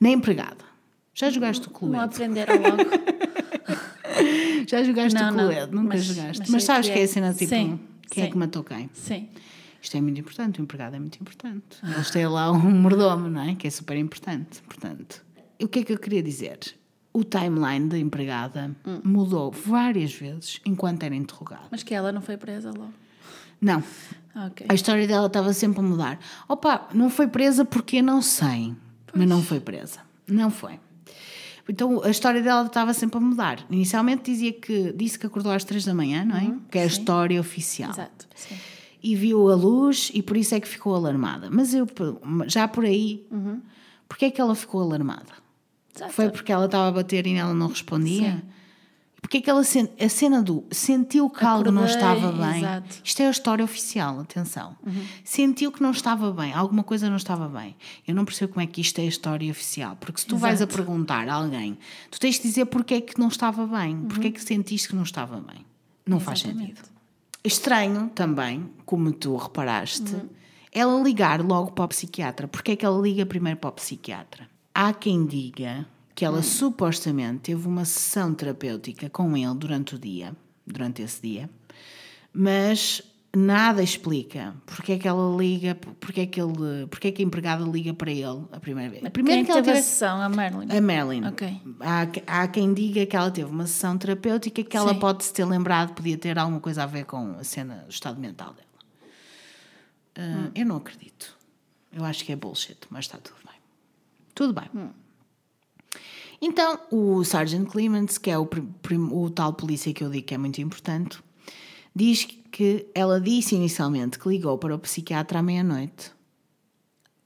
na 0.00 0.08
empregada? 0.10 0.64
Já 1.14 1.30
jogaste 1.30 1.68
o 1.68 1.70
Não 1.70 1.78
Cluedo? 1.78 2.04
aprenderam 2.04 2.54
logo. 2.56 2.90
Já 4.66 4.82
jogaste 4.82 5.14
Não, 5.16 5.28
o 5.28 5.32
não. 5.36 5.44
Cluedo? 5.44 5.76
Nunca 5.76 5.88
Mas- 5.94 6.04
jogaste. 6.04 6.38
mas 6.40 6.50
Mas, 6.50 6.64
sei 6.64 6.74
sabes 6.74 6.86
que 6.88 6.94
que 6.94 6.98
é 6.98 7.02
é. 7.02 7.04
a 7.04 7.08
cena 7.08 7.32
tipo, 7.32 7.48
Sim, 7.54 7.78
quem 8.10 8.22
é 8.24 8.26
sim. 8.26 8.32
que 8.32 8.38
matou 8.38 8.64
quem? 8.64 8.90
Sim. 8.92 9.28
Isto 9.82 9.96
é 9.96 10.00
muito 10.00 10.20
importante, 10.20 10.60
o 10.60 10.62
empregado 10.62 10.94
é 10.94 10.98
muito 11.00 11.16
importante. 11.20 11.64
Eles 11.82 12.08
têm 12.10 12.26
lá 12.28 12.52
um 12.52 12.70
mordomo, 12.70 13.28
não 13.28 13.42
é? 13.42 13.54
Que 13.56 13.66
é 13.66 13.70
super 13.70 13.96
importante. 13.96 14.62
Portanto, 14.62 15.24
o 15.60 15.66
que 15.66 15.80
é 15.80 15.84
que 15.84 15.92
eu 15.92 15.98
queria 15.98 16.22
dizer? 16.22 16.58
O 17.12 17.24
timeline 17.24 17.88
da 17.88 17.98
empregada 17.98 18.74
Hum. 18.86 19.00
mudou 19.04 19.50
várias 19.50 20.14
vezes 20.14 20.60
enquanto 20.64 21.02
era 21.02 21.14
interrogada. 21.16 21.64
Mas 21.70 21.82
que 21.82 21.92
ela 21.94 22.12
não 22.12 22.22
foi 22.22 22.36
presa 22.36 22.70
logo. 22.70 22.94
Não, 23.60 23.82
Ok. 24.46 24.66
a 24.68 24.74
história 24.74 25.06
dela 25.06 25.26
estava 25.26 25.52
sempre 25.52 25.80
a 25.80 25.82
mudar. 25.82 26.18
Opa, 26.48 26.88
não 26.94 27.10
foi 27.10 27.26
presa 27.28 27.64
porque 27.64 28.00
não 28.00 28.22
sei. 28.22 28.74
Mas 29.14 29.28
não 29.28 29.42
foi 29.42 29.58
presa. 29.60 29.98
Não 30.28 30.48
foi. 30.50 30.78
Então 31.68 32.02
a 32.02 32.08
história 32.10 32.42
dela 32.42 32.66
estava 32.66 32.92
sempre 32.94 33.18
a 33.18 33.20
mudar. 33.20 33.64
Inicialmente 33.70 34.30
dizia 34.30 34.52
que 34.52 34.92
disse 34.92 35.18
que 35.18 35.26
acordou 35.26 35.52
às 35.52 35.64
três 35.64 35.84
da 35.84 35.92
manhã, 35.94 36.24
não 36.24 36.36
é? 36.36 36.54
que 36.70 36.78
é 36.78 36.84
a 36.84 36.88
sim. 36.90 36.98
história 36.98 37.40
oficial. 37.40 37.90
Exato. 37.90 38.26
Sim. 38.34 38.56
E 39.02 39.16
viu 39.16 39.50
a 39.50 39.54
luz 39.54 40.10
e 40.14 40.22
por 40.22 40.36
isso 40.36 40.54
é 40.54 40.60
que 40.60 40.68
ficou 40.68 40.94
alarmada. 40.94 41.48
Mas 41.50 41.74
eu 41.74 41.86
já 42.46 42.68
por 42.68 42.84
aí, 42.84 43.26
porque 44.08 44.26
é 44.26 44.30
que 44.30 44.40
ela 44.40 44.54
ficou 44.54 44.80
alarmada? 44.80 45.32
Exato. 45.94 46.12
Foi 46.12 46.30
porque 46.30 46.52
ela 46.52 46.66
estava 46.66 46.88
a 46.88 46.92
bater 46.92 47.26
e 47.26 47.34
ela 47.34 47.52
não 47.52 47.66
respondia? 47.68 48.32
Sim. 48.36 48.42
Porque 49.20 49.36
é 49.38 49.40
que 49.40 49.48
ela 49.50 49.60
a 49.60 50.08
cena 50.08 50.42
do 50.42 50.64
sentiu 50.70 51.30
que 51.30 51.44
algo 51.44 51.70
não 51.70 51.84
Acordei, 51.84 51.96
estava 51.96 52.32
bem? 52.32 52.58
exato. 52.58 52.94
Uhum. 52.96 53.00
Isto 53.04 53.20
é 53.22 53.26
a 53.28 53.30
história 53.30 53.64
oficial, 53.64 54.20
atenção. 54.20 54.76
Sentiu 55.24 55.70
que 55.70 55.80
não 55.82 55.92
estava 55.92 56.32
bem, 56.32 56.52
alguma 56.52 56.82
coisa 56.82 57.08
não 57.08 57.16
estava 57.16 57.48
bem. 57.48 57.76
Eu 58.06 58.14
não 58.16 58.24
percebo 58.24 58.52
como 58.54 58.62
é 58.64 58.66
que 58.66 58.80
isto 58.80 58.98
é 58.98 59.02
a 59.02 59.06
história 59.06 59.48
oficial, 59.50 59.96
porque 60.00 60.20
se 60.20 60.26
tu 60.26 60.36
vais 60.36 60.60
a 60.60 60.64
Exato. 60.64 60.74
perguntar 60.76 61.28
a 61.28 61.34
alguém, 61.34 61.78
tu 62.10 62.18
tens 62.18 62.36
de 62.36 62.42
dizer 62.42 62.64
porque 62.66 62.94
é 62.94 63.00
que 63.00 63.18
não 63.18 63.28
estava 63.28 63.64
bem, 63.66 63.96
porque 64.08 64.26
é 64.26 64.30
que 64.32 64.42
sentiste 64.42 64.88
que 64.88 64.96
não 64.96 65.04
estava 65.04 65.36
bem. 65.40 65.64
Não 66.04 66.18
faz 66.18 66.42
Uhum. 66.42 66.50
Exatamente. 66.50 66.76
sentido. 66.78 66.91
Estranho 67.44 68.10
também, 68.14 68.70
como 68.86 69.12
tu 69.12 69.36
reparaste, 69.36 70.14
Uhum. 70.14 70.28
ela 70.72 71.02
ligar 71.02 71.40
logo 71.42 71.72
para 71.72 71.84
o 71.84 71.88
psiquiatra. 71.88 72.46
Porque 72.48 72.72
é 72.72 72.76
que 72.76 72.84
ela 72.86 73.00
liga 73.00 73.26
primeiro 73.26 73.58
para 73.58 73.70
o 73.70 73.72
psiquiatra? 73.72 74.48
Há 74.74 74.92
quem 74.92 75.26
diga 75.26 75.86
que 76.14 76.24
ela 76.24 76.42
supostamente 76.42 77.40
teve 77.40 77.66
uma 77.66 77.84
sessão 77.84 78.32
terapêutica 78.34 79.10
com 79.10 79.36
ele 79.36 79.54
durante 79.54 79.94
o 79.94 79.98
dia, 79.98 80.34
durante 80.66 81.02
esse 81.02 81.20
dia, 81.20 81.50
mas 82.32 83.02
nada 83.34 83.82
explica 83.82 84.54
porque 84.66 84.92
é 84.92 84.98
que 84.98 85.08
ela 85.08 85.36
liga, 85.36 85.74
porque 85.74 86.20
é 86.22 86.26
que, 86.26 86.40
ele, 86.40 86.86
porque 86.88 87.08
é 87.08 87.12
que 87.12 87.22
a 87.22 87.24
empregada 87.24 87.64
liga 87.64 87.94
para 87.94 88.10
ele 88.10 88.44
a 88.52 88.60
primeira 88.60 88.90
vez. 88.90 89.04
A 89.04 89.10
primeira 89.10 89.38
Quem 89.38 89.46
que 89.46 89.52
ela 89.52 89.62
teve 89.62 89.78
a 89.78 89.82
sessão? 89.82 90.20
A 90.20 90.28
Marilyn. 90.28 90.76
a 90.76 90.80
Marilyn. 90.80 91.26
Ok. 91.28 91.60
Há, 91.80 92.42
há 92.42 92.48
quem 92.48 92.74
diga 92.74 93.06
que 93.06 93.16
ela 93.16 93.30
teve 93.30 93.50
uma 93.50 93.66
sessão 93.66 93.96
terapêutica 93.96 94.62
que 94.62 94.76
ela 94.76 94.92
Sim. 94.92 95.00
pode 95.00 95.24
se 95.24 95.32
ter 95.32 95.44
lembrado, 95.44 95.94
podia 95.94 96.18
ter 96.18 96.38
alguma 96.38 96.60
coisa 96.60 96.82
a 96.82 96.86
ver 96.86 97.04
com 97.06 97.36
a 97.38 97.44
cena, 97.44 97.84
o 97.86 97.90
estado 97.90 98.20
mental 98.20 98.54
dela. 98.54 98.68
Ah, 100.16 100.50
Eu 100.54 100.66
não 100.66 100.76
acredito. 100.76 101.36
Eu 101.92 102.04
acho 102.04 102.24
que 102.24 102.32
é 102.32 102.36
bullshit, 102.36 102.78
mas 102.90 103.04
está 103.04 103.18
tudo 103.18 103.36
bem. 103.44 103.60
Tudo 104.34 104.52
bem. 104.52 104.90
Então, 106.40 106.80
o 106.90 107.22
Sergeant 107.22 107.68
Clements, 107.68 108.18
que 108.18 108.30
é 108.30 108.38
o, 108.38 108.48
o 109.12 109.30
tal 109.30 109.52
polícia 109.52 109.92
que 109.92 110.02
eu 110.02 110.10
digo 110.10 110.26
que 110.26 110.34
é 110.34 110.38
muito 110.38 110.60
importante, 110.60 111.22
diz 111.94 112.24
que 112.24 112.41
ela 112.94 113.20
disse 113.20 113.54
inicialmente 113.54 114.18
que 114.18 114.28
ligou 114.28 114.58
para 114.58 114.74
o 114.74 114.78
psiquiatra 114.78 115.38
à 115.38 115.42
meia-noite. 115.42 116.12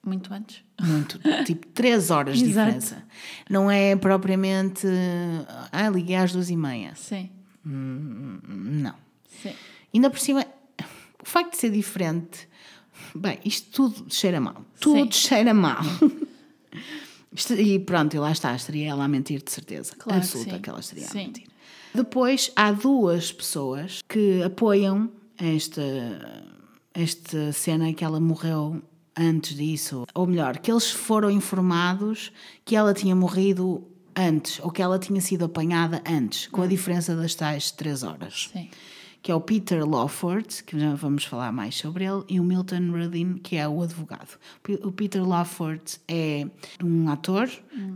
Muito 0.05 0.33
antes. 0.33 0.62
Muito, 0.81 1.18
tipo, 1.45 1.66
três 1.74 2.11
horas 2.11 2.39
de 2.39 2.47
diferença. 2.47 3.03
Não 3.51 3.70
é 3.70 3.97
propriamente. 3.97 4.87
Ah, 5.72 5.89
liguei 5.89 6.14
às 6.16 6.33
duas 6.33 6.49
e 6.49 6.57
meia. 6.57 6.95
Sim. 6.95 7.31
Não. 7.64 8.95
Sim. 9.43 9.53
Ainda 9.93 10.09
por 10.09 10.20
cima, 10.20 10.47
o 11.20 11.24
facto 11.29 11.53
de 11.53 11.59
ser 11.59 11.70
diferente. 11.70 12.49
Bem, 13.14 13.41
isto 13.45 13.70
tudo 13.70 14.14
cheira 14.14 14.41
mal. 14.41 14.64
Tudo 14.81 15.12
cheira 15.14 15.53
mal. 15.53 15.83
E 17.59 17.79
pronto, 17.81 18.14
e 18.14 18.18
lá 18.18 18.33
está, 18.33 18.55
estaria 18.57 18.89
ela 18.89 19.05
a 19.05 19.09
mentir 19.09 19.43
de 19.43 19.51
certeza. 19.51 19.95
Claro 19.99 20.20
que 20.20 20.27
Absoluta 20.27 20.57
sim. 20.57 20.62
que 20.62 20.70
ela 20.70 20.81
estaria 20.81 21.07
Sim. 21.07 21.18
a 21.18 21.22
mentir. 21.24 21.47
Depois 21.95 22.51
há 22.57 22.72
duas 22.72 23.31
pessoas 23.33 24.01
que 24.09 24.43
apoiam 24.43 25.11
esta, 25.39 25.82
esta 26.95 27.53
cena 27.53 27.93
que 27.93 28.05
ela 28.05 28.20
morreu 28.20 28.82
antes 29.16 29.57
disso. 29.57 30.07
Ou 30.14 30.26
melhor, 30.26 30.59
que 30.59 30.70
eles 30.70 30.91
foram 30.91 31.30
informados 31.30 32.32
que 32.64 32.76
ela 32.76 32.93
tinha 32.93 33.16
morrido 33.16 33.87
antes, 34.14 34.61
ou 34.61 34.70
que 34.70 34.82
ela 34.82 34.99
tinha 34.99 35.20
sido 35.20 35.45
apanhada 35.45 36.03
antes, 36.07 36.47
com 36.49 36.62
a 36.62 36.66
diferença 36.66 37.14
das 37.14 37.34
tais 37.34 37.70
três 37.70 38.03
horas 38.03 38.49
Sim. 38.51 38.70
que 39.22 39.30
é 39.30 39.34
o 39.34 39.41
Peter 39.41 39.87
Lawford, 39.87 40.64
que 40.64 40.78
já 40.78 40.95
vamos 40.95 41.24
falar 41.24 41.53
mais 41.53 41.74
sobre 41.74 42.05
ele, 42.05 42.24
e 42.28 42.41
o 42.41 42.45
Milton 42.45 42.93
Rudin, 42.93 43.34
que 43.34 43.57
é 43.57 43.68
o 43.68 43.82
advogado. 43.82 44.39
O 44.82 44.93
Peter 44.93 45.26
Lawford 45.26 45.82
é 46.09 46.47
um 46.82 47.11
ator 47.11 47.51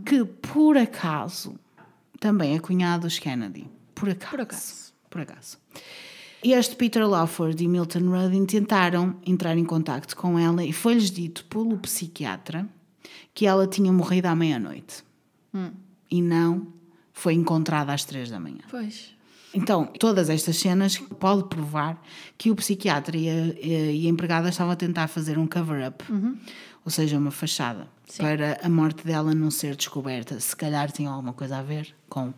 que, 0.05 0.23
por 0.25 0.77
acaso, 0.77 1.55
também 2.19 2.55
é 2.55 2.59
cunhado 2.59 3.07
dos 3.07 3.17
Kennedy. 3.17 3.67
Por 3.95 4.09
acaso. 4.09 4.31
Por 4.31 4.41
acaso. 4.41 4.93
Por 5.09 5.21
acaso. 5.21 5.57
Este 6.43 6.75
Peter 6.75 7.07
Lawford 7.07 7.63
e 7.63 7.67
Milton 7.67 8.09
Rudin 8.09 8.45
tentaram 8.45 9.15
entrar 9.25 9.57
em 9.57 9.65
contacto 9.65 10.15
com 10.15 10.39
ela 10.39 10.63
e 10.63 10.73
foi-lhes 10.73 11.11
dito 11.11 11.45
pelo 11.45 11.77
psiquiatra 11.77 12.67
que 13.33 13.45
ela 13.45 13.67
tinha 13.67 13.91
morrido 13.91 14.27
à 14.27 14.35
meia-noite. 14.35 15.03
E 16.09 16.21
não 16.21 16.67
foi 17.13 17.33
encontrada 17.33 17.93
às 17.93 18.03
três 18.03 18.29
da 18.29 18.39
manhã. 18.39 18.61
Pois. 18.69 19.13
Então, 19.53 19.85
todas 19.85 20.29
estas 20.29 20.57
cenas 20.57 20.97
pode 20.97 21.43
provar 21.49 22.01
que 22.37 22.49
o 22.49 22.55
psiquiatra 22.55 23.17
e 23.17 23.29
a, 23.29 23.45
e 23.61 24.07
a 24.07 24.09
empregada 24.09 24.49
estavam 24.49 24.71
a 24.71 24.75
tentar 24.75 25.07
fazer 25.07 25.37
um 25.37 25.45
cover-up, 25.45 26.03
ou 26.85 26.89
seja, 26.89 27.17
uma 27.17 27.31
fachada, 27.31 27.87
para 28.17 28.59
a 28.63 28.69
morte 28.69 29.05
dela 29.05 29.35
não 29.35 29.51
ser 29.51 29.75
descoberta. 29.75 30.39
Se 30.39 30.55
calhar 30.55 30.89
tinha 30.91 31.09
alguma 31.09 31.33
coisa 31.33 31.57
a 31.57 31.61
ver 31.61 31.93
com 32.09 32.33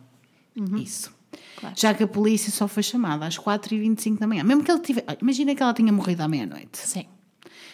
isso. 0.76 1.14
Claro. 1.58 1.74
Já 1.78 1.94
que 1.94 2.02
a 2.02 2.08
polícia 2.08 2.50
só 2.50 2.68
foi 2.68 2.82
chamada 2.82 3.26
às 3.26 3.38
4h25 3.38 4.18
da 4.18 4.26
manhã. 4.26 4.44
Mesmo 4.44 4.62
que 4.62 4.70
ele 4.70 4.80
tivesse. 4.80 5.06
Imagina 5.20 5.54
que 5.54 5.62
ela 5.62 5.74
tinha 5.74 5.92
morrido 5.92 6.22
à 6.22 6.28
meia-noite. 6.28 6.78
Sim. 6.78 7.06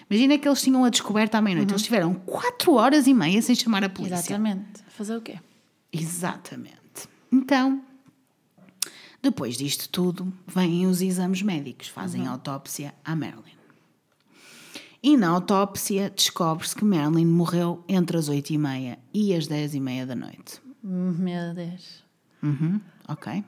Imagina 0.09 0.39
que 0.39 0.49
eles 0.49 0.61
tinham 0.61 0.85
a 0.85 0.91
descoberta 0.91 1.39
à 1.39 1.41
meia-noite. 1.41 1.73
Eles 1.73 1.83
tiveram 1.83 2.15
4 2.15 2.73
horas 2.75 3.07
e 3.07 3.15
meia 3.15 3.41
sem 3.41 3.55
chamar 3.55 3.85
a 3.85 3.89
polícia. 3.89 4.17
Exatamente. 4.17 4.83
Fazer 4.89 5.17
o 5.17 5.21
quê? 5.21 5.39
Exatamente. 5.93 6.77
Então, 7.33 7.83
depois 9.23 9.57
disto 9.57 9.89
tudo, 9.89 10.33
vêm 10.47 10.87
os 10.87 11.01
exames 11.01 11.43
médicos, 11.43 11.89
fazem 11.89 12.27
autópsia 12.27 12.95
à 13.05 13.15
Marilyn. 13.15 13.59
E 15.03 15.17
na 15.17 15.29
autópsia 15.29 16.11
descobre-se 16.11 16.75
que 16.75 16.85
Marilyn 16.85 17.27
morreu 17.27 17.85
entre 17.89 18.19
as 18.19 18.29
8h30 18.29 18.99
e 19.15 19.35
as 19.35 19.47
10h30 19.47 20.07
da 20.07 20.15
noite. 20.15 20.61
Meu 20.83 21.55
Deus. 21.55 22.05
Uhum, 22.43 22.81
ok. 23.09 23.45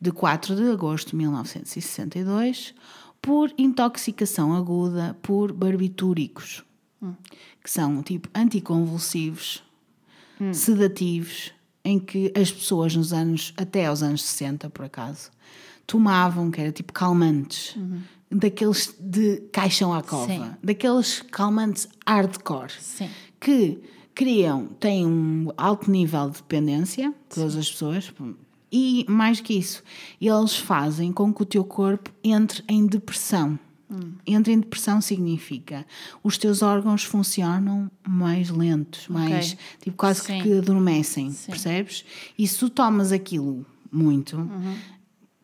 De 0.00 0.10
4 0.12 0.56
de 0.56 0.70
agosto 0.70 1.10
de 1.10 1.16
1962, 1.16 2.74
por 3.20 3.52
intoxicação 3.56 4.54
aguda 4.54 5.16
por 5.22 5.52
barbitúricos, 5.52 6.62
que 7.62 7.70
são 7.70 8.02
tipo 8.02 8.28
anticonvulsivos, 8.34 9.62
sedativos, 10.52 11.52
em 11.84 11.98
que 11.98 12.32
as 12.36 12.50
pessoas 12.50 12.94
nos 12.96 13.12
anos, 13.12 13.52
até 13.56 13.86
aos 13.86 14.02
anos 14.02 14.22
60, 14.22 14.70
por 14.70 14.84
acaso, 14.84 15.30
tomavam, 15.86 16.50
que 16.50 16.60
era 16.60 16.72
tipo 16.72 16.92
calmantes, 16.92 17.76
daqueles 18.30 18.94
de 18.98 19.42
caixão 19.52 19.92
à 19.92 20.02
cova, 20.02 20.32
Sim. 20.32 20.50
daqueles 20.62 21.22
calmantes 21.30 21.88
hardcore 22.06 22.72
Sim. 22.80 23.08
que 23.38 23.82
criam, 24.14 24.66
têm 24.66 25.06
um 25.06 25.50
alto 25.56 25.90
nível 25.90 26.30
de 26.30 26.36
dependência, 26.38 27.12
todas 27.28 27.56
as 27.56 27.70
pessoas, 27.70 28.12
e 28.76 29.06
mais 29.08 29.40
que 29.40 29.54
isso, 29.54 29.84
eles 30.20 30.56
fazem 30.56 31.12
com 31.12 31.32
que 31.32 31.42
o 31.42 31.46
teu 31.46 31.64
corpo 31.64 32.10
entre 32.24 32.64
em 32.68 32.84
depressão. 32.84 33.56
Entre 34.26 34.52
em 34.52 34.58
depressão 34.58 35.00
significa 35.00 35.86
os 36.20 36.36
teus 36.36 36.62
órgãos 36.62 37.04
funcionam 37.04 37.88
mais 38.04 38.50
lentos, 38.50 39.06
mais 39.06 39.56
tipo 39.80 39.96
quase 39.96 40.22
Sim. 40.22 40.42
que 40.42 40.58
adormecem, 40.58 41.30
Sim. 41.30 41.52
percebes? 41.52 42.04
E 42.36 42.48
se 42.48 42.58
tu 42.58 42.68
tomas 42.68 43.12
aquilo 43.12 43.64
muito, 43.92 44.50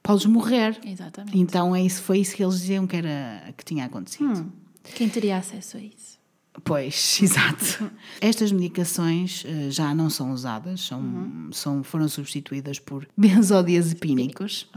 podes 0.03 0.27
morrer. 0.27 0.81
Exatamente. 0.85 1.39
Então 1.39 1.77
é 1.77 1.83
isso, 1.83 2.03
foi 2.03 2.19
isso 2.19 2.35
que 2.35 2.43
eles 2.43 2.59
diziam 2.59 2.89
que, 2.89 2.97
era, 2.97 3.55
que 3.57 3.65
tinha 3.65 3.85
acontecido. 3.85 4.53
Quem 4.97 5.09
teria 5.09 5.37
acesso 5.37 5.77
a 5.77 5.81
isso? 5.81 6.19
Pois, 6.65 7.19
exato. 7.23 7.91
Estas 8.21 8.53
medicações 8.53 9.45
eh, 9.47 9.71
já 9.71 9.95
não 9.95 10.11
são 10.11 10.33
usadas, 10.33 10.81
são, 10.81 11.49
são, 11.53 11.83
foram 11.83 12.09
substituídas 12.09 12.79
por 12.79 13.07
benzodiazepínicos, 13.17 14.69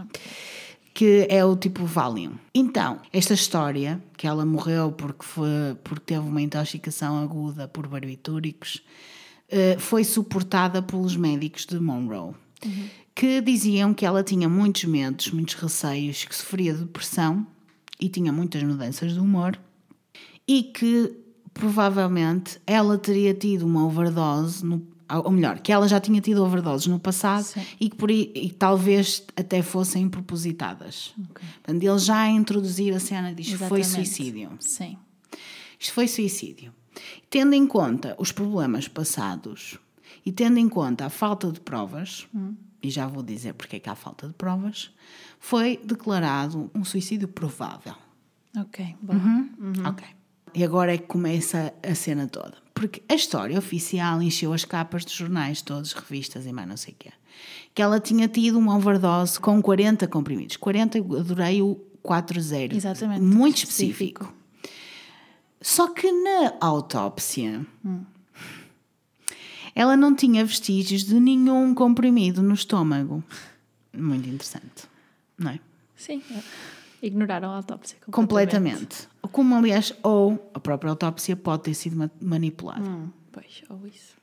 que 0.94 1.26
é 1.30 1.44
o 1.44 1.56
tipo 1.56 1.86
Valium. 1.86 2.34
Então, 2.54 3.00
esta 3.12 3.34
história, 3.34 4.02
que 4.18 4.28
ela 4.28 4.46
morreu 4.46 4.92
porque, 4.92 5.26
foi, 5.26 5.76
porque 5.84 6.06
teve 6.14 6.28
uma 6.28 6.42
intoxicação 6.42 7.22
aguda 7.22 7.68
por 7.68 7.88
barbitúricos, 7.88 8.84
eh, 9.50 9.78
foi 9.80 10.04
suportada 10.04 10.82
pelos 10.82 11.16
médicos 11.16 11.66
de 11.66 11.80
Monroe, 11.80 12.34
que 13.16 13.42
diziam 13.42 13.94
que 13.94 14.06
ela 14.06 14.24
tinha 14.24 14.48
muitos 14.48 14.86
medos, 14.86 15.32
muitos 15.32 15.56
receios, 15.56 16.24
que 16.24 16.36
sofria 16.36 16.74
de 16.74 16.80
depressão 16.80 17.46
e 18.00 18.10
tinha 18.10 18.32
muitas 18.32 18.64
mudanças 18.64 19.14
de 19.14 19.20
humor 19.20 19.60
e 20.48 20.64
que 20.64 21.23
provavelmente 21.54 22.60
ela 22.66 22.97
teria 22.97 23.34
tido 23.34 23.66
uma 23.66 23.86
overdose, 23.86 24.66
no, 24.66 24.86
ou 25.24 25.32
melhor, 25.32 25.60
que 25.60 25.72
ela 25.72 25.88
já 25.88 25.99
tinha 25.99 26.20
tido 26.22 26.43
overdoses 26.43 26.88
no 26.88 26.99
passado 26.99 27.43
Sim. 27.43 27.62
e 27.80 27.89
que 27.89 27.95
por, 27.95 28.10
aí- 28.10 28.32
e 28.36 28.51
talvez 28.51 29.24
até 29.36 29.62
fossem 29.62 30.10
propositadas. 30.10 31.14
Portanto, 31.34 31.84
ele 31.84 31.99
já 31.99 32.22
a 32.22 32.30
introduzir 32.30 32.93
a 32.93 32.99
cena 32.99 33.34
diz 33.34 33.47
foi 33.54 33.80
Exatamente. 33.82 34.08
suicídio. 34.10 34.49
Sim. 34.60 34.97
Isto 35.80 35.93
foi 35.93 36.08
suicídio. 36.08 36.74
Tendo 37.30 37.54
em 37.54 37.66
conta 37.68 38.16
os 38.20 38.32
problemas 38.32 38.88
passados 38.88 39.78
e 40.26 40.32
tendo 40.32 40.58
em 40.58 40.70
conta 40.70 41.06
a 41.06 41.10
falta 41.10 41.51
de 41.51 41.60
provas, 41.60 42.28
e 42.82 42.89
já 42.89 43.08
vou 43.08 43.22
dizer 43.24 43.54
porque 43.54 43.76
é 43.78 43.80
que 43.80 43.89
há 43.89 43.95
falta 43.95 44.28
de 44.28 44.34
provas, 44.34 44.91
foi 45.39 45.78
declarado 45.84 46.70
um 46.74 46.84
suicídio 46.86 47.28
provável. 47.28 47.95
Ok. 48.58 48.95
Bom. 49.01 49.14
Uhum. 49.14 49.49
Ok. 49.88 50.06
E 50.54 50.64
agora 50.64 50.93
é 50.93 50.97
que 50.97 51.08
começa 51.08 51.74
a 51.82 51.95
cena 51.95 52.28
toda. 52.28 52.54
Porque 52.74 53.01
a 53.08 53.16
história 53.16 53.58
oficial 53.58 54.22
encheu 54.22 54.54
as 54.54 54.66
capas 54.66 55.06
dos 55.06 55.14
jornais, 55.14 55.62
todos, 55.62 55.93
revistas 55.93 56.45
e 56.45 56.51
mais 56.51 56.68
não 56.68 56.78
sei 56.78 56.93
o 56.93 56.97
quê. 56.97 57.12
Que 57.74 57.82
ela 57.82 57.99
tinha 57.99 58.28
tido 58.28 58.60
uma 58.60 58.76
overdose 58.76 59.39
com 59.39 59.62
40 59.62 60.08
comprimidos. 60.08 60.58
40, 60.58 60.97
eu 60.97 61.20
adorei 61.20 61.62
o 61.62 61.76
40. 62.01 62.76
Exatamente. 62.76 63.22
Muito 63.22 63.58
específico. 63.58 64.34
Só 65.62 65.88
que 65.88 66.12
na 66.12 66.56
autópsia, 66.60 67.66
ela 69.74 69.95
não 69.95 70.14
tinha 70.14 70.45
vestígios 70.45 71.06
de 71.06 71.20
nenhum 71.20 71.74
comprimido 71.74 72.43
no 72.43 72.54
estômago. 72.54 73.24
Muito 73.95 74.28
interessante, 74.28 74.84
não 75.38 75.51
é? 75.51 75.60
Sim. 75.95 76.22
Ignoraram 77.04 77.49
a 77.51 77.58
autópsia. 77.58 77.97
Completamente. 78.10 79.10
Como, 79.32 79.54
aliás, 79.56 79.93
ou 80.01 80.49
a 80.54 80.60
própria 80.60 80.89
autópsia 80.89 81.36
pode 81.36 81.64
ter 81.64 81.74
sido 81.74 81.97
ma- 81.97 82.10
manipulada. 82.22 82.82
Hum, 82.82 83.10
pois, 83.32 83.62
ou 83.70 83.86
isso. 83.86 84.14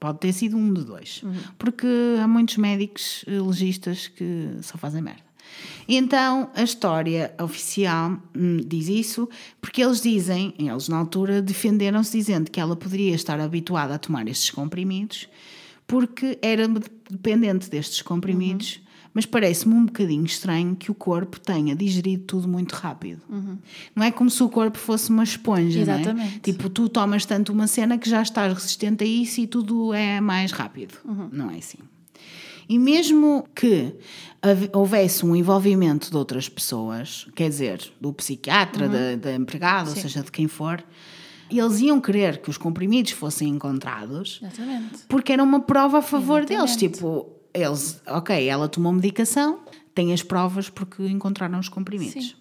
Pode 0.00 0.18
ter 0.18 0.32
sido 0.32 0.56
um 0.56 0.74
de 0.74 0.84
dois. 0.84 1.22
Porque 1.56 1.86
há 2.20 2.26
muitos 2.26 2.56
médicos 2.56 3.24
legistas 3.26 4.08
que 4.08 4.50
só 4.62 4.76
fazem 4.76 5.00
merda. 5.00 5.22
Então, 5.88 6.50
a 6.54 6.62
história 6.62 7.32
oficial 7.40 8.18
hum, 8.36 8.56
diz 8.66 8.88
isso 8.88 9.28
porque 9.60 9.82
eles 9.82 10.00
dizem, 10.02 10.54
eles 10.58 10.88
na 10.88 10.96
altura 10.98 11.40
defenderam-se 11.40 12.16
dizendo 12.16 12.50
que 12.50 12.58
ela 12.58 12.74
poderia 12.74 13.14
estar 13.14 13.38
habituada 13.40 13.94
a 13.94 13.98
tomar 13.98 14.26
estes 14.26 14.50
comprimidos 14.50 15.28
porque 15.86 16.38
era 16.40 16.66
dependente 16.66 17.68
destes 17.68 18.00
comprimidos, 18.02 18.80
mas 19.14 19.24
parece-me 19.24 19.74
um 19.74 19.86
bocadinho 19.86 20.24
estranho 20.24 20.74
que 20.74 20.90
o 20.90 20.94
corpo 20.94 21.38
tenha 21.38 21.76
digerido 21.76 22.24
tudo 22.24 22.48
muito 22.48 22.72
rápido. 22.72 23.22
Não 23.94 24.04
é 24.04 24.10
como 24.10 24.28
se 24.28 24.42
o 24.42 24.48
corpo 24.48 24.76
fosse 24.76 25.08
uma 25.10 25.22
esponja, 25.22 25.78
é? 25.78 25.82
Exatamente. 25.82 26.40
Tipo, 26.40 26.68
tu 26.68 26.88
tomas 26.88 27.24
tanto 27.24 27.52
uma 27.52 27.68
cena 27.68 27.96
que 27.96 28.10
já 28.10 28.20
estás 28.20 28.52
resistente 28.52 29.04
a 29.04 29.06
isso 29.06 29.40
e 29.40 29.46
tudo 29.46 29.94
é 29.94 30.20
mais 30.20 30.50
rápido. 30.50 30.94
Não 31.32 31.48
é 31.48 31.58
assim. 31.58 31.78
E 32.68 32.78
mesmo 32.78 33.46
que 33.54 33.94
houvesse 34.72 35.24
um 35.24 35.36
envolvimento 35.36 36.10
de 36.10 36.16
outras 36.16 36.48
pessoas, 36.48 37.26
quer 37.34 37.48
dizer, 37.48 37.92
do 38.00 38.12
psiquiatra, 38.12 38.88
da, 38.88 39.16
da 39.16 39.34
empregada, 39.34 39.90
ou 39.90 39.96
seja, 39.96 40.22
de 40.22 40.32
quem 40.32 40.48
for, 40.48 40.84
eles 41.50 41.80
iam 41.80 42.00
querer 42.00 42.38
que 42.38 42.50
os 42.50 42.58
comprimidos 42.58 43.12
fossem 43.12 43.48
encontrados 43.48 44.40
Exatamente. 44.42 45.04
porque 45.08 45.32
era 45.32 45.42
uma 45.42 45.60
prova 45.60 45.98
a 45.98 46.02
favor 46.02 46.44
deles. 46.44 46.70
Exatamente. 46.70 46.94
Tipo, 46.94 47.34
eles, 47.54 48.02
ok, 48.06 48.48
ela 48.48 48.68
tomou 48.68 48.92
medicação, 48.92 49.60
tem 49.94 50.12
as 50.12 50.22
provas 50.22 50.68
porque 50.68 51.06
encontraram 51.06 51.58
os 51.58 51.68
comprimidos. 51.68 52.30
Sim. 52.30 52.34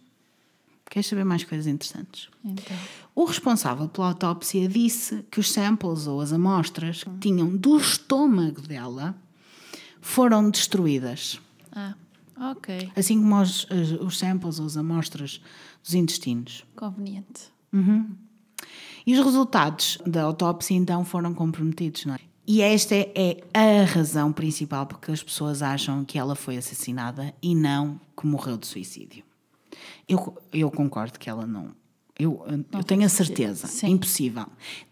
Queres 0.89 1.07
saber 1.07 1.23
mais 1.23 1.43
coisas 1.43 1.65
interessantes? 1.65 2.29
Então. 2.43 2.75
O 3.15 3.25
responsável 3.25 3.87
pela 3.87 4.07
autópsia 4.07 4.67
disse 4.67 5.23
que 5.31 5.39
os 5.39 5.51
samples 5.51 6.07
ou 6.07 6.19
as 6.19 6.33
amostras 6.33 7.03
que 7.03 7.17
tinham 7.19 7.55
do 7.55 7.77
estômago 7.77 8.61
dela 8.61 9.15
foram 10.01 10.49
destruídas. 10.49 11.39
Ah, 11.71 11.95
ok. 12.51 12.91
Assim 12.95 13.19
como 13.19 13.41
os, 13.41 13.65
os 14.01 14.19
samples 14.19 14.59
ou 14.59 14.65
as 14.65 14.77
amostras 14.77 15.41
dos 15.83 15.93
intestinos. 15.93 16.63
Conveniente. 16.75 17.51
E 19.05 19.17
os 19.17 19.25
resultados 19.25 19.97
da 20.05 20.23
autópsia 20.23 20.75
então 20.75 21.03
foram 21.03 21.33
comprometidos, 21.33 22.05
não 22.05 22.15
é? 22.15 22.19
E 22.45 22.61
esta 22.61 22.93
é, 22.95 23.41
a 23.53 23.85
razão 23.85 24.31
principal 24.33 24.85
porque 24.85 25.11
as 25.11 25.23
pessoas 25.23 25.61
acham 25.61 26.03
que 26.03 26.17
ela 26.17 26.35
foi 26.35 26.57
assassinada 26.57 27.33
e 27.41 27.55
não 27.55 27.99
que 28.17 28.27
morreu 28.27 28.57
de 28.57 28.67
suicídio. 28.67 29.23
Eu, 30.07 30.37
eu 30.51 30.69
concordo 30.69 31.17
que 31.17 31.29
ela 31.29 31.47
não. 31.47 31.71
Eu, 32.19 32.45
eu 32.71 32.83
tenho 32.83 33.05
a 33.05 33.09
certeza, 33.09 33.67
é 33.83 33.89
impossível. 33.89 34.45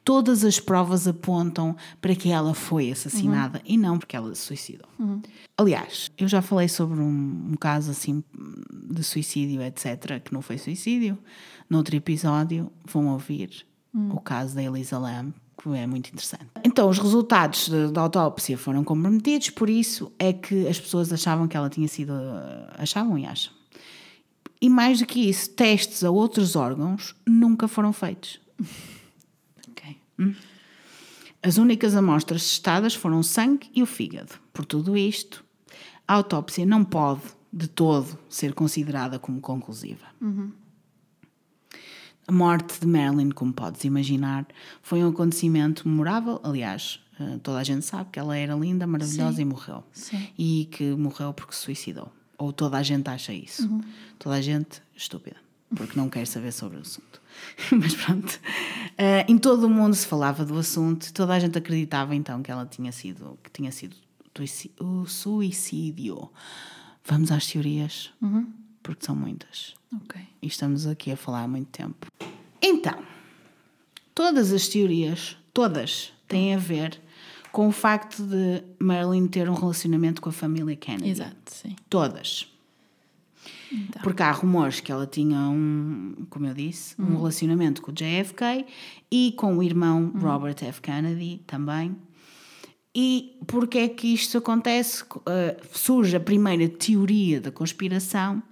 Todas 0.03 0.43
as 0.43 0.59
provas 0.59 1.07
apontam 1.07 1.75
para 2.01 2.15
que 2.15 2.31
ela 2.31 2.55
foi 2.55 2.89
assassinada 2.89 3.61
e 3.63 3.77
não 3.77 3.99
porque 3.99 4.15
ela 4.15 4.33
se 4.33 4.41
suicidou. 4.41 4.87
Aliás, 5.55 6.09
eu 6.17 6.27
já 6.27 6.41
falei 6.41 6.67
sobre 6.67 6.99
um, 6.99 7.49
um 7.51 7.55
caso 7.59 7.91
assim 7.91 8.23
de 8.89 9.03
suicídio, 9.03 9.61
etc., 9.61 10.19
que 10.23 10.33
não 10.33 10.41
foi 10.41 10.57
suicídio. 10.57 11.15
Noutro 11.69 11.95
episódio, 11.95 12.71
vão 12.85 13.07
ouvir 13.09 13.67
o 13.93 14.19
caso 14.19 14.55
da 14.55 14.63
Elisa 14.63 14.97
Lam, 14.97 15.31
que 15.61 15.69
é 15.77 15.85
muito 15.85 16.07
interessante. 16.07 16.47
Então, 16.63 16.89
os 16.89 16.97
resultados 16.97 17.69
da 17.91 18.01
autópsia 18.01 18.57
foram 18.57 18.83
comprometidos, 18.83 19.51
por 19.51 19.69
isso 19.69 20.11
é 20.17 20.33
que 20.33 20.67
as 20.67 20.79
pessoas 20.79 21.13
achavam 21.13 21.47
que 21.47 21.55
ela 21.55 21.69
tinha 21.69 21.87
sido. 21.87 22.13
achavam 22.77 23.17
e 23.17 23.25
acham. 23.25 23.53
E 24.59 24.69
mais 24.69 24.99
do 24.99 25.05
que 25.05 25.29
isso, 25.29 25.49
testes 25.51 26.03
a 26.03 26.11
outros 26.11 26.55
órgãos 26.55 27.15
nunca 27.27 27.67
foram 27.67 27.93
feitos. 27.93 28.39
Ok. 29.69 29.97
As 31.41 31.57
únicas 31.57 31.95
amostras 31.95 32.43
testadas 32.43 32.93
foram 32.93 33.19
o 33.19 33.23
sangue 33.23 33.69
e 33.73 33.81
o 33.81 33.85
fígado. 33.85 34.33
Por 34.53 34.65
tudo 34.65 34.97
isto, 34.97 35.43
a 36.07 36.15
autópsia 36.15 36.65
não 36.65 36.83
pode, 36.83 37.21
de 37.51 37.67
todo, 37.67 38.19
ser 38.29 38.53
considerada 38.53 39.17
como 39.17 39.39
conclusiva. 39.39 40.05
A 42.31 42.33
morte 42.33 42.79
de 42.79 42.87
Marilyn, 42.87 43.29
como 43.31 43.51
podes 43.51 43.83
imaginar, 43.83 44.47
foi 44.81 45.03
um 45.03 45.09
acontecimento 45.09 45.85
memorável. 45.85 46.39
Aliás, 46.41 47.01
eh, 47.19 47.37
toda 47.43 47.59
a 47.59 47.63
gente 47.65 47.85
sabe 47.85 48.09
que 48.09 48.19
ela 48.19 48.37
era 48.37 48.55
linda, 48.55 48.87
maravilhosa 48.87 49.35
Sim. 49.35 49.41
e 49.41 49.45
morreu. 49.45 49.83
Sim. 49.91 50.27
E 50.37 50.69
que 50.71 50.95
morreu 50.95 51.33
porque 51.33 51.53
se 51.53 51.63
suicidou. 51.63 52.09
Ou 52.37 52.53
toda 52.53 52.77
a 52.77 52.83
gente 52.83 53.09
acha 53.09 53.33
isso. 53.33 53.69
Toda 54.17 54.35
a 54.35 54.41
gente 54.41 54.81
estúpida, 54.95 55.35
porque 55.75 55.99
não 55.99 56.07
quer 56.07 56.25
saber 56.25 56.53
sobre 56.53 56.77
o 56.77 56.79
assunto. 56.79 57.21
Mas 57.69 57.95
pronto. 57.95 58.39
Eh, 58.97 59.25
em 59.27 59.37
todo 59.37 59.65
o 59.65 59.69
mundo 59.69 59.93
se 59.93 60.07
falava 60.07 60.45
do 60.45 60.57
assunto, 60.57 61.11
toda 61.11 61.33
a 61.33 61.39
gente 61.39 61.57
acreditava 61.57 62.15
então 62.15 62.41
que 62.41 62.49
ela 62.49 62.65
tinha 62.65 62.93
sido, 62.93 63.37
que 63.43 63.51
tinha 63.51 63.73
sido 63.73 63.97
o 64.79 65.05
suicídio. 65.05 66.31
Vamos 67.03 67.29
às 67.29 67.45
teorias, 67.45 68.09
porque 68.81 69.05
são 69.05 69.17
muitas. 69.17 69.80
Ok. 69.95 70.21
E 70.41 70.47
estamos 70.47 70.87
aqui 70.87 71.11
a 71.11 71.17
falar 71.17 71.43
há 71.43 71.47
muito 71.47 71.69
tempo. 71.69 72.07
Então, 72.61 73.03
todas 74.15 74.53
as 74.53 74.67
teorias, 74.67 75.37
todas, 75.53 76.13
têm 76.27 76.55
a 76.55 76.57
ver 76.57 76.99
com 77.51 77.67
o 77.67 77.71
facto 77.71 78.23
de 78.23 78.63
Marilyn 78.79 79.27
ter 79.27 79.49
um 79.49 79.53
relacionamento 79.53 80.21
com 80.21 80.29
a 80.29 80.31
família 80.31 80.75
Kennedy. 80.75 81.09
Exato, 81.09 81.35
sim. 81.47 81.75
Todas. 81.89 82.47
Então. 83.71 84.01
Porque 84.01 84.21
há 84.21 84.31
rumores 84.31 84.79
que 84.79 84.91
ela 84.91 85.07
tinha 85.07 85.39
um, 85.39 86.25
como 86.29 86.45
eu 86.45 86.53
disse, 86.53 86.95
um 87.01 87.17
relacionamento 87.17 87.81
com 87.81 87.91
o 87.91 87.93
JFK 87.93 88.65
e 89.09 89.33
com 89.37 89.57
o 89.57 89.63
irmão 89.63 90.11
Robert 90.15 90.57
F. 90.61 90.81
Kennedy 90.81 91.41
também. 91.47 91.95
E 92.93 93.37
porque 93.47 93.79
é 93.79 93.87
que 93.87 94.13
isto 94.13 94.37
acontece? 94.37 95.03
Uh, 95.03 95.57
surge 95.71 96.15
a 96.15 96.19
primeira 96.19 96.67
teoria 96.67 97.39
da 97.39 97.51
conspiração 97.51 98.43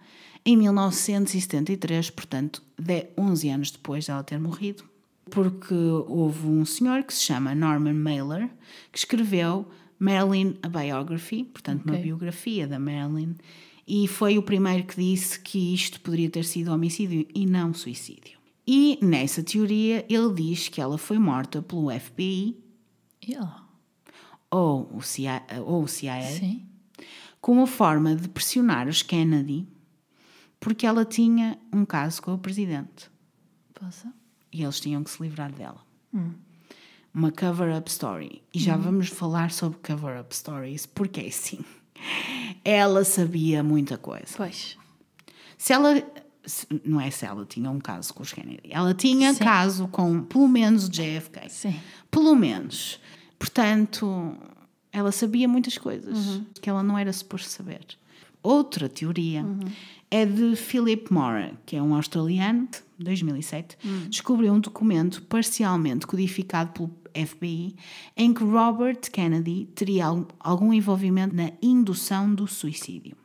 em 0.51 0.57
1973, 0.57 2.09
portanto, 2.09 2.63
de 2.77 3.05
11 3.17 3.49
anos 3.49 3.71
depois 3.71 4.07
dela 4.07 4.23
ter 4.23 4.39
morrido. 4.39 4.83
Porque 5.29 5.73
houve 5.73 6.47
um 6.47 6.65
senhor 6.65 7.03
que 7.03 7.13
se 7.13 7.21
chama 7.23 7.53
Norman 7.53 7.93
Mailer 7.93 8.49
que 8.91 8.97
escreveu 8.97 9.67
Marilyn 9.99 10.55
a 10.63 10.67
Biography, 10.69 11.43
portanto, 11.43 11.83
uma 11.83 11.93
Ok. 11.93 12.03
biografia 12.03 12.65
da 12.67 12.79
Marilyn, 12.79 13.35
e 13.87 14.07
foi 14.07 14.37
o 14.37 14.43
primeiro 14.43 14.85
que 14.85 14.95
disse 14.95 15.39
que 15.39 15.73
isto 15.73 15.99
poderia 16.01 16.29
ter 16.29 16.45
sido 16.45 16.71
homicídio 16.71 17.27
e 17.35 17.45
não 17.45 17.73
suicídio. 17.73 18.39
E 18.65 18.97
nessa 19.01 19.43
teoria 19.43 20.05
ele 20.09 20.33
diz 20.33 20.67
que 20.67 20.81
ela 20.81 20.97
foi 20.97 21.19
morta 21.19 21.61
pelo 21.61 21.91
FBI 21.91 22.55
ela? 23.31 23.67
ou 24.49 24.89
o 24.95 25.01
CIA, 25.01 25.43
ou 25.65 25.83
o 25.83 25.87
CIA 25.87 26.21
Sim. 26.23 26.65
como 27.39 27.67
forma 27.67 28.15
de 28.15 28.27
pressionar 28.29 28.87
os 28.87 29.03
Kennedy 29.03 29.67
porque 30.59 30.85
ela 30.85 31.05
tinha 31.05 31.57
um 31.71 31.85
caso 31.85 32.21
com 32.21 32.33
o 32.33 32.37
presidente 32.37 33.09
Posso? 33.73 34.07
e 34.51 34.63
eles 34.63 34.79
tinham 34.79 35.03
que 35.03 35.09
se 35.09 35.21
livrar 35.21 35.51
dela. 35.51 35.81
Uma 37.13 37.31
cover-up 37.31 37.89
story. 37.89 38.41
E 38.53 38.59
já 38.59 38.75
vamos 38.77 39.07
falar 39.09 39.51
sobre 39.51 39.79
cover-up 39.79 40.35
stories, 40.35 40.85
porque 40.85 41.21
é 41.21 41.27
assim. 41.27 41.59
Ela 42.63 43.03
sabia 43.03 43.63
muita 43.63 43.97
coisa. 43.97 44.33
Pois. 44.37 44.77
Se 45.57 45.73
ela. 45.73 45.95
se- 46.45 46.67
Não 46.85 46.99
é 47.01 47.09
se 47.11 47.25
ela 47.25 47.45
tinha 47.45 47.69
um 47.69 47.79
caso 47.79 48.13
com 48.13 48.23
os 48.23 48.31
Kennedy. 48.31 48.69
Ela 48.71 48.93
tinha 48.93 49.33
Sim. 49.33 49.43
caso 49.43 49.87
com 49.87 50.23
pelo 50.23 50.47
menos 50.47 50.85
o 50.85 50.89
JFK. 50.89 51.49
Sim. 51.49 51.79
Pelo 52.09 52.35
menos. 52.35 52.99
Portanto, 53.37 54.35
ela 54.91 55.11
sabia 55.11 55.47
muitas 55.47 55.77
coisas 55.77 56.27
Uhum. 56.27 56.45
que 56.61 56.69
ela 56.69 56.81
não 56.83 56.97
era 56.97 57.11
suposto 57.11 57.49
saber. 57.49 57.81
Outra 58.41 58.87
teoria 58.87 59.43
Uhum. 59.43 59.59
É 60.11 60.25
de 60.25 60.55
Philip 60.55 61.11
Mora, 61.13 61.53
que 61.65 61.75
é 61.75 61.81
um 61.81 61.93
australiano, 61.93 62.67
de 62.97 63.05
2007, 63.05 63.77
Hum. 63.85 64.07
descobriu 64.09 64.51
um 64.53 64.59
documento 64.59 65.21
parcialmente 65.23 66.05
codificado 66.07 66.71
pelo 66.73 66.91
FBI 67.27 67.75
em 68.17 68.33
que 68.33 68.43
Robert 68.43 68.99
Kennedy 69.11 69.67
teria 69.75 70.07
al- 70.07 70.27
algum 70.39 70.73
envolvimento 70.73 71.35
na 71.35 71.51
indução 71.61 72.33
do 72.33 72.45
suicídio. 72.47 73.15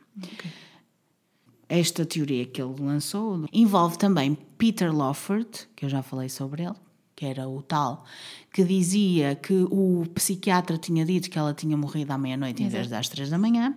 Esta 1.67 2.05
teoria 2.05 2.45
que 2.45 2.61
ele 2.61 2.75
lançou 2.79 3.45
envolve 3.51 3.97
também 3.97 4.37
Peter 4.57 4.95
Lawford, 4.95 5.49
que 5.75 5.85
eu 5.85 5.89
já 5.89 6.03
falei 6.03 6.29
sobre 6.29 6.63
ele, 6.63 6.75
que 7.15 7.25
era 7.25 7.47
o 7.49 7.61
tal 7.61 8.05
que 8.53 8.63
dizia 8.63 9.35
que 9.35 9.53
o 9.71 10.05
psiquiatra 10.13 10.77
tinha 10.77 11.03
dito 11.03 11.29
que 11.29 11.37
ela 11.39 11.53
tinha 11.53 11.75
morrido 11.75 12.13
à 12.13 12.17
meia-noite 12.17 12.61
em 12.63 12.69
vez 12.69 12.87
das 12.87 13.09
três 13.09 13.29
da 13.29 13.37
manhã, 13.37 13.75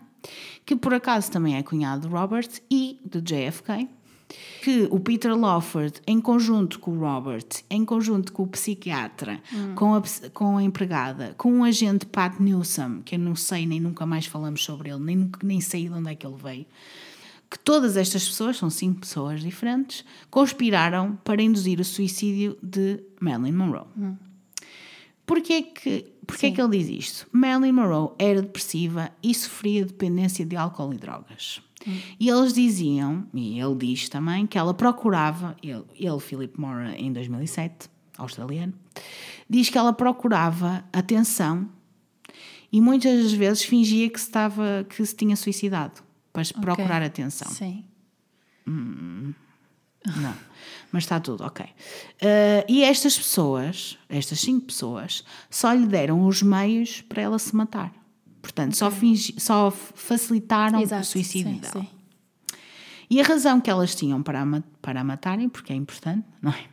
que 0.64 0.77
por 0.77 0.95
acaso 0.95 1.31
também 1.31 1.57
é 1.57 1.62
cunhado 1.62 2.09
de 2.09 2.14
Robert 2.14 2.49
e 2.71 2.99
de 3.05 3.21
JFK, 3.21 3.89
que 4.62 4.87
o 4.91 5.01
Peter 5.01 5.35
Lawford, 5.35 6.03
em 6.07 6.21
conjunto 6.21 6.79
com 6.79 6.91
o 6.93 6.99
Robert, 6.99 7.47
em 7.71 7.85
conjunto 7.85 8.33
com 8.33 8.43
o 8.43 8.47
psiquiatra, 8.47 9.41
com, 9.75 9.95
a, 9.95 10.03
com 10.35 10.59
a 10.59 10.62
empregada, 10.62 11.35
com 11.39 11.61
o 11.61 11.64
agente 11.64 12.05
Pat 12.05 12.39
Newsom, 12.39 13.01
que 13.03 13.14
eu 13.14 13.19
não 13.19 13.35
sei 13.35 13.66
nem 13.66 13.81
nunca 13.81 14.05
mais 14.05 14.27
falamos 14.27 14.62
sobre 14.62 14.91
ele, 14.91 15.01
nem, 15.01 15.31
nem 15.43 15.61
sei 15.61 15.89
de 15.89 15.95
onde 15.95 16.11
é 16.11 16.14
que 16.14 16.27
ele 16.27 16.37
veio, 16.37 16.66
que 17.51 17.59
todas 17.59 17.97
estas 17.97 18.29
pessoas, 18.29 18.59
são 18.59 18.69
cinco 18.69 19.01
pessoas 19.01 19.41
diferentes, 19.41 20.05
conspiraram 20.31 21.16
para 21.25 21.41
induzir 21.41 21.81
o 21.81 21.85
suicídio 21.85 22.59
de 22.62 23.03
Marilyn 23.21 23.53
Monroe. 23.53 23.87
Porquê 25.29 25.61
que, 25.61 26.07
porquê 26.26 26.49
Sim. 26.49 26.55
que 26.55 26.61
ele 26.62 26.79
diz 26.79 26.89
isto? 26.89 27.29
Marilyn 27.31 27.72
Monroe 27.72 28.14
era 28.18 28.41
depressiva 28.41 29.12
e 29.22 29.35
sofria 29.35 29.85
de 29.85 29.93
dependência 29.93 30.45
de 30.47 30.57
álcool 30.57 30.95
e 30.95 30.97
drogas. 30.97 31.61
E 32.18 32.29
eles 32.29 32.55
diziam, 32.55 33.26
e 33.35 33.61
ele 33.61 33.74
diz 33.76 34.09
também, 34.09 34.47
que 34.47 34.57
ela 34.57 34.72
procurava, 34.72 35.55
ele, 35.62 35.85
ele 35.95 36.18
Philip 36.18 36.59
Mora, 36.59 36.99
em 36.99 37.12
2007, 37.12 37.91
australiano, 38.16 38.72
diz 39.49 39.68
que 39.68 39.76
ela 39.76 39.93
procurava 39.93 40.83
atenção 40.93 41.68
e 42.72 42.81
muitas 42.81 43.24
das 43.24 43.33
vezes 43.33 43.62
fingia 43.62 44.09
que 44.09 44.18
se, 44.18 44.26
estava, 44.26 44.87
que 44.89 45.05
se 45.05 45.14
tinha 45.14 45.37
suicidado 45.37 46.03
para 46.33 46.43
procurar 46.61 47.03
atenção. 47.03 47.51
Sim. 47.51 47.85
Não, 48.66 49.35
mas 50.93 51.05
está 51.05 51.20
tudo 51.20 51.45
ok. 51.45 51.66
Eh, 52.20 52.64
e 52.68 52.82
estas 52.82 53.16
pessoas, 53.16 53.99
estas 54.09 54.41
cinco 54.41 54.66
pessoas, 54.66 55.24
só 55.51 55.72
lhe 55.72 55.86
deram 55.86 56.26
os 56.26 56.43
meios 56.43 57.03
para 57.03 57.22
ela 57.22 57.39
se 57.39 57.55
matar. 57.55 57.93
Portanto, 58.41 58.76
só, 58.76 58.91
fingi, 58.91 59.34
só 59.39 59.70
facilitaram 59.70 60.78
o 60.78 60.82
Exato. 60.82 61.07
suicídio 61.07 61.55
sim, 61.55 61.61
dela. 61.61 61.80
sim. 61.80 61.89
E 63.11 63.20
a 63.20 63.24
razão 63.24 63.61
que 63.61 63.70
elas 63.70 63.95
tinham 63.95 64.22
para 64.22 64.43
a, 64.43 64.62
para 64.80 65.01
a 65.01 65.05
matarem, 65.05 65.49
porque 65.49 65.72
é 65.72 65.76
importante, 65.76 66.26
não 66.41 66.53
é? 66.53 66.64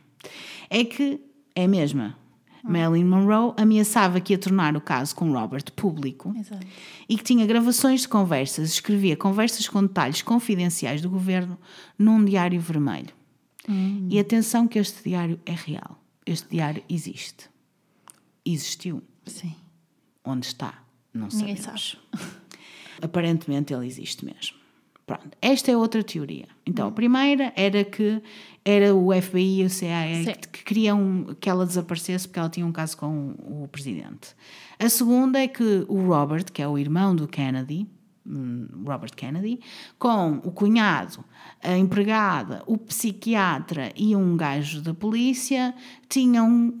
É 0.68 0.84
que 0.84 1.20
é 1.54 1.64
a 1.64 1.68
mesma. 1.68 2.16
Marilyn 2.62 3.04
Monroe 3.04 3.54
ameaçava 3.56 4.20
que 4.20 4.32
ia 4.32 4.38
tornar 4.38 4.76
o 4.76 4.80
caso 4.80 5.14
com 5.14 5.32
Robert 5.32 5.70
público 5.76 6.34
Exato. 6.36 6.66
e 7.08 7.16
que 7.16 7.22
tinha 7.22 7.46
gravações 7.46 8.00
de 8.00 8.08
conversas, 8.08 8.70
escrevia 8.70 9.16
conversas 9.16 9.68
com 9.68 9.82
detalhes 9.82 10.20
confidenciais 10.20 11.00
do 11.00 11.08
governo 11.08 11.56
num 11.96 12.24
diário 12.24 12.60
vermelho. 12.60 13.14
E 14.08 14.18
atenção 14.18 14.68
que 14.68 14.78
este 14.78 15.08
diário 15.08 15.40
é 15.44 15.52
real. 15.52 16.00
Este 16.24 16.48
diário 16.50 16.82
existe. 16.88 17.50
Existiu. 18.44 19.02
Sim. 19.24 19.54
Onde 20.24 20.46
está? 20.46 20.82
Não 21.12 21.28
Ninguém 21.28 21.56
sabemos. 21.56 21.98
Aparentemente 23.02 23.74
ele 23.74 23.86
existe 23.86 24.24
mesmo. 24.24 24.56
Pronto, 25.06 25.36
esta 25.40 25.70
é 25.70 25.76
outra 25.76 26.02
teoria. 26.02 26.48
Então, 26.66 26.88
a 26.88 26.90
primeira 26.90 27.52
era 27.54 27.84
que 27.84 28.20
era 28.64 28.92
o 28.92 29.12
FBI 29.22 29.60
e 29.60 29.64
o 29.64 29.70
CIA 29.70 30.24
Sim. 30.24 30.32
que, 30.32 30.48
que 30.48 30.64
queriam 30.64 31.36
que 31.38 31.48
ela 31.48 31.64
desaparecesse 31.64 32.26
porque 32.26 32.40
ela 32.40 32.50
tinha 32.50 32.66
um 32.66 32.72
caso 32.72 32.96
com 32.96 33.36
o 33.38 33.68
presidente. 33.70 34.34
A 34.78 34.88
segunda 34.88 35.38
é 35.38 35.46
que 35.46 35.84
o 35.86 36.08
Robert, 36.08 36.46
que 36.52 36.60
é 36.60 36.66
o 36.66 36.76
irmão 36.76 37.14
do 37.14 37.28
Kennedy, 37.28 37.82
hum, 37.82 37.95
Robert 38.86 39.14
Kennedy, 39.14 39.60
com 39.98 40.38
o 40.44 40.50
cunhado, 40.50 41.24
a 41.62 41.76
empregada, 41.76 42.62
o 42.66 42.76
psiquiatra 42.76 43.92
e 43.96 44.14
um 44.16 44.36
gajo 44.36 44.80
da 44.82 44.92
polícia, 44.94 45.74
tinham 46.08 46.74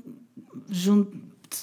jun- 0.68 1.06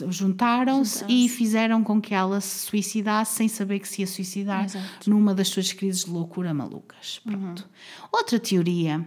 juntaram-se 0.09 1.03
e 1.07 1.27
fizeram 1.29 1.83
com 1.83 1.99
que 2.01 2.13
ela 2.13 2.39
se 2.41 2.65
suicidasse 2.67 3.35
sem 3.35 3.47
saber 3.47 3.79
que 3.79 3.87
se 3.87 4.01
ia 4.01 4.07
suicidar 4.07 4.65
Exato. 4.65 5.09
numa 5.09 5.33
das 5.33 5.49
suas 5.49 5.71
crises 5.73 6.05
de 6.05 6.11
loucura 6.11 6.53
malucas. 6.53 7.19
Pronto. 7.23 7.67
Outra 8.11 8.39
teoria 8.39 9.05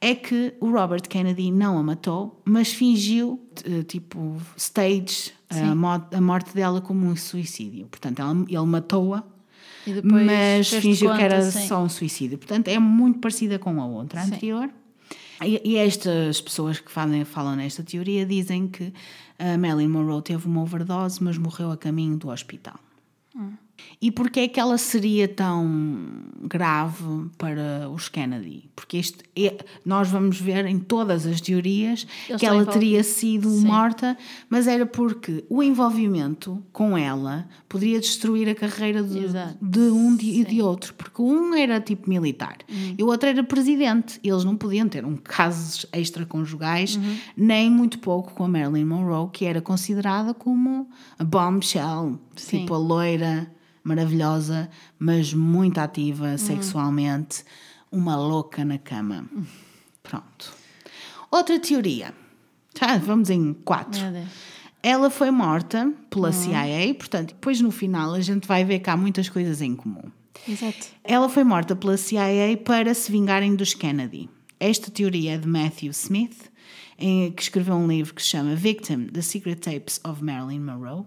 é 0.00 0.14
que 0.14 0.54
o 0.60 0.70
Robert 0.70 1.02
Kennedy 1.08 1.50
não 1.50 1.78
a 1.78 1.82
matou, 1.82 2.40
mas 2.44 2.72
fingiu, 2.72 3.40
t- 3.54 3.82
tipo, 3.84 4.36
stage 4.56 5.32
a, 5.50 5.74
mo- 5.74 6.06
a 6.12 6.20
morte 6.20 6.54
dela 6.54 6.80
como 6.80 7.06
um 7.06 7.16
suicídio. 7.16 7.86
Portanto, 7.86 8.20
ela- 8.20 8.44
ele 8.48 8.66
matou-a, 8.66 9.24
mas 10.02 10.68
fingiu 10.68 11.08
conta, 11.08 11.18
que 11.18 11.24
era 11.24 11.42
sim. 11.42 11.66
só 11.66 11.82
um 11.82 11.88
suicídio. 11.88 12.38
Portanto, 12.38 12.68
é 12.68 12.78
muito 12.78 13.18
parecida 13.18 13.58
com 13.58 13.80
a 13.80 13.86
outra 13.86 14.20
Sim. 14.22 14.34
anterior. 14.34 14.70
E, 15.42 15.60
e 15.64 15.76
estas 15.76 16.40
pessoas 16.40 16.78
que 16.78 16.90
falam, 16.90 17.24
falam 17.24 17.56
nesta 17.56 17.82
teoria 17.82 18.24
dizem 18.24 18.68
que 18.68 18.92
a 19.38 19.58
Marilyn 19.58 19.88
Monroe 19.88 20.22
teve 20.22 20.46
uma 20.46 20.62
overdose, 20.62 21.22
mas 21.22 21.36
morreu 21.36 21.72
a 21.72 21.76
caminho 21.76 22.16
do 22.16 22.28
hospital. 22.28 22.78
Hum. 23.34 23.52
E 24.00 24.10
porquê 24.10 24.40
é 24.40 24.48
que 24.48 24.60
ela 24.60 24.78
seria 24.78 25.26
tão 25.26 25.68
grave 26.42 27.28
para 27.36 27.88
os 27.90 28.08
Kennedy? 28.08 28.70
Porque 28.74 29.00
é- 29.36 29.64
nós 29.84 30.08
vamos 30.08 30.40
ver 30.40 30.66
em 30.66 30.78
todas 30.78 31.26
as 31.26 31.40
teorias 31.40 32.06
Eles 32.28 32.40
que 32.40 32.46
ela 32.46 32.64
teria 32.66 33.02
sido 33.02 33.50
Sim. 33.50 33.66
morta, 33.66 34.16
mas 34.48 34.66
era 34.66 34.86
porque 34.86 35.44
o 35.48 35.62
envolvimento 35.62 36.62
com 36.72 36.96
ela 36.96 37.48
poderia 37.74 37.98
destruir 37.98 38.48
a 38.48 38.54
carreira 38.54 39.02
de, 39.02 39.26
de 39.60 39.80
um 39.90 40.16
e 40.20 40.44
de 40.44 40.62
outro, 40.62 40.94
porque 40.94 41.20
um 41.20 41.52
era 41.56 41.80
tipo 41.80 42.08
militar 42.08 42.58
e 42.68 43.02
o 43.02 43.08
outro 43.08 43.28
era 43.28 43.42
presidente. 43.42 44.20
Eles 44.22 44.44
não 44.44 44.56
podiam 44.56 44.88
ter 44.88 45.04
um 45.04 45.16
casos 45.16 45.84
extraconjugais, 45.92 46.96
nem 47.36 47.68
muito 47.68 47.98
pouco 47.98 48.32
com 48.32 48.44
a 48.44 48.48
Marilyn 48.48 48.84
Monroe, 48.84 49.28
que 49.32 49.44
era 49.44 49.60
considerada 49.60 50.32
como 50.32 50.88
a 51.18 51.24
bombshell, 51.24 52.16
Sim. 52.36 52.60
tipo 52.60 52.74
a 52.74 52.78
loira 52.78 53.50
maravilhosa, 53.82 54.70
mas 54.96 55.34
muito 55.34 55.78
ativa 55.78 56.38
sexualmente, 56.38 57.44
uma 57.90 58.14
louca 58.14 58.64
na 58.64 58.78
cama. 58.78 59.24
Pronto. 60.00 60.54
Outra 61.28 61.58
teoria. 61.58 62.14
Já 62.78 62.98
vamos 62.98 63.30
em 63.30 63.52
quatro. 63.52 64.00
Meu 64.00 64.12
Deus. 64.12 64.53
Ela 64.84 65.08
foi 65.08 65.30
morta 65.30 65.92
pela 66.10 66.30
CIA, 66.30 66.94
portanto, 66.94 67.28
depois 67.28 67.58
no 67.60 67.70
final 67.70 68.12
a 68.12 68.20
gente 68.20 68.46
vai 68.46 68.64
ver 68.64 68.80
que 68.80 68.90
há 68.90 68.96
muitas 68.96 69.28
coisas 69.30 69.62
em 69.62 69.74
comum. 69.74 70.10
Exato. 70.46 70.88
Ela 71.02 71.28
foi 71.28 71.42
morta 71.42 71.74
pela 71.74 71.96
CIA 71.96 72.54
para 72.64 72.92
se 72.92 73.10
vingarem 73.10 73.56
dos 73.56 73.72
Kennedy. 73.72 74.28
Esta 74.60 74.90
teoria 74.90 75.34
é 75.34 75.38
de 75.38 75.48
Matthew 75.48 75.90
Smith, 75.92 76.50
em- 76.98 77.32
que 77.32 77.42
escreveu 77.42 77.74
um 77.76 77.86
livro 77.88 78.12
que 78.14 78.22
se 78.22 78.28
chama 78.28 78.54
Victim: 78.54 79.06
The 79.06 79.22
Secret 79.22 79.56
Tapes 79.56 80.00
of 80.04 80.22
Marilyn 80.22 80.60
Monroe. 80.60 81.04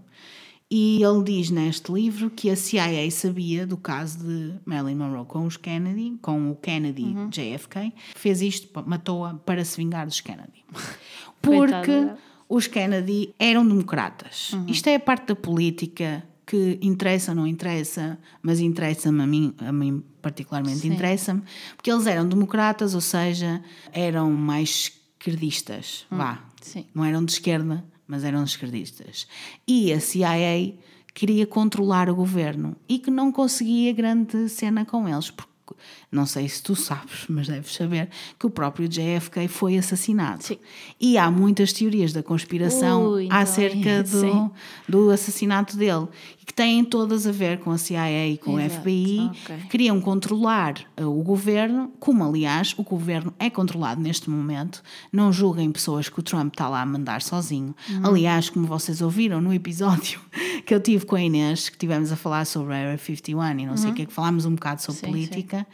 E 0.69 1.01
ele 1.01 1.23
diz 1.23 1.49
neste 1.49 1.89
livro 1.93 2.29
que 2.29 2.49
a 2.49 2.55
CIA 2.55 3.09
sabia 3.09 3.65
do 3.65 3.77
caso 3.77 4.17
de 4.19 4.55
Marilyn 4.65 4.95
Monroe 4.95 5.25
com 5.25 5.45
os 5.45 5.55
Kennedy, 5.55 6.17
com 6.21 6.51
o 6.51 6.55
Kennedy 6.55 7.03
JFK, 7.29 7.93
fez 8.15 8.41
isto, 8.41 8.67
matou-a 8.85 9.35
para 9.35 9.63
se 9.63 9.77
vingar 9.77 10.05
dos 10.05 10.19
Kennedy. 10.19 10.65
Porque 11.41 11.71
Coitada. 11.71 12.17
Os 12.49 12.67
Kennedy 12.67 13.33
eram 13.37 13.67
democratas. 13.67 14.51
Isto 14.67 14.87
é 14.87 14.95
a 14.95 14.99
parte 14.99 15.27
da 15.27 15.35
política 15.35 16.23
que 16.45 16.79
interessa 16.81 17.31
ou 17.31 17.35
não 17.35 17.45
interessa, 17.45 18.17
mas 18.41 18.61
interessa-me 18.61 19.21
a 19.21 19.27
mim, 19.27 19.53
a 19.57 19.71
mim 19.71 20.01
particularmente 20.21 20.87
interessa-me, 20.87 21.41
porque 21.75 21.91
eles 21.91 22.07
eram 22.07 22.27
democratas, 22.27 22.95
ou 22.95 23.01
seja, 23.01 23.61
eram 23.91 24.31
mais 24.31 24.93
esquerdistas, 25.19 26.05
vá. 26.09 26.41
sim. 26.61 26.85
Não 26.95 27.03
eram 27.03 27.25
de 27.25 27.33
esquerda, 27.33 27.83
mas 28.07 28.23
eram 28.23 28.43
esquerdistas. 28.45 29.27
E 29.67 29.91
a 29.91 29.99
CIA 29.99 30.73
queria 31.13 31.45
controlar 31.45 32.09
o 32.09 32.15
governo 32.15 32.77
e 32.87 32.97
que 32.97 33.11
não 33.11 33.29
conseguia 33.29 33.91
grande 33.91 34.47
cena 34.47 34.85
com 34.85 35.09
eles, 35.09 35.29
porque 35.29 35.73
não 36.11 36.25
sei 36.25 36.47
se 36.47 36.61
tu 36.61 36.75
sabes, 36.75 37.25
mas 37.27 37.47
deves 37.47 37.73
saber 37.73 38.09
que 38.39 38.45
o 38.45 38.49
próprio 38.49 38.87
JFK 38.87 39.47
foi 39.47 39.77
assassinado. 39.77 40.43
Sim. 40.43 40.57
E 40.99 41.17
há 41.17 41.29
muitas 41.29 41.73
teorias 41.73 42.13
da 42.13 42.23
conspiração 42.23 43.11
Ui, 43.11 43.25
então 43.25 43.37
acerca 43.37 43.89
é, 43.89 44.03
do, 44.03 44.19
sim. 44.21 44.51
do 44.87 45.09
assassinato 45.09 45.75
dele 45.75 46.07
que 46.45 46.53
têm 46.53 46.83
todas 46.85 47.27
a 47.27 47.31
ver 47.31 47.59
com 47.59 47.71
a 47.71 47.77
CIA 47.77 48.29
e 48.29 48.37
com 48.37 48.53
o 48.53 48.59
Exato, 48.59 48.79
FBI. 48.79 49.31
ok. 49.43 49.57
que 49.57 49.67
Queriam 49.67 49.99
controlar 49.99 50.75
uh, 50.97 51.03
o 51.03 51.21
governo, 51.21 51.91
como 51.99 52.23
aliás 52.23 52.73
o 52.77 52.83
governo 52.83 53.33
é 53.37 53.49
controlado 53.49 53.99
neste 53.99 54.29
momento. 54.29 54.81
Não 55.11 55.31
julguem 55.33 55.69
pessoas 55.73 56.07
que 56.07 56.17
o 56.17 56.23
Trump 56.23 56.53
está 56.53 56.69
lá 56.69 56.81
a 56.81 56.85
mandar 56.85 57.21
sozinho. 57.21 57.75
Uhum. 57.89 58.07
Aliás, 58.07 58.49
como 58.49 58.65
vocês 58.65 59.01
ouviram 59.01 59.41
no 59.41 59.53
episódio 59.53 60.21
que 60.65 60.73
eu 60.73 60.79
tive 60.79 61.05
com 61.05 61.17
a 61.17 61.21
Inês, 61.21 61.67
que 61.67 61.77
tivemos 61.77 62.13
a 62.13 62.15
falar 62.15 62.45
sobre 62.45 62.73
a 62.73 62.77
Area 62.77 62.97
51 62.97 63.59
e 63.59 63.65
não 63.65 63.75
sei 63.75 63.91
o 63.91 63.93
que, 63.93 64.05
que 64.05 64.13
falámos 64.13 64.45
um 64.45 64.55
bocado 64.55 64.81
sobre 64.81 64.97
Uhum. 64.97 64.97
Sim, 64.97 65.11
política, 65.11 65.67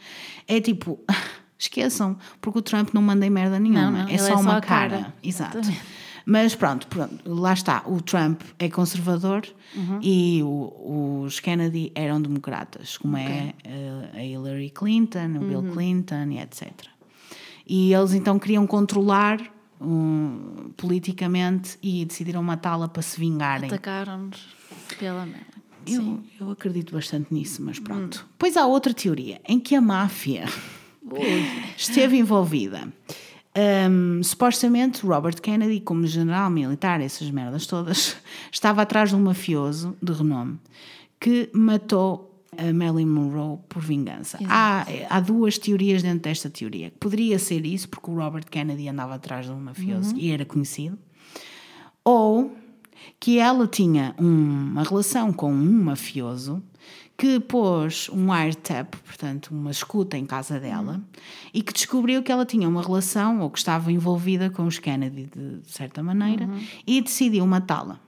é 0.48 0.60
tipo. 0.60 0.98
Esqueçam, 1.56 2.18
porque 2.40 2.58
o 2.58 2.62
Trump 2.62 2.90
não 2.92 3.00
manda 3.00 3.24
em 3.24 3.30
merda 3.30 3.58
nenhuma, 3.60 3.90
Não, 3.90 3.92
não, 4.02 4.08
é 4.08 4.18
só 4.18 4.26
é 4.26 4.36
só 4.36 4.40
uma 4.40 4.60
cara. 4.60 4.98
cara. 4.98 5.14
Exato. 5.22 5.60
Mas 6.26 6.54
pronto, 6.54 6.86
pronto, 6.88 7.16
lá 7.24 7.52
está. 7.52 7.82
O 7.86 8.02
Trump 8.02 8.42
é 8.58 8.68
conservador 8.68 9.46
Uhum. 9.74 9.98
e 10.02 10.42
o- 10.42 11.22
os 11.24 11.38
Kennedy 11.38 11.92
eram 11.94 12.20
democratas, 12.20 12.98
como 12.98 13.16
é 13.16 13.54
eh, 13.62 14.10
a 14.14 14.22
Hillary 14.24 14.70
Clinton, 14.70 15.18
o 15.18 15.38
Uhum. 15.42 15.48
Bill 15.48 15.72
Clinton 15.72 16.26
e 16.32 16.38
etc. 16.40 16.70
E 17.66 17.94
eles 17.94 18.12
então 18.12 18.38
queriam 18.38 18.66
controlar 18.66 19.40
um, 19.80 20.70
politicamente 20.76 21.78
e 21.82 22.04
decidiram 22.04 22.42
matá-la 22.42 22.88
para 22.88 23.00
se 23.02 23.18
vingarem. 23.18 23.66
Atacaram-nos 23.68 24.48
pela 24.98 25.24
merda. 25.24 25.53
Eu, 25.92 26.20
eu 26.40 26.50
acredito 26.50 26.92
bastante 26.94 27.32
nisso, 27.32 27.62
mas 27.62 27.78
pronto. 27.78 28.26
Pois 28.38 28.56
há 28.56 28.66
outra 28.66 28.94
teoria 28.94 29.40
em 29.46 29.58
que 29.58 29.74
a 29.74 29.80
máfia 29.80 30.44
esteve 31.76 32.18
envolvida. 32.18 32.88
Hum, 33.56 34.20
supostamente, 34.22 35.06
Robert 35.06 35.40
Kennedy, 35.40 35.80
como 35.80 36.06
general 36.06 36.50
militar, 36.50 37.00
essas 37.00 37.30
merdas 37.30 37.66
todas, 37.66 38.16
estava 38.50 38.82
atrás 38.82 39.10
de 39.10 39.16
um 39.16 39.20
mafioso 39.20 39.96
de 40.02 40.12
renome 40.12 40.58
que 41.20 41.48
matou 41.52 42.30
a 42.58 42.72
Marilyn 42.72 43.06
Monroe 43.06 43.58
por 43.68 43.82
vingança. 43.82 44.38
Há, 44.48 44.86
há 45.08 45.20
duas 45.20 45.58
teorias 45.58 46.02
dentro 46.02 46.20
desta 46.20 46.50
teoria. 46.50 46.92
Poderia 47.00 47.38
ser 47.38 47.64
isso, 47.64 47.88
porque 47.88 48.10
o 48.10 48.14
Robert 48.14 48.46
Kennedy 48.50 48.88
andava 48.88 49.14
atrás 49.14 49.46
de 49.46 49.52
um 49.52 49.60
mafioso 49.60 50.16
e 50.16 50.30
era 50.30 50.44
conhecido, 50.44 50.98
ou 52.04 52.54
que 53.18 53.38
ela 53.38 53.66
tinha 53.66 54.14
uma 54.18 54.82
relação 54.82 55.32
com 55.32 55.52
um 55.52 55.84
mafioso 55.84 56.62
que 57.16 57.38
pôs 57.38 58.08
um 58.08 58.30
wiretap, 58.30 58.96
portanto, 58.98 59.48
uma 59.52 59.70
escuta 59.70 60.18
em 60.18 60.26
casa 60.26 60.58
dela, 60.58 61.00
e 61.52 61.62
que 61.62 61.72
descobriu 61.72 62.22
que 62.22 62.32
ela 62.32 62.44
tinha 62.44 62.68
uma 62.68 62.82
relação 62.82 63.40
ou 63.40 63.50
que 63.50 63.58
estava 63.58 63.92
envolvida 63.92 64.50
com 64.50 64.66
os 64.66 64.78
Kennedy 64.78 65.30
de, 65.34 65.60
de 65.60 65.70
certa 65.70 66.02
maneira 66.02 66.48
e 66.86 67.00
decidiu 67.00 67.46
matá-la. 67.46 68.00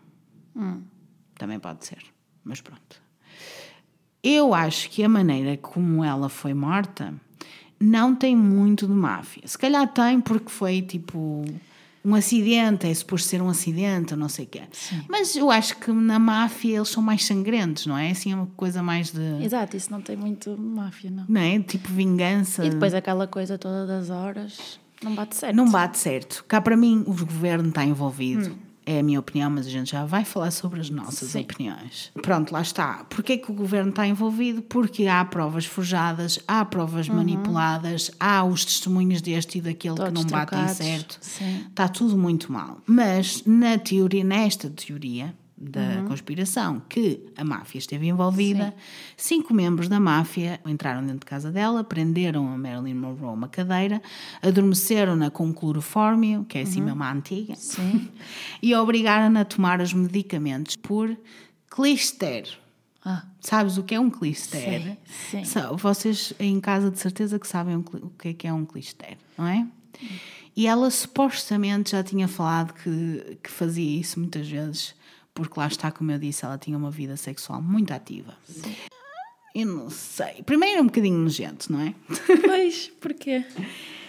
Também 1.39 1.61
pode 1.61 1.87
ser, 1.87 2.03
mas 2.45 2.61
pronto. 2.61 3.01
Eu 4.23 4.53
acho 4.53 4.91
que 4.91 5.05
a 5.05 5.09
maneira 5.09 5.57
como 5.57 6.03
ela 6.03 6.29
foi 6.29 6.53
morta 6.53 7.15
não 7.79 8.15
tem 8.15 8.35
muito 8.35 8.87
de 8.87 8.93
máfia. 8.93 9.47
Se 9.47 9.57
calhar 9.57 9.87
tem 9.93 10.21
porque 10.21 10.51
foi 10.51 10.83
tipo 10.83 11.45
um 12.07 12.15
acidente, 12.15 12.87
é 12.87 12.95
suposto 12.95 13.29
ser 13.29 13.43
um 13.43 13.49
acidente, 13.49 14.15
não 14.15 14.29
sei 14.29 14.45
o 14.45 14.49
quê. 14.49 14.63
Mas 15.09 15.35
eu 15.35 15.51
acho 15.51 15.77
que 15.79 15.91
na 15.91 16.21
máfia 16.21 16.77
eles 16.77 16.89
são 16.89 17.03
mais 17.03 17.25
sangrentos, 17.25 17.85
não 17.87 17.99
é? 17.99 18.13
Assim 18.13 18.31
é 18.31 18.37
uma 18.37 18.47
coisa 18.57 18.81
mais 18.81 19.11
de. 19.11 19.43
Exato, 19.43 19.77
isso 19.77 19.91
não 19.91 20.01
tem 20.01 20.17
muito 20.17 20.57
máfia, 20.57 21.11
não. 21.11 21.25
Não 21.29 21.41
é? 21.41 21.59
Tipo 21.59 21.89
vingança. 21.89 22.65
E 22.65 22.71
depois 22.71 22.95
aquela 22.95 23.27
coisa 23.27 23.59
toda 23.59 23.85
das 23.85 24.09
horas 24.09 24.79
não 25.03 25.17
bate 25.17 25.35
certo. 25.35 25.57
Não 25.57 25.69
bate 25.69 25.99
certo. 25.99 26.45
Cá 26.47 26.61
para 26.61 26.77
mim 26.77 27.03
o 27.09 27.13
governo 27.13 27.71
está 27.71 27.85
envolvido. 27.85 28.57
É 28.89 29.01
a 29.01 29.03
minha 29.03 29.19
opinião, 29.19 29.51
mas 29.51 29.67
a 29.67 29.71
gente 29.71 29.91
já 29.91 30.05
vai 30.07 30.25
falar 30.25 30.53
sobre 30.53 30.81
as 30.81 30.89
nossas 30.89 31.31
Sim. 31.31 31.41
opiniões. 31.41 32.13
Pronto, 32.23 32.53
lá 32.53 32.63
está. 32.63 33.05
Porquê 33.11 33.37
que 33.37 33.51
o 33.51 33.55
governo 33.55 33.91
está 33.91 34.07
envolvido? 34.07 34.63
Porque 34.63 35.09
há 35.09 35.25
provas 35.25 35.67
forjadas, 35.67 36.39
há 36.47 36.65
provas 36.65 37.09
manipuladas, 37.09 38.13
há 38.21 38.45
os 38.45 38.65
testemunhos 38.65 39.21
deste 39.21 39.59
e 39.59 39.61
daquele 39.61 39.97
que 39.97 40.01
Todos 40.05 40.25
não 40.25 40.31
batem 40.31 40.59
trocados. 40.59 40.77
certo. 40.77 41.19
Sim. 41.21 41.65
Está 41.69 41.89
tudo 41.89 42.17
muito 42.17 42.53
mal. 42.53 42.81
Mas 42.87 43.43
na 43.45 43.77
teoria, 43.77 44.23
nesta 44.23 44.71
teoria 44.71 45.35
da 45.59 45.81
Uhum. 46.01 46.09
conspiração 46.09 46.83
que 46.87 47.33
a 47.35 47.43
máfia 47.43 47.79
esteve 47.79 48.07
envolvida, 48.09 48.75
cinco 49.17 49.55
membros 49.55 49.89
da 49.89 49.99
máfia 49.99 50.61
entraram 50.67 51.01
dentro 51.01 51.21
de 51.21 51.27
casa 51.27 51.51
dela, 51.51 51.83
prenderam 51.83 52.47
a 52.53 52.59
Marilyn 52.59 52.93
Monroe 52.95 53.29
a 53.31 53.33
uma 53.33 53.49
cadeira, 53.49 54.03
adormeceram-na 54.43 55.31
com 55.31 55.53
clorofórmio, 55.55 56.45
que 56.45 56.59
é 56.59 56.63
assim 56.63 56.83
mesmo 56.83 57.03
a 57.03 57.11
antiga, 57.11 57.55
Uhum. 57.55 57.57
Sim. 57.59 58.09
e 58.63 58.75
obrigaram-na 58.75 59.41
a 59.41 59.45
tomar 59.47 59.81
os 59.81 59.95
medicamentos 59.95 60.77
por 60.77 61.17
clister. 61.71 62.47
Ah, 63.05 63.25
Sabes 63.41 63.79
o 63.79 63.85
que 63.85 63.95
é 63.95 64.01
um 64.01 64.11
clister? 64.11 64.97
Sim, 65.31 65.45
sim. 65.45 65.61
Vocês 65.79 66.33
em 66.41 66.59
casa 66.61 66.91
de 66.91 66.99
certeza 66.99 67.39
que 67.39 67.47
sabem 67.47 67.77
o 67.77 68.11
que 68.19 68.29
é 68.29 68.33
que 68.35 68.47
é 68.49 68.53
um 68.53 68.65
clister, 68.65 69.17
não 69.39 69.47
é? 69.47 69.67
E 70.57 70.67
ela 70.67 70.91
supostamente 70.91 71.93
já 71.93 72.03
tinha 72.03 72.27
falado 72.27 72.73
que, 72.75 73.39
que 73.43 73.51
fazia 73.51 74.01
isso 74.01 74.19
muitas 74.19 74.49
vezes, 74.49 74.95
porque 75.37 75.61
lá 75.61 75.67
está, 75.67 75.93
como 75.93 76.11
eu 76.11 76.19
disse, 76.19 76.45
ela 76.45 76.57
tinha 76.59 76.77
uma 76.77 76.91
vida 76.91 77.17
sexual 77.17 77.61
muito 77.63 77.93
ativa. 77.93 78.35
Eu 79.55 79.67
não 79.67 79.91
sei. 79.91 80.43
Primeiro 80.45 80.79
é 80.81 80.83
um 80.83 80.87
bocadinho 80.87 81.19
nojento, 81.19 81.71
não 81.71 81.81
é? 81.81 81.95
pois, 82.45 82.89
porquê? 83.01 83.45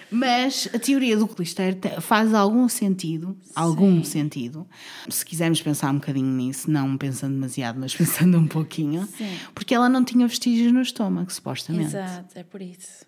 Mas 0.10 0.70
a 0.74 0.80
teoria 0.80 1.18
do 1.18 1.28
clister 1.28 1.76
te- 1.76 2.00
faz 2.00 2.34
algum 2.34 2.70
sentido, 2.70 3.38
algum 3.54 4.02
sentido. 4.06 4.66
Se 5.10 5.26
quisermos 5.26 5.62
pensar 5.62 5.92
um 5.92 5.96
bocadinho 5.96 6.32
nisso, 6.32 6.72
não 6.72 6.98
pensando 6.98 7.34
demasiado, 7.34 7.78
mas 7.78 7.94
pensando 7.96 8.38
um 8.38 8.48
pouquinho, 8.48 9.06
Sim. 9.06 9.38
porque 9.54 9.76
ela 9.76 9.90
não 9.90 10.06
tinha 10.06 10.26
vestígios 10.26 10.72
no 10.72 10.82
estômago, 10.82 11.32
supostamente. 11.32 11.88
Exato, 11.88 12.40
é 12.40 12.44
por 12.44 12.62
isso. 12.62 13.06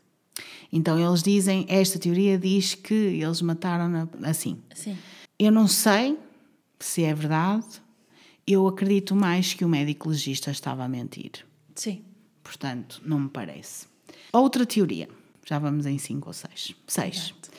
Então 0.72 0.99
eles 0.99 1.24
dizem, 1.24 1.65
esta 1.70 1.97
teoria 1.97 2.38
diz 2.38 2.76
que 2.76 2.93
eles 2.93 3.41
mataram-na 3.41 4.07
assim. 4.24 4.61
Sim. 4.76 4.97
Eu 5.38 5.53
não 5.53 5.67
sei 5.67 6.17
se 6.80 7.03
é 7.03 7.13
verdade, 7.13 7.65
eu 8.54 8.68
acredito 8.68 9.16
mais 9.16 9.54
que 9.54 9.64
o 9.64 9.70
médico 9.70 10.10
legista 10.10 10.52
estava 10.52 10.84
a 10.84 10.88
mentir. 10.88 11.45
Sim. 11.76 12.04
Portanto, 12.43 13.02
não 13.06 13.20
me 13.20 13.30
parece. 13.30 13.88
Outra 14.34 14.66
teoria, 14.66 15.08
já 15.45 15.60
vamos 15.60 15.86
em 15.86 15.97
5 15.97 16.28
ou 16.28 16.34
6. 16.34 16.76
6. 16.88 17.16
Exato. 17.16 17.50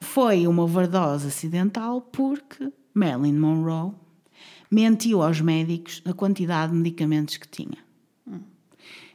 Foi 0.00 0.46
uma 0.46 0.62
overdose 0.62 1.26
acidental 1.26 2.00
porque 2.00 2.72
Marilyn 2.94 3.38
Monroe 3.38 3.92
mentiu 4.70 5.22
aos 5.22 5.40
médicos 5.40 6.00
a 6.04 6.12
quantidade 6.12 6.72
de 6.72 6.78
medicamentos 6.78 7.36
que 7.36 7.48
tinha. 7.48 7.78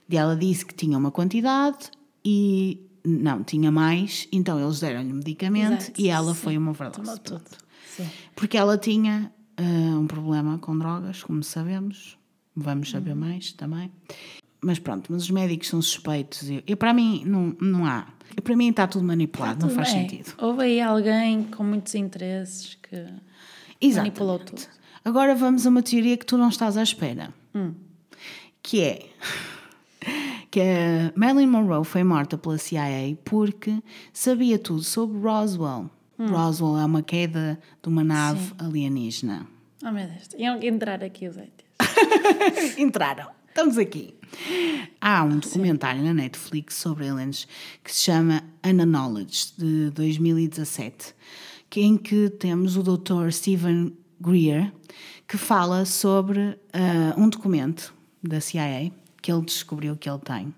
E 0.09 0.17
ela 0.17 0.35
disse 0.35 0.65
que 0.65 0.75
tinha 0.75 0.97
uma 0.97 1.11
quantidade 1.11 1.89
e 2.23 2.79
não, 3.05 3.43
tinha 3.43 3.71
mais, 3.71 4.27
então 4.31 4.59
eles 4.59 4.79
deram-lhe 4.79 5.11
medicamento 5.11 5.83
Exato, 5.83 6.01
e 6.01 6.09
ela 6.09 6.33
sim. 6.33 6.39
foi 6.41 6.57
uma 6.57 6.71
overdose. 6.71 7.21
Porque 8.35 8.57
ela 8.57 8.77
tinha 8.77 9.31
ah, 9.57 9.97
um 9.99 10.07
problema 10.07 10.57
com 10.57 10.77
drogas, 10.77 11.23
como 11.23 11.43
sabemos, 11.43 12.17
vamos 12.55 12.89
saber 12.91 13.11
Uhum. 13.11 13.17
mais 13.17 13.51
também. 13.53 13.91
Mas 14.61 14.79
pronto, 14.79 15.11
mas 15.11 15.23
os 15.23 15.29
médicos 15.29 15.67
são 15.67 15.81
suspeitos. 15.81 16.43
E, 16.49 16.75
para 16.75 16.93
mim, 16.93 17.23
não, 17.25 17.55
não 17.59 17.85
há. 17.85 18.07
E 18.37 18.39
para 18.41 18.55
mim 18.55 18.69
está 18.69 18.87
tudo 18.87 19.03
manipulado, 19.05 19.59
não 19.61 19.67
Tudo 19.67 19.75
faz 19.75 19.93
bem. 19.93 20.09
sentido. 20.09 20.33
Houve 20.41 20.63
aí 20.63 20.81
alguém 20.81 21.43
com 21.43 21.63
muitos 21.63 21.93
interesses 21.95 22.75
que 22.75 22.95
manipulou 22.95 24.35
Exatamente. 24.37 24.45
tudo. 24.67 24.67
Agora 25.05 25.35
vamos 25.35 25.65
a 25.67 25.69
uma 25.69 25.83
teoria 25.83 26.15
que 26.15 26.25
tu 26.25 26.37
não 26.37 26.47
estás 26.47 26.77
à 26.77 26.83
espera. 26.83 27.33
Hum. 27.53 27.73
Que 28.63 28.81
é 28.81 29.09
que 30.49 30.61
a 30.61 31.11
Marilyn 31.15 31.47
Monroe 31.47 31.83
foi 31.83 32.03
morta 32.05 32.37
pela 32.37 32.57
CIA 32.57 33.17
porque 33.25 33.83
sabia 34.13 34.57
tudo 34.57 34.81
sobre 34.81 35.17
Roswell. 35.19 35.89
Hum. 36.23 36.27
Roswell 36.31 36.77
é 36.77 36.85
uma 36.85 37.01
queda 37.01 37.59
de 37.81 37.89
uma 37.89 38.03
nave 38.03 38.53
alienígena. 38.57 39.45
Oh 39.85 39.91
meu 39.91 40.07
Deus, 40.07 40.29
iam 40.37 40.61
entrar 40.61 41.03
aqui 41.03 41.27
os 41.27 41.35
ETs. 41.37 41.63
Entraram. 42.77 43.27
Estamos 43.49 43.77
aqui. 43.77 44.15
Há 44.99 45.23
um 45.23 45.37
documentário 45.39 46.01
na 46.03 46.13
Netflix 46.13 46.75
sobre 46.75 47.07
aliens 47.09 47.47
que 47.83 47.93
se 47.93 48.01
chama 48.05 48.43
Unacknowledged, 48.65 49.53
de 49.57 49.89
2017, 49.91 51.13
que- 51.69 51.81
em 51.81 51.97
que 51.97 52.29
temos 52.29 52.75
o 52.77 52.81
Dr. 52.83 53.29
Stephen 53.31 53.95
Greer, 54.19 54.71
que 55.27 55.37
fala 55.37 55.85
sobre 55.85 56.57
ah, 56.73 57.13
um 57.17 57.29
documento 57.29 57.93
da 58.23 58.39
CIA 58.41 58.91
que 59.21 59.31
ele 59.31 59.41
descobriu 59.43 59.95
que 59.95 60.09
ele 60.09 60.19
tem 60.19 60.53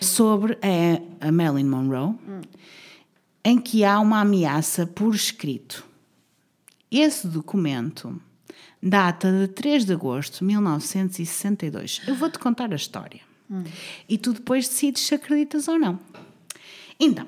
sobre 0.00 0.56
a, 0.62 1.26
a 1.28 1.32
Marilyn 1.32 1.64
Monroe, 1.68 2.14
em 3.44 3.58
que 3.58 3.84
há 3.84 3.98
uma 4.00 4.20
ameaça 4.20 4.86
por 4.86 5.14
escrito. 5.14 5.84
Esse 6.90 7.26
documento 7.26 8.20
data 8.82 9.30
de 9.30 9.48
3 9.48 9.84
de 9.84 9.92
agosto 9.92 10.38
de 10.38 10.44
1962. 10.44 12.02
Eu 12.06 12.14
vou-te 12.14 12.38
contar 12.38 12.72
a 12.72 12.76
história. 12.76 13.20
E 14.08 14.16
tu 14.16 14.32
depois 14.32 14.68
decides 14.68 15.02
se 15.02 15.14
acreditas 15.14 15.66
ou 15.66 15.78
não. 15.78 15.98
Então, 16.98 17.26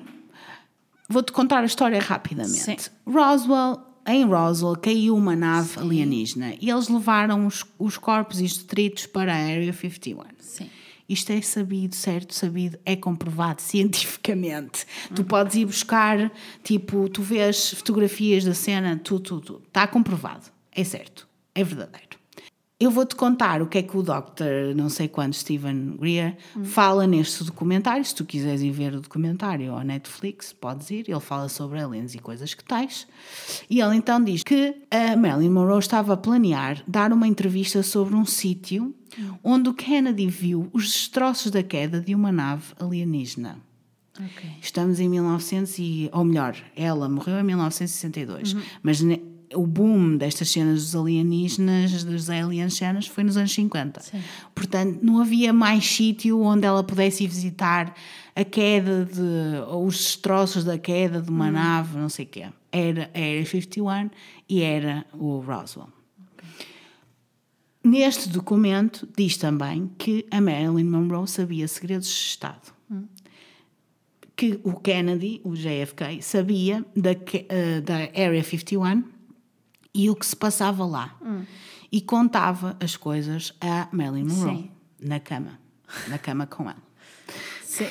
vou-te 1.09 1.31
contar 1.31 1.59
a 1.59 1.65
história 1.65 1.99
rapidamente. 1.99 2.59
Sim. 2.59 2.77
Roswell, 3.05 3.81
em 4.07 4.23
Roswell, 4.23 4.77
caiu 4.77 5.15
uma 5.17 5.35
nave 5.35 5.79
alienígena 5.79 6.55
e 6.61 6.69
eles 6.69 6.87
levaram 6.87 7.45
os, 7.45 7.65
os 7.77 7.97
corpos 7.97 8.39
e 8.39 8.45
os 8.45 8.57
detritos 8.57 9.05
para 9.05 9.33
a 9.33 9.37
Area 9.37 9.73
51. 9.73 10.23
Sim. 10.39 10.69
Isto 11.07 11.31
é 11.31 11.41
sabido, 11.41 11.95
certo? 11.95 12.33
Sabido, 12.33 12.79
é 12.85 12.95
comprovado 12.95 13.61
cientificamente. 13.63 14.85
Tu 15.15 15.23
podes 15.23 15.55
ir 15.55 15.65
buscar, 15.65 16.31
tipo, 16.63 17.09
tu 17.09 17.21
vês 17.21 17.71
fotografias 17.73 18.43
da 18.43 18.53
cena, 18.53 18.99
tudo, 19.03 19.21
tudo, 19.21 19.41
tudo. 19.41 19.63
Está 19.67 19.85
comprovado. 19.87 20.51
É 20.71 20.83
certo. 20.83 21.27
É 21.53 21.63
verdadeiro. 21.63 22.12
Eu 22.79 22.91
vou-te 22.91 23.15
contar 23.15 23.61
o 23.61 23.67
que 23.67 23.77
é 23.77 23.83
que 23.83 23.95
o 23.95 24.01
Dr. 24.03 24.75
não 24.75 24.89
sei 24.89 25.07
quando, 25.07 25.33
Stephen 25.33 25.95
Greer, 25.97 26.35
fala 26.65 27.07
neste 27.07 27.43
documentário. 27.43 28.03
Se 28.03 28.13
tu 28.13 28.25
quiseres 28.25 28.61
ir 28.61 28.71
ver 28.71 28.93
o 28.95 28.99
documentário 28.99 29.71
ao 29.71 29.81
Netflix, 29.81 30.51
podes 30.51 30.89
ir. 30.91 31.05
Ele 31.07 31.19
fala 31.21 31.47
sobre 31.47 31.79
aliens 31.79 32.13
e 32.13 32.19
coisas 32.19 32.53
que 32.53 32.63
tais. 32.63 33.07
E 33.69 33.79
ele 33.79 33.95
então 33.95 34.21
diz 34.21 34.43
que 34.43 34.75
a 34.91 35.15
Marilyn 35.15 35.49
Monroe 35.51 35.79
estava 35.79 36.13
a 36.13 36.17
planear 36.17 36.83
dar 36.85 37.13
uma 37.13 37.27
entrevista 37.27 37.81
sobre 37.83 38.15
um 38.15 38.25
sítio 38.25 38.93
onde 39.43 39.69
o 39.69 39.73
Kennedy 39.73 40.27
viu 40.27 40.69
os 40.73 40.85
destroços 40.87 41.51
da 41.51 41.63
queda 41.63 42.01
de 42.01 42.13
uma 42.13 42.31
nave 42.31 42.73
alienígena. 42.79 43.59
Ok. 44.19 44.49
Estamos 44.61 44.99
em 44.99 45.07
1900 45.07 45.79
e, 45.79 46.09
ou 46.11 46.23
melhor, 46.23 46.55
ela 46.75 47.07
morreu 47.07 47.39
em 47.39 47.43
1962, 47.43 48.55
mas 48.83 49.01
ne- 49.01 49.21
o 49.55 49.65
boom 49.65 50.17
destas 50.17 50.49
cenas 50.49 50.83
dos 50.83 50.95
alienígenas, 50.95 52.03
das 52.03 52.29
aliens 52.29 52.75
cenas, 52.75 53.07
foi 53.07 53.23
nos 53.23 53.37
anos 53.37 53.53
50. 53.53 54.01
Sim. 54.01 54.21
Portanto, 54.53 54.99
não 55.01 55.21
havia 55.21 55.53
mais 55.53 55.85
sítio 55.85 56.41
onde 56.41 56.65
ela 56.65 56.83
pudesse 56.83 57.25
visitar 57.27 57.93
a 58.35 58.43
queda 58.43 59.05
de, 59.05 59.61
ou 59.67 59.85
os 59.85 59.97
destroços 59.97 60.63
da 60.63 60.77
queda 60.77 61.21
de 61.21 61.29
uma 61.29 61.51
nave, 61.51 61.97
não 61.97 62.09
sei 62.09 62.25
o 62.25 62.27
quê. 62.27 62.45
Era 62.71 63.09
a 63.13 63.17
Area 63.17 63.45
51 63.45 64.09
e 64.49 64.61
era 64.61 65.05
o 65.13 65.39
Roswell. 65.39 65.89
Neste 67.83 68.29
documento 68.29 69.07
diz 69.15 69.37
também 69.37 69.91
que 69.97 70.25
a 70.31 70.39
Marilyn 70.39 70.85
Monroe 70.85 71.27
sabia 71.27 71.67
segredos 71.67 72.07
de 72.07 72.13
Estado 72.13 72.73
que 74.35 74.59
o 74.63 74.73
Kennedy, 74.73 75.41
o 75.43 75.53
JFK, 75.53 76.21
sabia 76.21 76.83
da, 76.95 77.11
eh, 77.11 77.81
da 77.81 77.95
Area 78.15 78.43
51 78.43 79.03
e 79.93 80.09
o 80.09 80.15
que 80.15 80.25
se 80.25 80.35
passava 80.35 80.85
lá. 80.85 81.15
E 81.91 82.01
contava 82.01 82.75
as 82.79 82.95
coisas 82.97 83.53
a 83.61 83.87
Marilyn 83.91 84.25
Monroe. 84.25 84.55
Sim. 84.55 84.71
na 84.99 85.19
cama. 85.19 85.59
Na 86.07 86.17
cama 86.17 86.47
com 86.47 86.63
ela. 86.63 86.81
Sim. 87.63 87.87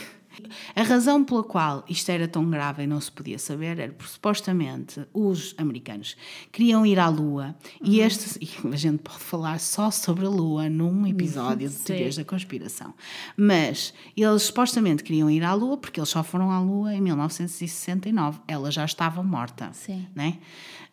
A 0.74 0.82
razão 0.82 1.24
pela 1.24 1.44
qual 1.44 1.84
isto 1.88 2.10
era 2.10 2.26
tão 2.26 2.48
grave 2.48 2.82
e 2.82 2.86
não 2.86 3.00
se 3.00 3.12
podia 3.12 3.38
saber 3.38 3.78
era 3.78 3.92
porque 3.92 4.12
supostamente 4.12 5.04
os 5.12 5.54
americanos 5.58 6.16
queriam 6.50 6.84
ir 6.86 6.98
à 6.98 7.08
Lua 7.08 7.54
e 7.82 8.00
este. 8.00 8.38
E 8.42 8.48
a 8.72 8.76
gente 8.76 8.98
pode 9.02 9.18
falar 9.18 9.60
só 9.60 9.90
sobre 9.90 10.26
a 10.26 10.28
Lua 10.28 10.68
num 10.68 11.06
episódio 11.06 11.68
de. 11.68 11.76
Teorias 11.76 12.16
da 12.16 12.24
Conspiração. 12.24 12.94
Mas 13.36 13.92
eles 14.16 14.42
supostamente 14.42 15.02
queriam 15.02 15.30
ir 15.30 15.44
à 15.44 15.52
Lua 15.52 15.76
porque 15.76 16.00
eles 16.00 16.08
só 16.08 16.22
foram 16.22 16.50
à 16.50 16.60
Lua 16.60 16.94
em 16.94 17.00
1969. 17.00 18.40
Ela 18.48 18.70
já 18.70 18.84
estava 18.84 19.22
morta. 19.22 19.70
Sim. 19.72 20.06
Né? 20.14 20.38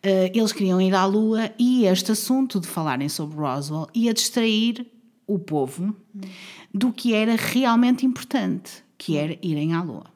Eh, 0.02 0.32
eles 0.34 0.52
queriam 0.52 0.80
ir 0.80 0.94
à 0.94 1.04
Lua 1.04 1.52
e 1.58 1.84
este 1.84 2.12
assunto 2.12 2.58
de 2.58 2.66
falarem 2.66 3.08
sobre 3.08 3.36
Roswell 3.36 3.86
ia 3.94 4.14
distrair 4.14 4.86
o 5.26 5.38
povo 5.38 5.94
do 6.72 6.92
que 6.92 7.14
era 7.14 7.36
realmente 7.36 8.06
importante, 8.06 8.82
que 8.96 9.16
era 9.16 9.38
irem 9.42 9.74
à 9.74 9.82
Lua. 9.82 10.06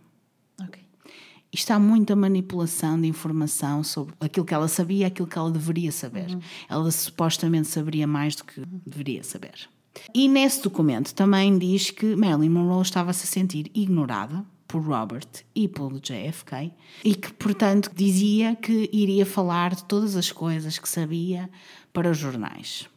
Isto 1.54 1.70
há 1.70 1.78
muita 1.78 2.16
manipulação 2.16 3.00
de 3.00 3.06
informação 3.06 3.84
sobre 3.84 4.12
aquilo 4.18 4.44
que 4.44 4.52
ela 4.52 4.66
sabia, 4.66 5.06
aquilo 5.06 5.28
que 5.28 5.38
ela 5.38 5.52
deveria 5.52 5.92
saber. 5.92 6.36
Ela 6.68 6.90
supostamente 6.90 7.68
saberia 7.68 8.08
mais 8.08 8.34
do 8.34 8.42
que 8.42 8.60
deveria 8.84 9.22
saber. 9.22 9.68
E 10.12 10.26
nesse 10.26 10.60
documento 10.60 11.14
também 11.14 11.56
diz 11.56 11.92
que 11.92 12.16
Marilyn 12.16 12.50
Monroe 12.50 12.82
estava-se 12.82 13.22
a 13.22 13.28
sentir 13.28 13.70
ignorada 13.72 14.44
por 14.74 14.82
Robert 14.82 15.28
e 15.54 15.68
pelo 15.68 16.00
JFK 16.00 16.72
e 17.04 17.14
que, 17.14 17.32
portanto, 17.34 17.92
dizia 17.94 18.56
que 18.56 18.90
iria 18.92 19.24
falar 19.24 19.72
de 19.72 19.84
todas 19.84 20.16
as 20.16 20.32
coisas 20.32 20.80
que 20.80 20.88
sabia 20.88 21.48
para 21.92 22.10
os 22.10 22.18
jornais. 22.18 22.88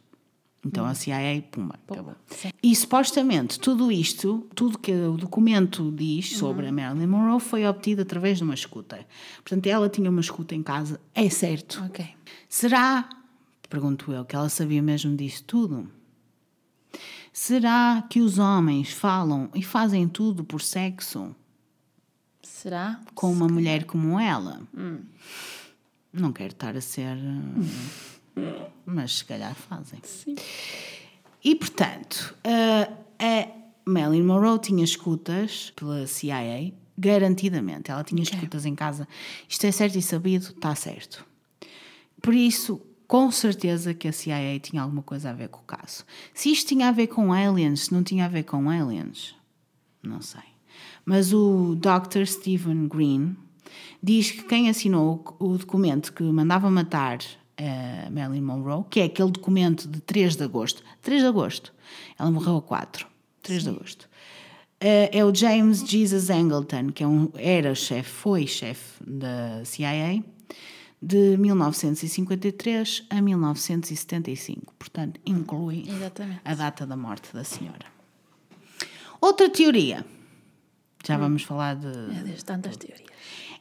Então 0.66 0.84
a 0.84 0.92
CIA, 0.92 1.40
pumba, 1.48 1.78
acabou. 1.88 2.16
sim. 2.26 2.50
E 2.60 2.74
supostamente 2.74 3.60
tudo 3.60 3.92
isto, 3.92 4.44
tudo 4.56 4.76
que 4.76 4.90
o 4.90 5.16
documento 5.16 5.92
diz 5.92 6.36
sobre 6.36 6.66
a 6.66 6.72
Marilyn 6.72 7.06
Monroe 7.06 7.38
foi 7.38 7.64
obtido 7.64 8.02
através 8.02 8.38
de 8.38 8.42
uma 8.42 8.54
escuta. 8.54 9.06
Portanto, 9.36 9.68
ela 9.68 9.88
tinha 9.88 10.10
uma 10.10 10.20
escuta 10.20 10.56
em 10.56 10.64
casa, 10.64 11.00
é 11.14 11.30
certo. 11.30 11.80
Será, 12.48 13.08
pergunto 13.68 14.10
eu, 14.10 14.24
que 14.24 14.34
ela 14.34 14.48
sabia 14.48 14.82
mesmo 14.82 15.14
disso 15.14 15.44
tudo? 15.44 15.88
Será 17.32 18.04
que 18.10 18.20
os 18.20 18.36
homens 18.36 18.90
falam 18.90 19.48
e 19.54 19.62
fazem 19.62 20.08
tudo 20.08 20.42
por 20.42 20.60
sexo 20.60 21.36
Será? 22.62 23.00
com 23.14 23.30
uma 23.32 23.46
mulher 23.46 23.84
como 23.84 24.18
ela? 24.18 24.60
Não 26.12 26.32
quero 26.32 26.52
estar 26.52 26.76
a 26.76 26.80
ser. 26.80 27.16
uh, 27.16 28.66
Mas 28.84 29.18
se 29.18 29.24
calhar 29.24 29.54
fazem. 29.54 30.00
Sim. 30.02 30.34
E 31.44 31.54
portanto, 31.54 32.34
uh, 32.44 32.92
a 33.20 33.48
Marilyn 33.88 34.24
Monroe 34.24 34.58
tinha 34.58 34.82
escutas 34.82 35.72
pela 35.76 36.04
CIA, 36.08 36.72
garantidamente. 36.98 37.92
Ela 37.92 38.02
tinha 38.02 38.24
escutas 38.24 38.66
em 38.66 38.74
casa. 38.74 39.06
Isto 39.48 39.64
é 39.66 39.70
certo 39.70 39.96
e 39.96 40.02
sabido, 40.02 40.48
está 40.48 40.74
certo. 40.74 41.24
Por 42.20 42.34
isso, 42.34 42.80
com 43.06 43.30
certeza 43.30 43.94
que 43.94 44.08
a 44.08 44.12
CIA 44.12 44.58
tinha 44.58 44.82
alguma 44.82 45.02
coisa 45.02 45.30
a 45.30 45.32
ver 45.32 45.48
com 45.48 45.60
o 45.60 45.62
caso. 45.64 46.04
Se 46.34 46.50
isto 46.50 46.66
tinha 46.66 46.88
a 46.88 46.92
ver 46.92 47.06
com 47.06 47.32
aliens, 47.32 47.84
se 47.84 47.92
não 47.92 48.02
tinha 48.02 48.24
a 48.24 48.28
ver 48.28 48.42
com 48.42 48.68
aliens, 48.68 49.36
não 50.02 50.20
sei. 50.20 50.47
Mas 51.08 51.32
o 51.32 51.74
Dr. 51.74 52.26
Stephen 52.26 52.86
Green 52.86 53.34
diz 54.02 54.30
que 54.30 54.42
quem 54.42 54.68
assinou 54.68 55.24
o 55.38 55.56
documento 55.56 56.12
que 56.12 56.22
mandava 56.22 56.70
matar 56.70 57.20
a 57.56 58.10
Marilyn 58.10 58.42
Monroe, 58.42 58.84
que 58.90 59.00
é 59.00 59.04
aquele 59.04 59.30
documento 59.30 59.88
de 59.88 60.02
3 60.02 60.36
de 60.36 60.44
agosto, 60.44 60.82
3 61.00 61.22
de 61.22 61.26
agosto, 61.26 61.72
ela 62.18 62.30
morreu 62.30 62.58
a 62.58 62.60
4, 62.60 63.06
3 63.42 63.62
de 63.62 63.68
agosto, 63.70 64.06
eh, 64.78 65.08
é 65.10 65.24
o 65.24 65.34
James 65.34 65.80
Jesus 65.80 66.28
Angleton, 66.28 66.88
que 66.92 67.02
é 67.02 67.06
um, 67.06 67.30
era 67.36 67.74
chefe, 67.74 68.10
foi 68.10 68.46
chefe 68.46 69.02
da 69.02 69.64
CIA, 69.64 70.22
de 71.00 71.38
1953 71.38 73.06
a 73.08 73.22
1975. 73.22 74.74
Portanto, 74.78 75.18
inclui 75.24 75.86
Exatamente. 75.88 76.40
a 76.44 76.54
data 76.54 76.86
da 76.86 76.98
morte 76.98 77.32
da 77.32 77.44
senhora. 77.44 77.86
Outra 79.22 79.48
teoria, 79.48 80.04
já 81.06 81.16
vamos 81.16 81.42
falar 81.42 81.76
de. 81.76 81.86
Meu 81.86 82.24
Deus, 82.24 82.42
tantas 82.42 82.76
teorias. 82.76 83.08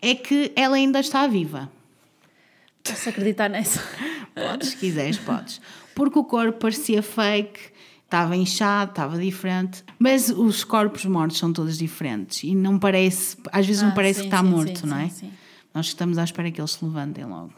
É 0.01 0.15
que 0.15 0.51
ela 0.55 0.75
ainda 0.75 0.99
está 0.99 1.25
viva. 1.27 1.71
Posso 2.83 3.09
acreditar 3.09 3.49
nessa? 3.49 3.81
Podes, 4.35 4.69
se 4.69 4.77
quiseres, 4.77 5.17
podes. 5.17 5.59
Porque 5.95 6.19
o 6.19 6.23
corpo 6.23 6.59
parecia 6.59 7.01
fake, 7.01 7.59
estava 8.03 8.35
inchado, 8.35 8.91
estava 8.91 9.17
diferente. 9.17 9.83
Mas 9.97 10.29
os 10.29 10.63
corpos 10.63 11.03
mortos 11.05 11.39
são 11.39 11.51
todos 11.51 11.75
diferentes 11.77 12.43
e 12.43 12.53
não 12.53 12.77
parece, 12.77 13.35
às 13.51 13.65
vezes 13.65 13.81
não 13.81 13.89
Ah, 13.89 13.95
parece 13.95 14.19
sim, 14.21 14.29
que 14.29 14.35
está 14.35 14.43
sim, 14.43 14.49
morto, 14.49 14.79
sim, 14.81 14.85
não 14.85 14.97
é? 14.97 15.09
sim, 15.09 15.27
sim. 15.27 15.33
Nós 15.73 15.87
estamos 15.87 16.19
à 16.19 16.23
espera 16.23 16.51
que 16.51 16.61
eles 16.61 16.71
se 16.71 16.85
levantem 16.85 17.25
logo. 17.25 17.53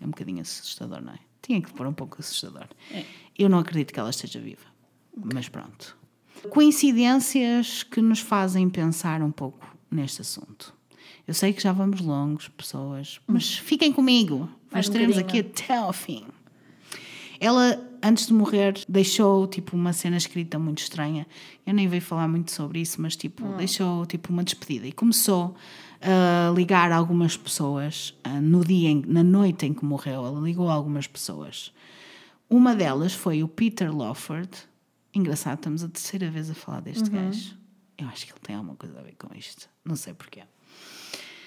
É 0.00 0.04
um 0.06 0.08
bocadinho 0.10 0.40
assustador, 0.40 1.02
não 1.02 1.12
é? 1.12 1.18
Tinha 1.42 1.60
que 1.60 1.70
pôr 1.74 1.86
um 1.86 1.92
pouco 1.92 2.16
assustador. 2.18 2.66
É. 2.90 3.04
Eu 3.38 3.50
não 3.50 3.58
acredito 3.58 3.92
que 3.92 4.00
ela 4.00 4.08
esteja 4.10 4.40
viva. 4.40 4.64
Mas 5.14 5.46
pronto. 5.50 5.94
Coincidências 6.50 7.82
que 7.82 8.00
nos 8.00 8.20
fazem 8.20 8.68
pensar 8.68 9.22
um 9.22 9.30
pouco 9.30 9.66
neste 9.90 10.20
assunto. 10.20 10.74
Eu 11.26 11.34
sei 11.34 11.52
que 11.52 11.62
já 11.62 11.72
vamos 11.72 12.00
longos, 12.00 12.48
pessoas, 12.48 13.20
mas 13.26 13.58
fiquem 13.58 13.92
comigo. 13.92 14.48
Nós 14.72 14.88
um 14.88 14.92
teremos 14.92 15.18
aqui 15.18 15.40
até 15.40 15.76
ao 15.76 15.92
fim. 15.92 16.24
Ela, 17.40 17.80
antes 18.02 18.26
de 18.26 18.32
morrer, 18.32 18.74
deixou 18.88 19.46
tipo 19.46 19.76
uma 19.76 19.92
cena 19.92 20.16
escrita 20.16 20.58
muito 20.58 20.78
estranha. 20.78 21.26
Eu 21.66 21.74
nem 21.74 21.86
veio 21.86 22.02
falar 22.02 22.26
muito 22.26 22.50
sobre 22.50 22.80
isso, 22.80 23.00
mas 23.00 23.14
tipo, 23.14 23.46
deixou 23.56 24.06
tipo 24.06 24.32
uma 24.32 24.42
despedida 24.42 24.86
e 24.86 24.92
começou 24.92 25.54
a 26.00 26.52
ligar 26.54 26.90
a 26.90 26.96
algumas 26.96 27.36
pessoas 27.36 28.14
ah, 28.24 28.40
no 28.40 28.64
dia, 28.64 28.88
em, 28.88 29.02
na 29.06 29.22
noite 29.22 29.66
em 29.66 29.74
que 29.74 29.84
morreu. 29.84 30.26
Ela 30.26 30.40
ligou 30.40 30.68
a 30.68 30.72
algumas 30.72 31.06
pessoas. 31.06 31.72
Uma 32.50 32.74
delas 32.74 33.12
foi 33.12 33.42
o 33.42 33.48
Peter 33.48 33.94
Lawford. 33.94 34.50
Engraçado, 35.18 35.56
estamos 35.56 35.82
a 35.82 35.88
terceira 35.88 36.30
vez 36.30 36.48
a 36.48 36.54
falar 36.54 36.78
deste 36.78 37.10
gajo. 37.10 37.58
Eu 37.98 38.06
acho 38.06 38.24
que 38.24 38.30
ele 38.30 38.38
tem 38.40 38.54
alguma 38.54 38.76
coisa 38.76 39.00
a 39.00 39.02
ver 39.02 39.16
com 39.18 39.34
isto. 39.36 39.68
Não 39.84 39.96
sei 39.96 40.14
porquê. 40.14 40.44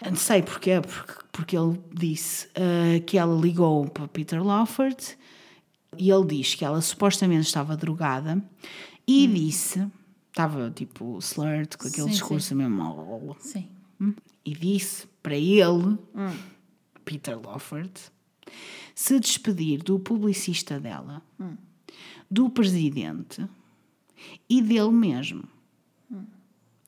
Não 0.04 0.18
sei 0.18 0.42
porquê, 0.42 0.82
porque, 0.82 1.14
porque 1.32 1.58
ele 1.58 1.82
disse 1.94 2.50
ah, 2.56 3.00
que 3.08 3.18
ela 3.18 3.34
ligou 3.40 3.88
para 3.88 4.10
Peter 4.10 4.44
Lawford 4.44 5.18
e 5.98 6.12
ele 6.12 6.26
diz 6.26 6.54
que 6.54 6.66
ela 6.66 6.82
supostamente 6.82 7.48
estava 7.48 7.78
drogada 7.78 8.44
e 9.08 9.26
disse, 9.26 9.88
estava 10.30 10.70
tipo 10.70 11.18
slurred 11.20 11.78
com 11.78 11.88
aquele 11.88 12.08
Sim, 12.08 12.12
discurso 12.12 12.54
mesmo, 12.54 13.38
Sim. 13.40 13.70
e 14.44 14.54
disse 14.54 15.08
para 15.24 15.38
ele, 15.38 15.98
Peter 17.06 17.40
Lawford, 17.40 17.94
se 18.94 19.18
despedir 19.18 19.82
do 19.82 19.98
publicista 19.98 20.78
dela, 20.78 21.22
do 22.30 22.50
presidente 22.50 23.48
e 24.50 24.62
dele 24.62 24.92
mesmo. 24.92 25.44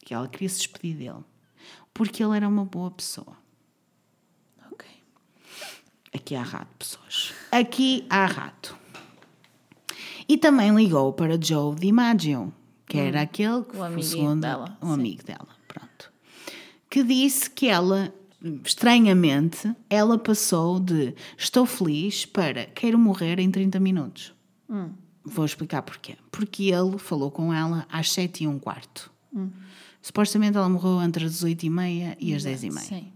Que 0.04 0.14
ela 0.14 0.28
queria 0.28 0.50
se 0.50 0.58
despedir 0.58 0.98
dele. 0.98 1.24
Porque 1.94 2.24
ele 2.24 2.36
era 2.36 2.48
uma 2.48 2.66
boa 2.66 2.92
pessoa. 2.92 3.38
Ok. 4.72 4.86
Aqui 6.14 6.36
há 6.36 6.42
rato, 6.42 6.76
pessoas. 6.78 7.34
Aqui 7.52 8.06
há 8.10 8.26
rato. 8.26 8.78
E 10.28 10.38
também 10.38 10.76
ligou 10.76 11.14
para 11.14 11.40
Joe 11.42 11.76
DiMaggio, 11.76 12.54
que 12.88 12.98
era 12.98 13.22
aquele 13.22 13.64
que 13.64 13.76
O 13.76 13.78
foi 13.78 13.88
amiguinho 13.88 14.04
segundo, 14.04 14.42
dela, 14.42 14.78
um 14.82 14.92
amigo 14.92 15.24
dela, 15.24 15.48
pronto. 15.68 16.12
Que 16.90 17.04
disse 17.04 17.50
que 17.50 17.68
ela, 17.68 18.14
estranhamente, 18.64 19.76
ela 19.90 20.18
passou 20.18 20.80
de 20.80 21.14
estou 21.38 21.66
feliz 21.66 22.26
para 22.26 22.66
quero 22.68 22.98
morrer 22.98 23.40
em 23.40 23.52
30 23.52 23.80
minutos. 23.80 24.34
Hum. 24.70 24.92
Vou 25.26 25.46
explicar 25.46 25.82
porquê. 25.82 26.16
Porque 26.32 26.64
ele 26.72 26.98
falou 26.98 27.32
com 27.32 27.54
ela 27.54 27.86
às 27.92 28.12
7 28.12 28.44
e 28.44 28.48
um 28.48 28.60
quarto. 28.60 29.12
Hum. 29.34 29.50
Supostamente 30.02 30.58
ela 30.58 30.68
morreu 30.68 31.02
entre 31.02 31.26
as 31.26 31.44
8 31.44 31.64
e 31.64 31.70
meia 31.70 32.18
e 32.20 32.34
as 32.36 32.44
10 32.44 32.64
e 32.64 32.70
meia. 32.70 32.86
Sim. 32.86 33.14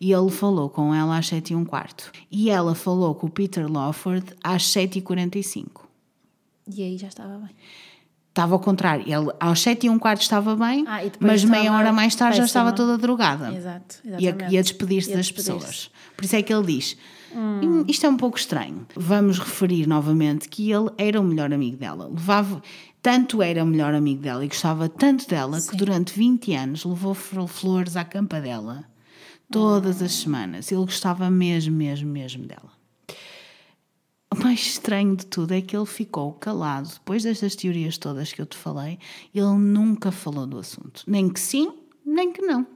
E 0.00 0.12
ele 0.12 0.30
falou 0.30 0.68
com 0.70 0.94
ela 0.94 1.16
às 1.18 1.28
7 1.28 1.52
e 1.52 1.56
um 1.56 1.64
quarto. 1.64 2.10
E 2.30 2.50
ela 2.50 2.74
falou 2.74 3.14
com 3.14 3.26
o 3.26 3.30
Peter 3.30 3.70
Lawford 3.70 4.26
às 4.42 4.66
7 4.66 4.98
e 4.98 5.02
45. 5.02 5.88
E 6.74 6.82
aí 6.82 6.98
já 6.98 7.08
estava 7.08 7.36
bem. 7.38 7.50
Estava 8.30 8.54
ao 8.54 8.60
contrário. 8.60 9.04
Ele 9.06 9.30
aos 9.38 9.60
7 9.60 9.86
e 9.86 9.90
um 9.90 9.98
quarto 9.98 10.22
estava 10.22 10.56
bem, 10.56 10.84
Ah, 10.86 11.00
mas 11.20 11.44
meia 11.44 11.62
estava 11.62 11.78
hora 11.78 11.92
mais 11.92 12.14
tarde 12.14 12.38
já 12.38 12.44
estava 12.44 12.72
toda 12.72 12.96
drogada. 12.96 13.52
Exato, 13.52 13.96
E 14.04 14.08
a, 14.08 14.18
exatamente. 14.18 14.54
e 14.54 14.58
a 14.58 14.62
despedir-se 14.62 15.12
das 15.14 15.30
pessoas. 15.30 15.90
Por 16.16 16.24
isso 16.24 16.36
é 16.36 16.42
que 16.42 16.52
ele 16.52 16.66
diz: 16.66 16.96
"Hum, 17.34 17.84
isto 17.88 18.06
é 18.06 18.08
um 18.08 18.16
pouco 18.16 18.38
estranho. 18.38 18.86
Vamos 18.96 19.38
referir 19.38 19.86
novamente 19.86 20.48
que 20.48 20.70
ele 20.72 20.90
era 20.98 21.20
o 21.20 21.24
melhor 21.24 21.52
amigo 21.52 21.76
dela. 21.76 22.08
Levava. 22.08 22.62
Tanto 23.02 23.40
era 23.42 23.62
o 23.64 23.66
melhor 23.66 23.94
amigo 23.94 24.20
dela 24.20 24.44
e 24.44 24.48
gostava 24.48 24.88
tanto 24.88 25.26
dela 25.28 25.60
que 25.60 25.74
durante 25.76 26.12
20 26.18 26.52
anos 26.54 26.84
levou 26.84 27.14
fl- 27.14 27.46
flores 27.46 27.96
à 27.96 28.04
campa 28.04 28.40
dela 28.40 28.84
todas 29.50 30.02
as 30.02 30.12
semanas. 30.12 30.70
Ele 30.70 30.80
gostava 30.82 31.30
mesmo, 31.30 31.74
mesmo, 31.74 32.10
mesmo 32.10 32.44
dela. 32.46 32.70
o 34.32 34.36
mais 34.44 34.60
estranho 34.60 35.16
de 35.16 35.24
tudo 35.26 35.52
é 35.52 35.60
que 35.62 35.74
ele 35.76 35.86
ficou 35.86 36.32
calado. 36.34 36.88
Depois 36.92 37.22
destas 37.22 37.56
teorias 37.56 37.96
todas 37.98 38.32
que 38.32 38.40
eu 38.42 38.46
te 38.46 38.56
falei, 38.56 38.98
ele 39.34 39.46
nunca 39.56 40.12
falou 40.12 40.46
do 40.46 40.58
assunto. 40.58 41.02
Nem 41.06 41.28
que 41.28 41.40
sim, 41.40 41.72
nem 42.04 42.30
que 42.32 42.42
não. 42.42 42.66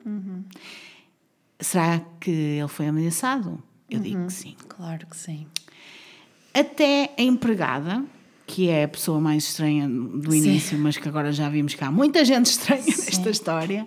Será 1.61 2.01
que 2.21 2.31
ele 2.31 2.69
foi 2.69 2.87
ameaçado? 2.89 3.63
Eu 3.95 4.01
digo 4.01 4.27
que 4.27 4.33
sim. 4.33 4.57
Claro 4.69 5.07
que 5.07 5.17
sim. 5.17 5.47
Até 6.53 7.13
a 7.19 7.23
empregada, 7.23 8.05
que 8.47 8.69
é 8.69 8.85
a 8.85 8.89
pessoa 8.89 9.21
mais 9.21 9.45
estranha 9.45 9.89
do 9.89 10.31
Sim. 10.31 10.39
início, 10.39 10.79
mas 10.79 10.97
que 10.97 11.09
agora 11.09 11.33
já 11.33 11.49
vimos 11.49 11.75
que 11.75 11.83
há 11.83 11.91
muita 11.91 12.25
gente 12.25 12.47
estranha 12.47 12.85
nesta 12.85 13.31
história, 13.31 13.87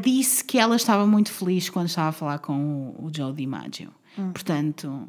disse 0.00 0.44
que 0.44 0.58
ela 0.58 0.76
estava 0.76 1.06
muito 1.06 1.30
feliz 1.32 1.68
quando 1.68 1.88
estava 1.88 2.08
a 2.08 2.12
falar 2.12 2.38
com 2.38 2.94
o, 2.98 3.06
o 3.06 3.10
Joe 3.14 3.32
DiMaggio. 3.32 3.92
Portanto, 4.32 5.08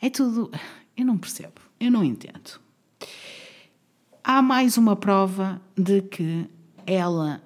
é 0.00 0.10
tudo. 0.10 0.50
Eu 0.96 1.04
não 1.04 1.16
percebo, 1.16 1.60
eu 1.78 1.90
não 1.90 2.02
entendo. 2.02 2.60
Há 4.24 4.40
mais 4.42 4.76
uma 4.76 4.96
prova 4.96 5.60
de 5.76 6.02
que 6.02 6.48
ela 6.86 7.42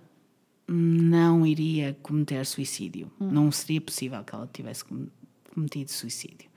não 0.68 1.47
iria 1.47 1.97
cometer 2.03 2.45
suicídio. 2.45 3.11
Não 3.20 3.51
seria 3.53 3.80
possível 3.80 4.22
que 4.24 4.34
ela 4.34 4.49
tivesse 4.53 4.84
cometido 5.57 5.90
suicídio. 5.90 6.50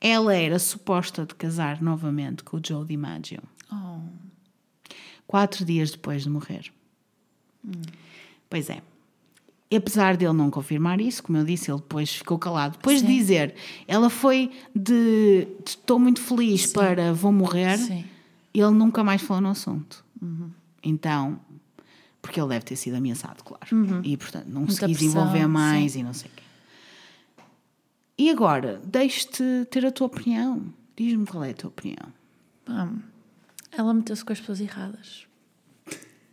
Ela 0.00 0.34
era 0.34 0.58
suposta 0.58 1.24
de 1.24 1.32
casar 1.36 1.80
novamente 1.80 2.42
com 2.42 2.56
o 2.56 2.60
Joe 2.64 2.84
DiMaggio. 2.84 3.40
Oh, 3.72 4.00
Quatro 5.28 5.64
dias 5.64 5.92
depois 5.92 6.24
de 6.24 6.28
morrer. 6.28 6.72
Pois 8.50 8.68
é. 8.68 8.82
E 9.70 9.76
apesar 9.76 10.16
dele 10.16 10.32
não 10.34 10.50
confirmar 10.50 11.00
isso, 11.00 11.22
como 11.22 11.38
eu 11.38 11.44
disse, 11.44 11.70
ele 11.70 11.78
depois 11.80 12.16
ficou 12.16 12.38
calado. 12.38 12.76
Depois 12.76 13.00
de 13.00 13.06
Sim. 13.06 13.16
dizer, 13.16 13.54
ela 13.86 14.10
foi 14.10 14.50
de 14.74 15.46
de 15.64 15.70
estou 15.70 15.98
muito 15.98 16.20
feliz 16.20 16.66
para 16.66 17.14
vou 17.14 17.32
morrer, 17.32 17.78
Sim. 17.78 18.04
ele 18.52 18.70
nunca 18.72 19.02
mais 19.02 19.22
falou 19.22 19.40
no 19.40 19.48
assunto. 19.50 20.04
Então, 20.82 21.40
porque 22.20 22.38
ele 22.40 22.48
deve 22.48 22.64
ter 22.64 22.76
sido 22.76 22.96
ameaçado, 22.96 23.42
claro. 23.42 23.66
E 24.04 24.16
portanto, 24.16 24.46
não 24.48 24.62
se 24.68 24.72
Muita 24.72 24.86
quis 24.86 24.98
pressão, 24.98 25.22
envolver 25.22 25.46
mais 25.46 25.96
e 25.96 26.02
não 26.02 26.12
sei 26.12 26.28
o 26.30 26.34
quê. 26.34 26.41
E 28.18 28.30
agora, 28.30 28.80
deixe-te 28.84 29.66
ter 29.70 29.84
a 29.86 29.90
tua 29.90 30.06
opinião. 30.06 30.72
Diz-me 30.96 31.26
qual 31.26 31.44
é 31.44 31.50
a 31.50 31.54
tua 31.54 31.68
opinião. 31.70 32.12
pá, 32.64 32.88
ela 33.70 33.94
meteu-se 33.94 34.24
com 34.24 34.32
as 34.32 34.40
pessoas 34.40 34.60
erradas. 34.60 35.26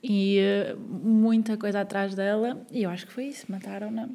E 0.03 0.37
eh, 0.39 0.75
muita 0.75 1.57
coisa 1.57 1.81
atrás 1.81 2.13
dela, 2.15 2.65
e 2.71 2.83
eu 2.83 2.89
acho 2.89 3.07
que 3.07 3.13
foi 3.13 3.25
isso, 3.25 3.45
mataram-na. 3.49 4.09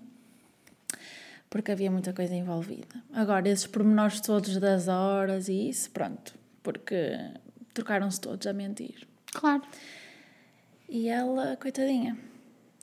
Porque 1.48 1.72
havia 1.72 1.90
muita 1.90 2.12
coisa 2.12 2.34
envolvida. 2.34 3.02
Agora, 3.12 3.48
esses 3.48 3.66
pormenores 3.66 4.20
todos 4.20 4.56
das 4.58 4.88
horas 4.88 5.48
e 5.48 5.68
isso, 5.68 5.90
pronto. 5.90 6.34
Porque 6.62 7.16
trocaram-se 7.72 8.20
todos 8.20 8.46
a 8.46 8.52
mentir. 8.52 9.06
Claro. 9.32 9.62
E 10.88 11.08
ela, 11.08 11.56
coitadinha, 11.56 12.16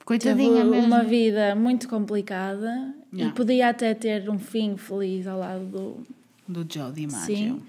Coitadinha 0.04 0.56
teve 0.62 0.70
mesmo. 0.70 0.86
uma 0.86 1.04
vida 1.04 1.54
muito 1.54 1.88
complicada 1.88 2.94
Yeah. 3.12 3.32
e 3.32 3.36
podia 3.36 3.68
até 3.68 3.94
ter 3.94 4.28
um 4.30 4.38
fim 4.38 4.76
feliz 4.76 5.26
ao 5.26 5.38
lado 5.38 5.66
do. 5.66 6.06
Do 6.48 6.66
Joe 6.72 6.90
DiMaggio. 6.92 7.26
Sim. 7.26 7.62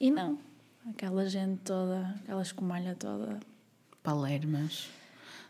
E 0.00 0.10
não. 0.10 0.38
Aquela 0.90 1.28
gente 1.28 1.60
toda, 1.64 2.14
aquela 2.22 2.42
escumalha 2.42 2.96
toda. 2.98 3.38
Palermas. 4.02 4.88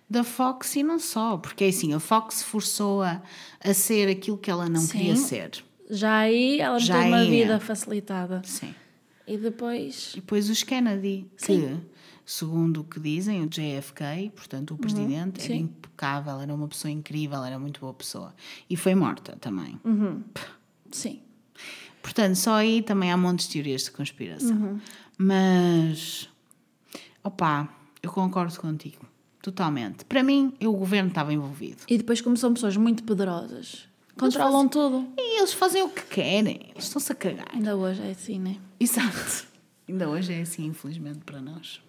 Da 0.08 0.22
Fox 0.22 0.76
e 0.76 0.82
não 0.82 0.98
só, 0.98 1.38
porque 1.38 1.64
é 1.64 1.68
assim, 1.68 1.94
a 1.94 2.00
Fox 2.00 2.42
forçou-a 2.42 3.22
a 3.58 3.72
ser 3.72 4.10
aquilo 4.10 4.36
que 4.36 4.50
ela 4.50 4.68
não 4.68 4.80
Sim. 4.82 4.98
queria 4.98 5.16
ser. 5.16 5.64
Já 5.88 6.18
aí 6.18 6.60
ela 6.60 6.78
Já 6.78 6.96
teve 6.96 7.08
uma 7.08 7.20
é. 7.20 7.30
vida 7.30 7.58
facilitada. 7.58 8.42
Sim. 8.44 8.74
E 9.26 9.38
depois. 9.38 10.12
E 10.12 10.16
depois 10.16 10.50
os 10.50 10.62
Kennedy, 10.62 11.26
Sim. 11.36 11.80
que, 11.80 11.91
segundo 12.24 12.80
o 12.80 12.84
que 12.84 12.98
dizem, 13.00 13.42
o 13.42 13.46
JFK, 13.48 14.30
portanto 14.34 14.74
o 14.74 14.78
presidente, 14.78 15.40
era 15.42 15.52
Uhum. 15.52 15.58
sim. 15.58 15.62
impecável, 15.64 16.40
era 16.40 16.54
uma 16.54 16.68
pessoa 16.68 16.90
incrível, 16.90 17.42
era 17.44 17.58
muito 17.58 17.80
boa 17.80 17.92
pessoa. 17.94 18.34
E 18.68 18.76
foi 18.76 18.94
morta 18.94 19.36
também. 19.40 19.78
Uhum. 19.84 20.22
Sim. 20.90 21.20
Portanto, 22.02 22.34
só 22.36 22.54
aí 22.54 22.82
também 22.82 23.12
há 23.12 23.16
montes 23.16 23.46
de 23.46 23.52
teorias 23.54 23.84
de 23.84 23.90
conspiração. 23.92 24.56
Uhum. 24.56 24.80
Mas, 25.16 26.28
opá, 27.22 27.68
eu 28.02 28.10
concordo 28.10 28.58
contigo, 28.58 29.06
totalmente. 29.40 30.04
Para 30.04 30.22
mim, 30.22 30.52
eu, 30.60 30.74
o 30.74 30.76
governo 30.76 31.08
estava 31.10 31.32
envolvido. 31.32 31.82
E 31.88 31.96
depois, 31.96 32.20
como 32.20 32.36
são 32.36 32.52
pessoas 32.52 32.76
muito 32.76 33.04
poderosas, 33.04 33.88
controlam 34.18 34.66
tudo. 34.68 35.06
E 35.16 35.38
eles 35.38 35.52
fazem 35.52 35.82
o 35.84 35.88
que 35.88 36.02
querem, 36.02 36.70
eles 36.70 36.84
estão-se 36.84 37.12
a 37.12 37.14
cagar. 37.14 37.48
Ainda 37.54 37.76
hoje 37.76 38.02
é 38.02 38.10
assim, 38.10 38.38
né? 38.38 38.56
Exato. 38.80 39.46
Ainda 39.88 40.08
hoje 40.08 40.32
é 40.32 40.40
assim, 40.40 40.66
infelizmente, 40.66 41.20
para 41.20 41.40
nós. 41.40 41.80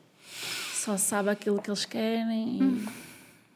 Só 0.74 0.98
sabe 0.98 1.30
aquilo 1.30 1.62
que 1.62 1.70
eles 1.70 1.86
querem 1.86 2.58
e, 2.60 2.64
Hum. 2.64 2.86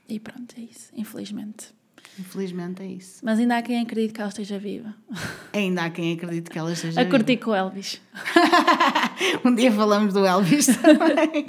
e 0.09 0.19
pronto, 0.19 0.55
é 0.57 0.61
isso. 0.61 0.89
Infelizmente. 0.95 1.75
Infelizmente 2.19 2.82
é 2.82 2.88
isso. 2.88 3.19
Mas 3.23 3.38
ainda 3.38 3.57
há 3.57 3.61
quem 3.61 3.80
acredite 3.80 4.13
que 4.13 4.19
ela 4.21 4.30
esteja 4.30 4.57
viva. 4.57 4.95
Ainda 5.53 5.84
há 5.84 5.89
quem 5.91 6.13
acredite 6.13 6.49
que 6.49 6.57
ela 6.57 6.71
esteja 6.73 6.99
A 6.99 7.03
viva. 7.03 7.15
curtir 7.17 7.38
com 7.38 7.51
o 7.51 7.55
Elvis. 7.55 8.01
um 9.45 9.53
dia 9.53 9.71
falamos 9.71 10.13
do 10.13 10.25
Elvis 10.25 10.65
também. 10.82 11.45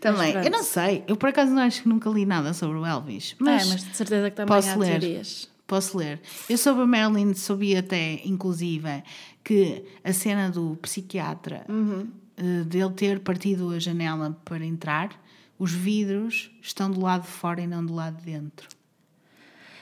também. 0.00 0.34
Eu 0.44 0.50
não 0.50 0.62
sei. 0.62 1.02
Eu 1.08 1.16
por 1.16 1.28
acaso 1.30 1.52
não 1.52 1.62
acho 1.62 1.82
que 1.82 1.88
nunca 1.88 2.08
li 2.10 2.24
nada 2.24 2.52
sobre 2.52 2.78
o 2.78 2.86
Elvis. 2.86 3.34
Mas, 3.38 3.66
é, 3.66 3.72
mas 3.72 3.84
de 3.84 3.96
certeza 3.96 4.30
que 4.30 4.36
também 4.36 4.54
posso 4.54 4.68
há 4.70 4.74
ler. 4.76 5.00
teorias. 5.00 5.48
posso 5.66 5.98
ler. 5.98 6.20
Eu 6.48 6.58
sobre 6.58 6.82
a 6.82 6.86
Marilyn 6.86 7.34
sabia 7.34 7.80
até, 7.80 8.20
inclusive, 8.24 9.02
que 9.42 9.84
a 10.04 10.12
cena 10.12 10.50
do 10.50 10.76
psiquiatra 10.82 11.64
Uhum. 11.68 12.08
Eh, 12.40 12.64
dele 12.64 12.90
ter 12.90 13.20
partido 13.20 13.70
a 13.70 13.78
janela 13.78 14.36
para 14.44 14.64
entrar, 14.64 15.10
os 15.58 15.72
vidros 15.72 16.50
estão 16.62 16.90
do 16.90 17.00
lado 17.00 17.22
de 17.22 17.28
fora 17.28 17.60
e 17.60 17.66
não 17.66 17.84
do 17.84 17.94
lado 17.94 18.16
de 18.18 18.24
dentro. 18.24 18.66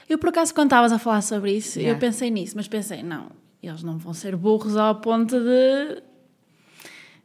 Eu, 0.09 0.17
por 0.17 0.29
acaso, 0.29 0.53
quando 0.53 0.67
estavas 0.67 0.91
a 0.91 0.99
falar 0.99 1.21
sobre 1.21 1.53
isso, 1.55 1.79
Yeah. 1.79 1.95
eu 1.95 1.99
pensei 1.99 2.29
nisso, 2.29 2.55
mas 2.55 2.67
pensei, 2.67 3.01
não, 3.03 3.31
eles 3.61 3.83
não 3.83 3.97
vão 3.97 4.13
ser 4.13 4.35
burros 4.35 4.75
ao 4.75 4.95
ponto 4.95 5.39
de. 5.39 6.01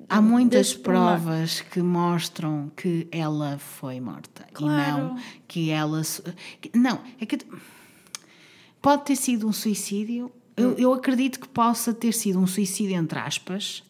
Há 0.08 0.20
muitas 0.20 0.74
provas 0.74 1.62
que 1.62 1.80
mostram 1.80 2.70
que 2.76 3.08
ela 3.10 3.56
foi 3.58 4.00
morta 4.00 4.44
Claro. 4.52 4.76
e 4.76 5.00
não 5.00 5.18
que 5.48 5.70
ela. 5.70 6.02
Não, 6.74 7.00
é 7.18 7.24
que 7.24 7.38
pode 8.82 9.04
ter 9.06 9.16
sido 9.16 9.48
um 9.48 9.52
suicídio. 9.52 10.30
Eu, 10.56 10.74
eu 10.74 10.92
acredito 10.92 11.40
que 11.40 11.48
possa 11.48 11.92
ter 11.94 12.12
sido 12.12 12.38
um 12.38 12.46
suicídio, 12.46 12.94
entre 12.96 13.18
aspas, 13.18 13.82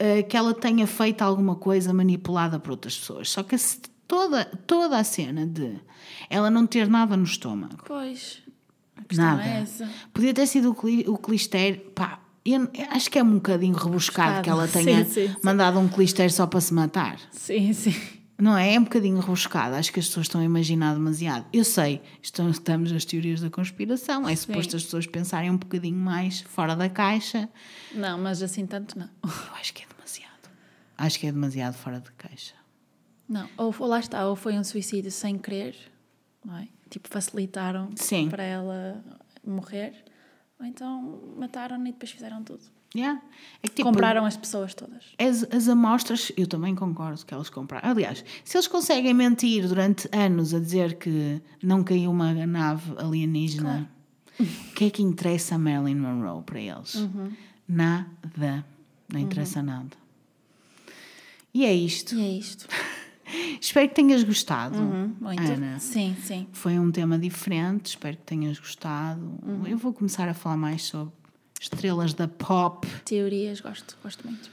eh, 0.00 0.22
que 0.24 0.36
ela 0.36 0.52
tenha 0.54 0.86
feito 0.86 1.22
alguma 1.22 1.54
coisa 1.54 1.92
manipulada 1.94 2.58
por 2.58 2.72
outras 2.72 2.98
pessoas. 2.98 3.30
Só 3.30 3.42
que 3.44 3.56
se- 3.56 3.78
toda, 4.08 4.44
toda 4.66 4.98
a 4.98 5.04
cena 5.04 5.46
de 5.46 5.76
ela 6.28 6.50
não 6.50 6.66
ter 6.66 6.88
nada 6.88 7.16
no 7.16 7.22
estômago, 7.24 7.84
Pois. 7.86 8.42
Nada. 9.12 9.42
é 9.44 9.60
essa. 9.62 9.88
Podia 10.12 10.32
ter 10.34 10.46
sido 10.46 10.70
o, 10.70 10.74
cli, 10.74 11.04
o 11.08 11.16
clister. 11.18 11.80
Pá, 11.94 12.20
eu, 12.44 12.68
acho 12.90 13.10
que 13.10 13.18
é 13.18 13.22
um 13.22 13.34
bocadinho 13.34 13.74
rebuscado 13.74 14.36
Rebuscado. 14.36 14.42
que 14.44 14.50
ela 14.50 14.66
Sim, 14.68 14.84
tenha 14.84 15.04
sim, 15.04 15.28
sim. 15.28 15.36
mandado 15.42 15.78
um 15.78 15.88
clister 15.88 16.32
só 16.32 16.46
para 16.46 16.60
se 16.60 16.72
matar. 16.72 17.18
Sim, 17.32 17.72
sim. 17.72 17.94
Não 18.38 18.56
é? 18.56 18.74
É 18.74 18.80
um 18.80 18.84
bocadinho 18.84 19.18
rebuscado. 19.20 19.74
Acho 19.74 19.92
que 19.92 20.00
as 20.00 20.06
pessoas 20.06 20.24
estão 20.26 20.40
a 20.40 20.44
imaginar 20.44 20.94
demasiado. 20.94 21.44
Eu 21.52 21.62
sei, 21.64 22.00
estão, 22.22 22.48
estamos 22.48 22.90
nas 22.90 23.04
teorias 23.04 23.40
da 23.42 23.50
conspiração. 23.50 24.26
É 24.26 24.34
suposto 24.34 24.76
as 24.76 24.84
pessoas 24.84 25.06
pensarem 25.06 25.50
um 25.50 25.58
bocadinho 25.58 25.98
mais 25.98 26.40
fora 26.42 26.74
da 26.74 26.88
caixa. 26.88 27.50
Não, 27.94 28.16
mas 28.18 28.42
assim 28.42 28.64
tanto 28.64 28.98
não. 28.98 29.10
Eu 29.24 29.30
acho 29.60 29.74
que 29.74 29.82
é. 29.82 29.86
Acho 31.00 31.18
que 31.18 31.26
é 31.26 31.32
demasiado 31.32 31.74
fora 31.74 31.98
da 31.98 32.10
caixa. 32.10 32.54
Não, 33.26 33.48
ou, 33.56 33.74
ou 33.78 33.86
lá 33.86 33.98
está, 33.98 34.28
ou 34.28 34.36
foi 34.36 34.58
um 34.58 34.62
suicídio 34.62 35.10
sem 35.10 35.38
querer, 35.38 35.74
não 36.44 36.58
é? 36.58 36.68
Tipo, 36.90 37.08
facilitaram 37.08 37.88
Sim. 37.96 38.28
para 38.28 38.42
ela 38.42 39.02
morrer, 39.42 39.94
ou 40.58 40.66
então 40.66 41.22
mataram-na 41.38 41.88
e 41.88 41.92
depois 41.92 42.10
fizeram 42.10 42.44
tudo. 42.44 42.64
Yeah. 42.94 43.22
É 43.62 43.68
que, 43.68 43.76
tipo, 43.76 43.88
Compraram 43.88 44.26
as 44.26 44.36
pessoas 44.36 44.74
todas. 44.74 45.04
As, 45.18 45.44
as 45.44 45.68
amostras, 45.68 46.32
eu 46.36 46.46
também 46.46 46.74
concordo 46.74 47.24
que 47.24 47.32
elas 47.32 47.48
compraram. 47.48 47.88
Aliás, 47.88 48.22
se 48.44 48.58
eles 48.58 48.66
conseguem 48.66 49.14
mentir 49.14 49.66
durante 49.68 50.06
anos 50.12 50.52
a 50.52 50.58
dizer 50.58 50.98
que 50.98 51.40
não 51.62 51.82
caiu 51.82 52.10
uma 52.10 52.34
nave 52.46 52.92
alienígena, 52.98 53.90
o 54.38 54.74
que 54.74 54.84
é 54.84 54.90
que 54.90 55.02
interessa 55.02 55.54
a 55.54 55.58
Marilyn 55.58 55.96
Monroe 55.96 56.42
para 56.42 56.60
eles? 56.60 56.96
Uhum. 56.96 57.32
Nada. 57.66 58.66
Não 59.10 59.20
interessa 59.20 59.62
nada. 59.62 59.96
E 61.52 61.64
é 61.64 61.72
isto. 61.74 62.14
E 62.14 62.20
é 62.22 62.30
isto. 62.38 62.66
Espero 63.60 63.88
que 63.88 63.94
tenhas 63.94 64.24
gostado, 64.24 64.78
Uhum, 64.78 65.14
muito. 65.20 65.40
Ana. 65.42 65.78
Sim, 65.78 66.16
sim. 66.20 66.48
Foi 66.52 66.78
um 66.78 66.90
tema 66.90 67.16
diferente, 67.18 67.86
espero 67.86 68.16
que 68.16 68.24
tenhas 68.24 68.58
gostado. 68.58 69.38
Uhum. 69.46 69.66
Eu 69.66 69.78
vou 69.78 69.92
começar 69.92 70.28
a 70.28 70.34
falar 70.34 70.56
mais 70.56 70.82
sobre 70.82 71.12
estrelas 71.60 72.12
da 72.12 72.26
pop. 72.26 72.88
Teorias, 73.04 73.60
gosto, 73.60 73.96
gosto 74.02 74.26
muito. 74.26 74.50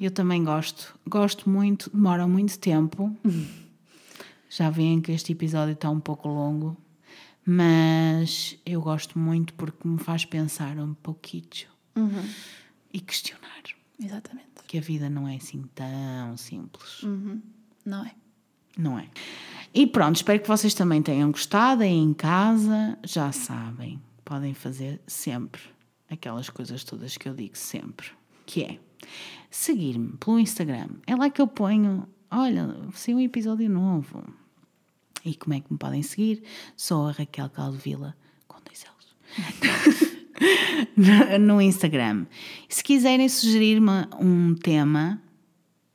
Eu 0.00 0.10
também 0.10 0.42
gosto. 0.42 0.98
Gosto 1.06 1.48
muito, 1.48 1.88
demora 1.90 2.26
muito 2.26 2.58
tempo. 2.58 3.14
Já 4.50 4.70
veem 4.70 5.00
que 5.00 5.12
este 5.12 5.32
episódio 5.32 5.74
está 5.74 5.90
um 5.90 6.00
pouco 6.00 6.28
longo, 6.28 6.76
mas 7.44 8.56
eu 8.64 8.80
gosto 8.80 9.18
muito 9.18 9.52
porque 9.54 9.86
me 9.86 9.98
faz 9.98 10.24
pensar 10.24 10.78
um 10.78 10.94
pouquinho 10.94 11.66
e 12.92 13.00
questionar. 13.00 13.62
Exatamente. 14.02 14.46
Que 14.66 14.78
a 14.78 14.80
vida 14.80 15.08
não 15.08 15.28
é 15.28 15.36
assim 15.36 15.62
tão 15.74 16.36
simples. 16.36 17.02
Não 17.84 18.04
é? 18.04 18.14
Não 18.76 18.98
é? 18.98 19.08
E 19.72 19.86
pronto, 19.86 20.16
espero 20.16 20.40
que 20.40 20.48
vocês 20.48 20.74
também 20.74 21.02
tenham 21.02 21.30
gostado. 21.30 21.82
Aí 21.82 21.90
em 21.90 22.12
casa, 22.12 22.98
já 23.04 23.30
sabem, 23.32 24.00
podem 24.24 24.54
fazer 24.54 25.00
sempre 25.06 25.60
aquelas 26.10 26.50
coisas 26.50 26.84
todas 26.84 27.16
que 27.16 27.28
eu 27.28 27.34
digo 27.34 27.56
sempre, 27.56 28.08
que 28.44 28.62
é 28.62 28.78
seguir-me 29.50 30.16
pelo 30.16 30.38
Instagram. 30.38 30.88
É 31.06 31.14
lá 31.14 31.30
que 31.30 31.40
eu 31.40 31.46
ponho, 31.46 32.08
olha, 32.30 32.74
saiu 32.92 33.18
um 33.18 33.20
episódio 33.20 33.68
novo. 33.68 34.24
E 35.24 35.34
como 35.34 35.54
é 35.54 35.60
que 35.60 35.72
me 35.72 35.78
podem 35.78 36.02
seguir? 36.02 36.42
Sou 36.76 37.08
a 37.08 37.12
Raquel 37.12 37.50
Caldevila, 37.50 38.16
com 38.46 38.60
dois 38.62 38.84
L's. 38.84 40.12
no- 41.40 41.60
Instagram. 41.60 42.26
Se 42.68 42.82
quiserem 42.84 43.28
sugerir-me 43.28 44.06
um 44.20 44.54
tema 44.54 45.20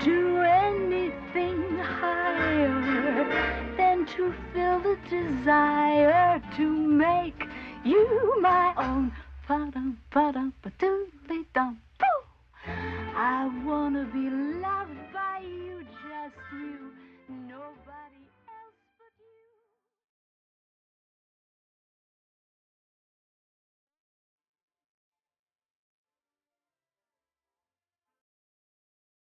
to 0.00 0.40
anything 0.40 1.78
higher 1.78 3.26
than 3.76 4.06
to 4.06 4.34
fill 4.52 4.80
the 4.80 4.96
desire 5.10 6.40
to 6.56 6.66
make 6.70 7.44
you 7.84 8.40
my 8.40 8.72
own. 8.78 9.12
Ba-dum, 9.46 9.98
ba-dum, 10.10 10.54
ba-doodly-dum. 10.62 11.80
I 13.14 13.50
wanna 13.64 14.04
be 14.04 14.30
loved 14.30 14.96